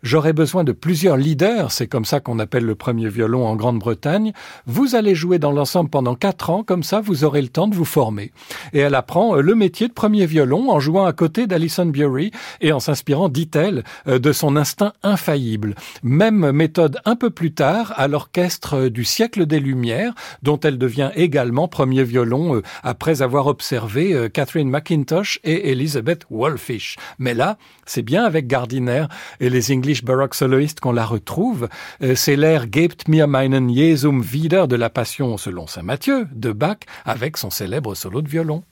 J'aurai 0.02 0.32
besoin 0.32 0.64
de 0.64 0.72
plusieurs 0.72 1.18
leaders, 1.18 1.74
c'est 1.74 1.88
comme 1.88 2.06
ça 2.06 2.22
qu'on 2.22 2.40
appelle 2.40 2.64
le 2.64 2.76
premier 2.76 3.10
violon 3.10 3.46
en 3.46 3.58
Grande-Bretagne. 3.58 4.32
Vous 4.66 4.96
allez 4.96 5.14
jouer 5.14 5.40
dans 5.40 5.52
l'ensemble 5.52 5.90
pendant 5.90 6.16
quatre 6.16 6.50
ans, 6.50 6.64
comme 6.64 6.84
ça 6.84 7.02
vous 7.02 7.26
aurez 7.26 7.42
le 7.42 7.50
temps 7.50 7.68
de 7.68 7.76
vous 7.76 7.84
former. 7.84 8.32
Et 8.72 8.80
elle 8.80 8.96
apprend 8.96 9.36
euh, 9.36 9.42
le 9.42 9.56
métier 9.56 9.90
de 9.90 9.94
premier 9.94 10.26
violon 10.26 10.72
en 10.72 10.80
jouant 10.80 11.04
à 11.04 11.12
côté 11.12 11.48
d'Alison 11.48 11.86
Bury 11.86 12.32
et 12.62 12.72
en 12.72 12.80
s'inspirant, 12.80 13.28
dit-elle, 13.28 13.84
euh, 14.08 14.20
de 14.20 14.32
son 14.32 14.56
instinct 14.56 14.94
infaillible. 15.04 15.76
Même 16.02 16.50
méthode 16.52 17.00
un 17.04 17.18
peu 17.18 17.30
plus 17.30 17.52
tard 17.52 17.94
à 17.98 18.08
l'orchestre 18.08 18.76
euh, 18.76 18.90
du 18.90 19.04
siècle 19.04 19.48
des 19.48 19.60
Lumières, 19.60 20.14
dont 20.44 20.62
elle 20.62 20.78
devient 20.78 21.12
également 21.16 21.68
premier 21.68 22.06
violon 22.06 22.62
après 22.84 23.22
avoir 23.22 23.48
observé 23.48 24.30
Catherine 24.34 24.70
McIntosh 24.70 25.42
et 25.44 25.72
Elizabeth 25.72 26.26
Wolfish. 26.30 26.96
Mais 27.18 27.34
là, 27.34 27.58
c'est 27.86 28.02
bien 28.02 28.24
avec 28.24 28.48
Gardiner 28.48 29.06
et 29.42 29.50
les 29.50 29.74
English 29.90 30.04
Baroque 30.04 30.36
Soloists 30.36 30.80
qu'on 30.80 30.92
la 30.92 31.04
retrouve. 31.04 31.68
Euh, 32.04 32.14
c'est 32.14 32.36
l'air 32.36 32.68
Gebt 32.72 33.08
mir 33.08 33.26
meinen 33.26 33.70
Jesum 33.70 34.22
wieder 34.22 34.68
de 34.68 34.76
la 34.76 34.92
Passion 34.92 35.36
selon 35.38 35.66
Saint 35.66 35.82
Matthieu 35.82 36.28
de 36.32 36.52
Bach 36.52 36.78
avec 37.06 37.38
son 37.38 37.50
célèbre 37.50 37.96
solo 37.96 38.22
de 38.22 38.30
violon. 38.30 38.64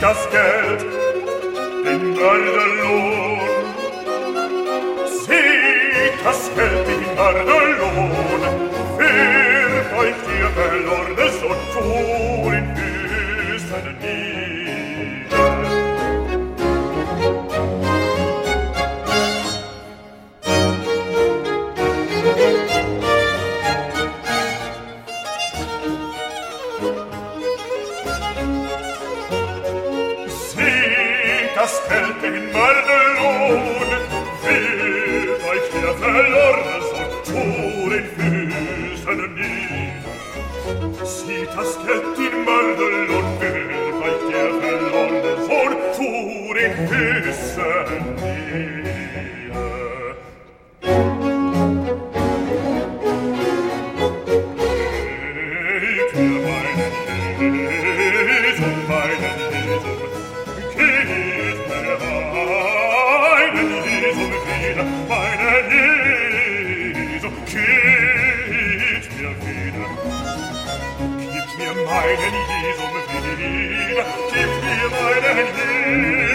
das 0.00 0.28
Geld, 0.30 0.84
den 1.84 2.14
Gardelohn. 2.14 3.40
Sieh 5.06 6.12
das 6.24 6.50
Geld, 6.54 6.86
den 6.86 7.16
Gardelohn. 7.16 8.15
meinen 72.06 72.34
Jesum 72.62 72.94
will, 72.94 74.04
gib 74.32 74.52
mir 74.64 74.88
meinen 74.90 75.48
Jesum. 75.56 76.25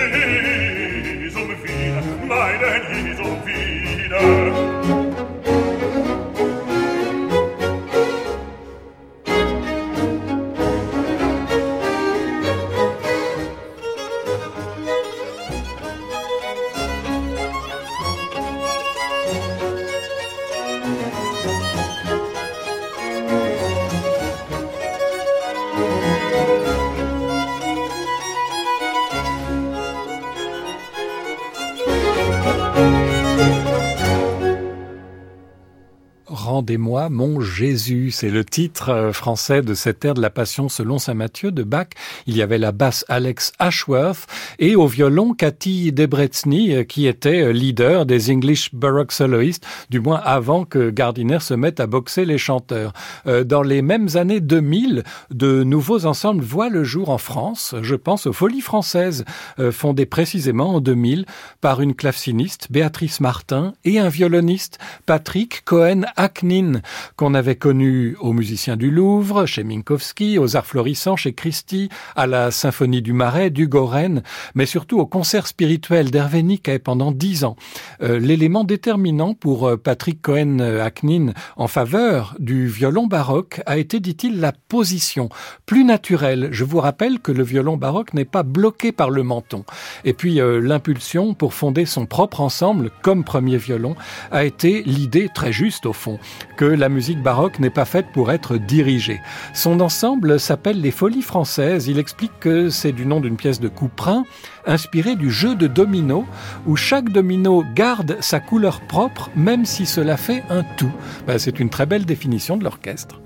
Mon 37.62 38.01
C'est 38.12 38.30
le 38.30 38.46
titre 38.46 38.90
euh, 38.90 39.14
français 39.14 39.62
de 39.62 39.74
cette 39.74 40.04
air 40.06 40.14
de 40.14 40.22
la 40.22 40.30
Passion 40.30 40.70
selon 40.70 41.00
Saint 41.00 41.14
Matthieu 41.14 41.52
de 41.52 41.64
Bach. 41.64 41.88
Il 42.28 42.36
y 42.36 42.42
avait 42.42 42.58
la 42.58 42.72
basse 42.72 43.06
Alex 43.10 43.54
Ashworth 43.60 44.28
et 44.60 44.76
au 44.76 44.88
violon 44.88 45.34
Cathy 45.34 45.92
Debretzny 45.92 46.76
euh, 46.76 46.84
qui 46.84 47.08
était 47.08 47.42
euh, 47.42 47.52
leader 47.52 48.06
des 48.06 48.32
English 48.32 48.74
Baroque 48.74 49.12
Soloists, 49.12 49.66
du 49.90 50.00
moins 50.00 50.22
avant 50.24 50.66
que 50.66 50.90
Gardiner 50.90 51.40
se 51.40 51.54
mette 51.54 51.80
à 51.80 51.88
boxer 51.88 52.26
les 52.26 52.38
chanteurs. 52.38 52.94
Dans 53.26 53.62
les 53.62 53.82
mêmes 53.82 54.10
années 54.16 54.40
2000, 54.40 55.04
de 55.32 55.64
nouveaux 55.64 56.06
ensembles 56.06 56.44
voient 56.44 56.70
le 56.70 56.84
jour 56.84 57.10
en 57.10 57.18
France. 57.18 57.76
Je 57.82 57.96
pense 57.96 58.28
aux 58.28 58.34
Folies 58.34 58.62
françaises, 58.62 59.26
fondées 59.72 60.06
précisément 60.06 60.76
en 60.76 60.80
2000 60.80 61.26
par 61.62 61.82
une 61.82 61.96
claveciniste, 61.96 62.68
Béatrice 62.70 63.20
Martin, 63.20 63.74
et 63.86 64.00
un 64.00 64.10
violoniste, 64.10 64.80
Patrick 65.06 65.64
Cohen-Hackney 65.66 66.82
qu'on 67.16 67.34
avait 67.34 67.56
connu 67.56 68.01
aux 68.20 68.34
musiciens 68.34 68.78
du 68.78 68.92
Louvre, 68.92 69.46
chez 69.46 69.64
Minkowski, 69.64 70.38
aux 70.38 70.56
Arts 70.56 70.66
Florissants, 70.66 71.16
chez 71.16 71.34
Christie, 71.34 71.90
à 72.16 72.28
la 72.28 72.52
Symphonie 72.52 73.02
du 73.02 73.14
Marais, 73.14 73.50
du 73.50 73.68
Goren, 73.68 74.24
mais 74.56 74.66
surtout 74.66 75.00
au 75.00 75.06
concert 75.06 75.48
spirituel 75.48 76.12
d'Hervé 76.12 76.44
Niquet 76.44 76.80
pendant 76.80 77.12
dix 77.12 77.44
ans. 77.44 77.56
Euh, 78.02 78.20
l'élément 78.20 78.64
déterminant 78.64 79.34
pour 79.34 79.68
euh, 79.68 79.78
Patrick 79.78 80.22
Cohen-Hacknin 80.22 81.34
en 81.56 81.68
faveur 81.68 82.36
du 82.40 82.68
violon 82.68 83.08
baroque 83.08 83.62
a 83.66 83.78
été, 83.78 84.00
dit-il, 84.00 84.40
la 84.40 84.52
position 84.52 85.30
plus 85.66 85.84
naturelle. 85.84 86.50
Je 86.52 86.64
vous 86.64 86.80
rappelle 86.80 87.20
que 87.20 87.32
le 87.32 87.44
violon 87.44 87.78
baroque 87.78 88.14
n'est 88.14 88.26
pas 88.26 88.44
bloqué 88.44 88.92
par 88.92 89.10
le 89.10 89.24
menton. 89.24 89.64
Et 90.06 90.14
puis 90.14 90.40
euh, 90.40 90.60
l'impulsion 90.60 91.34
pour 91.34 91.54
fonder 91.54 91.86
son 91.86 92.06
propre 92.06 92.42
ensemble 92.42 92.92
comme 93.02 93.24
premier 93.24 93.58
violon 93.58 93.96
a 94.32 94.46
été 94.46 94.84
l'idée 94.84 95.30
très 95.34 95.52
juste 95.52 95.86
au 95.86 95.94
fond 95.94 96.20
que 96.58 96.66
la 96.66 96.90
musique 96.90 97.22
baroque 97.22 97.60
n'est 97.60 97.70
pas 97.70 97.86
faite 97.92 98.08
pour 98.14 98.32
être 98.32 98.56
dirigée. 98.56 99.20
Son 99.54 99.82
ensemble 99.82 100.40
s'appelle 100.40 100.80
Les 100.80 100.92
Folies 100.92 101.22
françaises. 101.22 101.88
Il 101.88 102.00
explique 102.00 102.32
que 102.40 102.70
c'est 102.70 102.94
du 102.94 103.06
nom 103.06 103.20
d'une 103.20 103.36
pièce 103.36 103.60
de 103.60 103.68
Couperin, 103.68 104.24
inspirée 104.66 105.18
du 105.18 105.30
jeu 105.30 105.56
de 105.56 105.68
domino, 105.68 106.26
où 106.66 106.78
chaque 106.78 107.10
domino 107.10 107.66
garde 107.76 108.18
sa 108.22 108.40
couleur 108.40 108.80
propre, 108.82 109.30
même 109.36 109.66
si 109.66 109.86
cela 109.86 110.16
fait 110.16 110.44
un 110.50 110.64
tout. 110.78 110.94
Ben, 111.28 111.38
c'est 111.38 111.60
une 111.60 111.70
très 111.70 111.86
belle 111.86 112.06
définition 112.06 112.56
de 112.56 112.64
l'orchestre. 112.64 113.21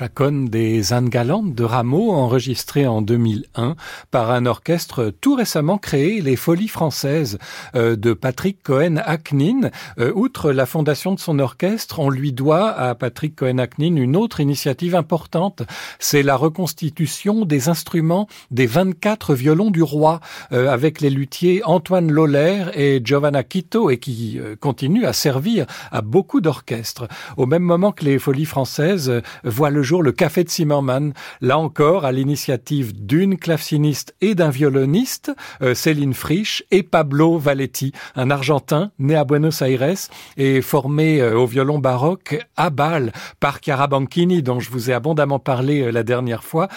Chaconne 0.00 0.46
des 0.46 0.94
Indes 0.94 1.10
galantes 1.10 1.54
de 1.54 1.62
Rameau, 1.62 2.10
enregistrée 2.12 2.86
en 2.86 3.02
2001 3.02 3.76
par 4.10 4.30
un 4.30 4.46
orchestre 4.46 5.12
tout 5.20 5.34
récemment 5.34 5.76
créé, 5.76 6.22
les 6.22 6.36
Folies 6.36 6.68
françaises 6.68 7.36
euh, 7.74 7.96
de 7.96 8.14
Patrick 8.14 8.62
Cohen-Hacknin. 8.62 9.70
Euh, 9.98 10.10
outre 10.14 10.52
la 10.52 10.64
fondation 10.64 11.12
de 11.12 11.20
son 11.20 11.38
orchestre, 11.38 11.98
on 11.98 12.08
lui 12.08 12.32
doit 12.32 12.70
à 12.70 12.94
Patrick 12.94 13.36
Cohen-Hacknin 13.36 13.96
une 13.96 14.16
autre 14.16 14.40
initiative 14.40 14.94
importante, 14.94 15.64
c'est 15.98 16.22
la 16.22 16.34
reconstitution 16.34 17.44
des 17.44 17.68
instruments 17.68 18.26
des 18.50 18.66
24 18.66 19.34
violons 19.34 19.70
du 19.70 19.82
roi, 19.82 20.20
euh, 20.52 20.70
avec 20.70 21.02
les 21.02 21.10
luthiers 21.10 21.60
Antoine 21.66 22.10
Loller 22.10 22.64
et 22.72 23.02
Giovanna 23.04 23.42
Quito, 23.42 23.90
et 23.90 23.98
qui 23.98 24.40
continue 24.60 25.04
à 25.04 25.12
servir 25.12 25.66
à 25.92 26.00
beaucoup 26.00 26.40
d'orchestres. 26.40 27.06
Au 27.36 27.44
même 27.44 27.64
moment 27.64 27.92
que 27.92 28.06
les 28.06 28.18
Folies 28.18 28.46
françaises 28.46 29.12
voient 29.44 29.68
le 29.68 29.89
le 29.98 30.12
Café 30.12 30.44
de 30.44 30.48
Zimmermann, 30.48 31.12
là 31.40 31.58
encore 31.58 32.04
à 32.04 32.12
l'initiative 32.12 32.94
d'une 33.04 33.36
claveciniste 33.36 34.14
et 34.20 34.36
d'un 34.36 34.50
violoniste, 34.50 35.32
euh, 35.62 35.74
Céline 35.74 36.14
Frisch 36.14 36.62
et 36.70 36.84
Pablo 36.84 37.38
Valetti, 37.38 37.92
un 38.14 38.30
Argentin 38.30 38.92
né 39.00 39.16
à 39.16 39.24
Buenos 39.24 39.62
Aires 39.62 39.96
et 40.36 40.62
formé 40.62 41.20
euh, 41.20 41.36
au 41.36 41.46
violon 41.46 41.78
baroque 41.78 42.38
à 42.56 42.70
Bâle 42.70 43.12
par 43.40 43.58
Chiara 43.60 43.88
Banchini, 43.88 44.42
dont 44.42 44.60
je 44.60 44.70
vous 44.70 44.90
ai 44.90 44.94
abondamment 44.94 45.40
parlé 45.40 45.80
euh, 45.80 45.90
la 45.90 46.04
dernière 46.04 46.44
fois. 46.44 46.68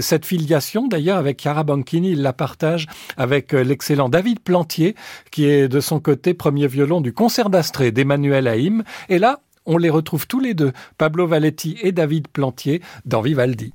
cette 0.00 0.26
filiation, 0.26 0.86
d'ailleurs, 0.86 1.18
avec 1.18 1.40
Chiara 1.40 1.64
Banchini, 1.64 2.12
il 2.12 2.22
la 2.22 2.32
partage 2.32 2.86
avec 3.16 3.52
l'excellent 3.52 4.08
David 4.08 4.40
Plantier, 4.40 4.94
qui 5.30 5.46
est 5.46 5.68
de 5.68 5.80
son 5.80 5.98
côté 5.98 6.34
premier 6.34 6.68
violon 6.68 7.00
du 7.00 7.12
concert 7.12 7.50
d'Astrée 7.50 7.90
d'Emmanuel 7.90 8.46
Haïm. 8.46 8.84
Et 9.08 9.18
là, 9.18 9.40
on 9.66 9.78
les 9.78 9.90
retrouve 9.90 10.26
tous 10.26 10.40
les 10.40 10.54
deux, 10.54 10.72
Pablo 10.98 11.26
Valetti 11.26 11.76
et 11.82 11.92
David 11.92 12.28
Plantier, 12.28 12.82
dans 13.04 13.20
Vivaldi. 13.20 13.72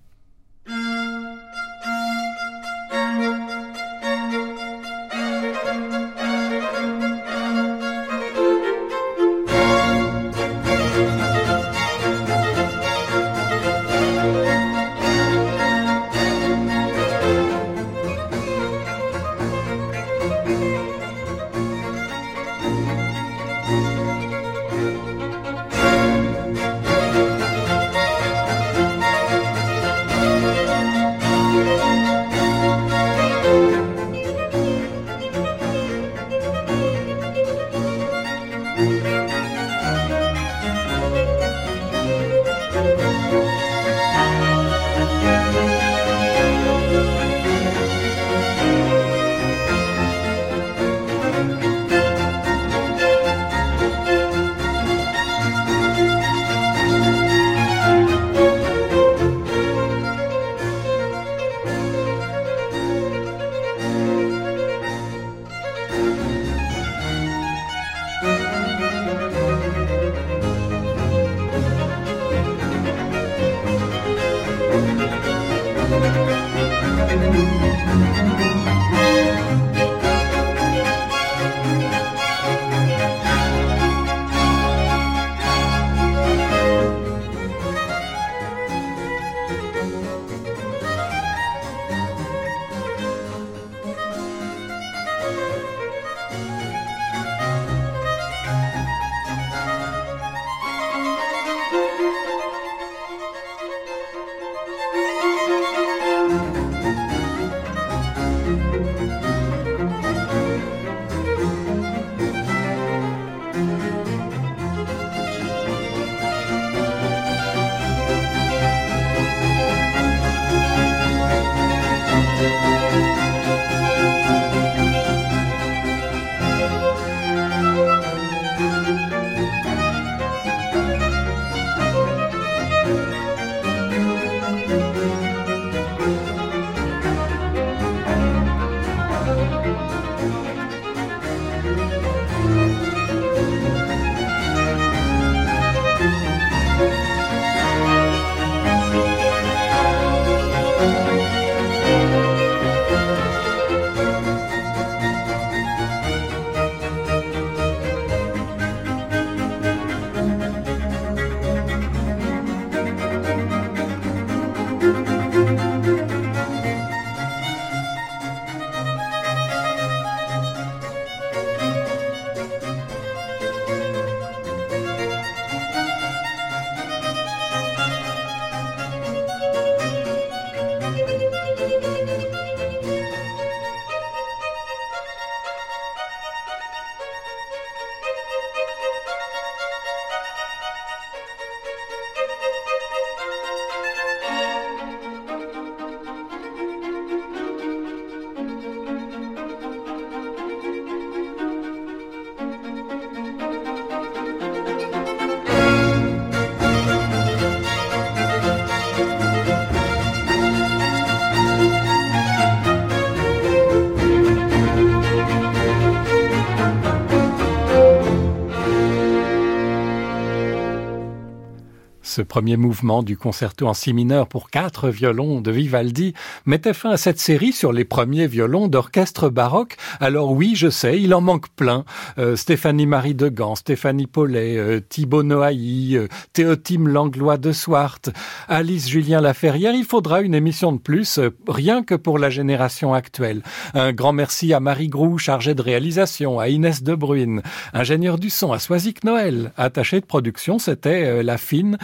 Ce 222.16 222.22
premier 222.22 222.56
mouvement 222.56 223.04
du 223.04 223.18
concerto 223.18 223.68
en 223.68 223.74
si 223.74 223.92
mineur 223.92 224.30
pour 224.30 224.50
quatre 224.50 224.88
violons 224.88 225.42
de 225.42 225.52
Vivaldi 225.52 226.14
mettait 226.46 226.74
fin 226.74 226.92
à 226.92 226.96
cette 226.96 227.20
série 227.20 227.52
sur 227.52 227.74
les 227.74 227.84
premiers 227.84 228.26
violons 228.26 228.70
d'orchestre 228.70 229.28
baroque. 229.28 229.76
Alors 230.00 230.32
oui, 230.32 230.54
je 230.56 230.70
sais, 230.70 231.02
il 231.02 231.14
en 231.14 231.20
manque 231.20 231.50
plein. 231.58 231.84
Euh, 232.18 232.36
Stéphanie 232.36 232.86
Marie 232.86 233.16
de 233.16 233.28
Gand, 233.28 233.56
Stéphanie 233.56 234.08
Paulet, 234.08 234.58
euh, 234.58 234.80
Thibaut 234.80 235.24
Noailly, 235.24 235.98
euh, 235.98 236.08
Théotime 236.34 236.88
Langlois 236.88 237.38
de 237.38 237.52
Swart, 237.52 238.02
Alice 238.48 238.88
Julien 238.88 239.20
Laferrière. 239.20 239.74
Il 239.74 239.84
faudra 239.84 240.22
une 240.22 240.34
émission 240.34 240.72
de 240.72 240.78
plus, 240.78 241.20
rien 241.48 241.84
que 241.84 241.96
pour 241.96 242.18
la 242.18 242.30
génération 242.30 242.94
actuelle. 242.94 243.42
Un 243.74 243.92
grand 243.92 244.14
merci 244.14 244.54
à 244.54 244.60
Marie 244.60 244.88
Grou, 244.88 245.18
chargée 245.18 245.56
de 245.56 245.62
réalisation, 245.62 246.40
à 246.40 246.48
Inès 246.48 246.84
De 246.84 246.96
Bruyne, 246.96 247.42
ingénieur 247.74 248.18
du 248.18 248.30
son, 248.30 248.54
à 248.54 248.60
Soisic 248.60 249.04
Noël, 249.04 249.52
attaché 249.58 250.00
de 250.00 250.06
production, 250.06 250.60
c'était 250.60 251.22
la 251.24 251.38
fine 251.38 251.78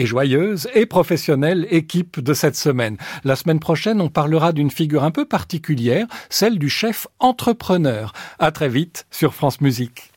et 0.00 0.06
joyeuse 0.06 0.66
et 0.74 0.86
professionnelle 0.86 1.66
équipe 1.70 2.20
de 2.20 2.32
cette 2.32 2.56
semaine. 2.56 2.96
La 3.22 3.36
semaine 3.36 3.60
prochaine, 3.60 4.00
on 4.00 4.08
parlera 4.08 4.52
d'une 4.52 4.70
figure 4.70 5.04
un 5.04 5.10
peu 5.10 5.26
particulière, 5.26 6.06
celle 6.30 6.58
du 6.58 6.70
chef 6.70 7.06
entrepreneur. 7.18 8.12
À 8.38 8.50
très 8.50 8.70
vite 8.70 9.06
sur 9.10 9.34
France 9.34 9.60
Musique. 9.60 10.12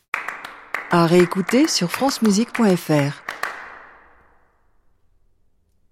À 0.89 1.05
réécouter 1.05 1.68
sur. 1.68 1.89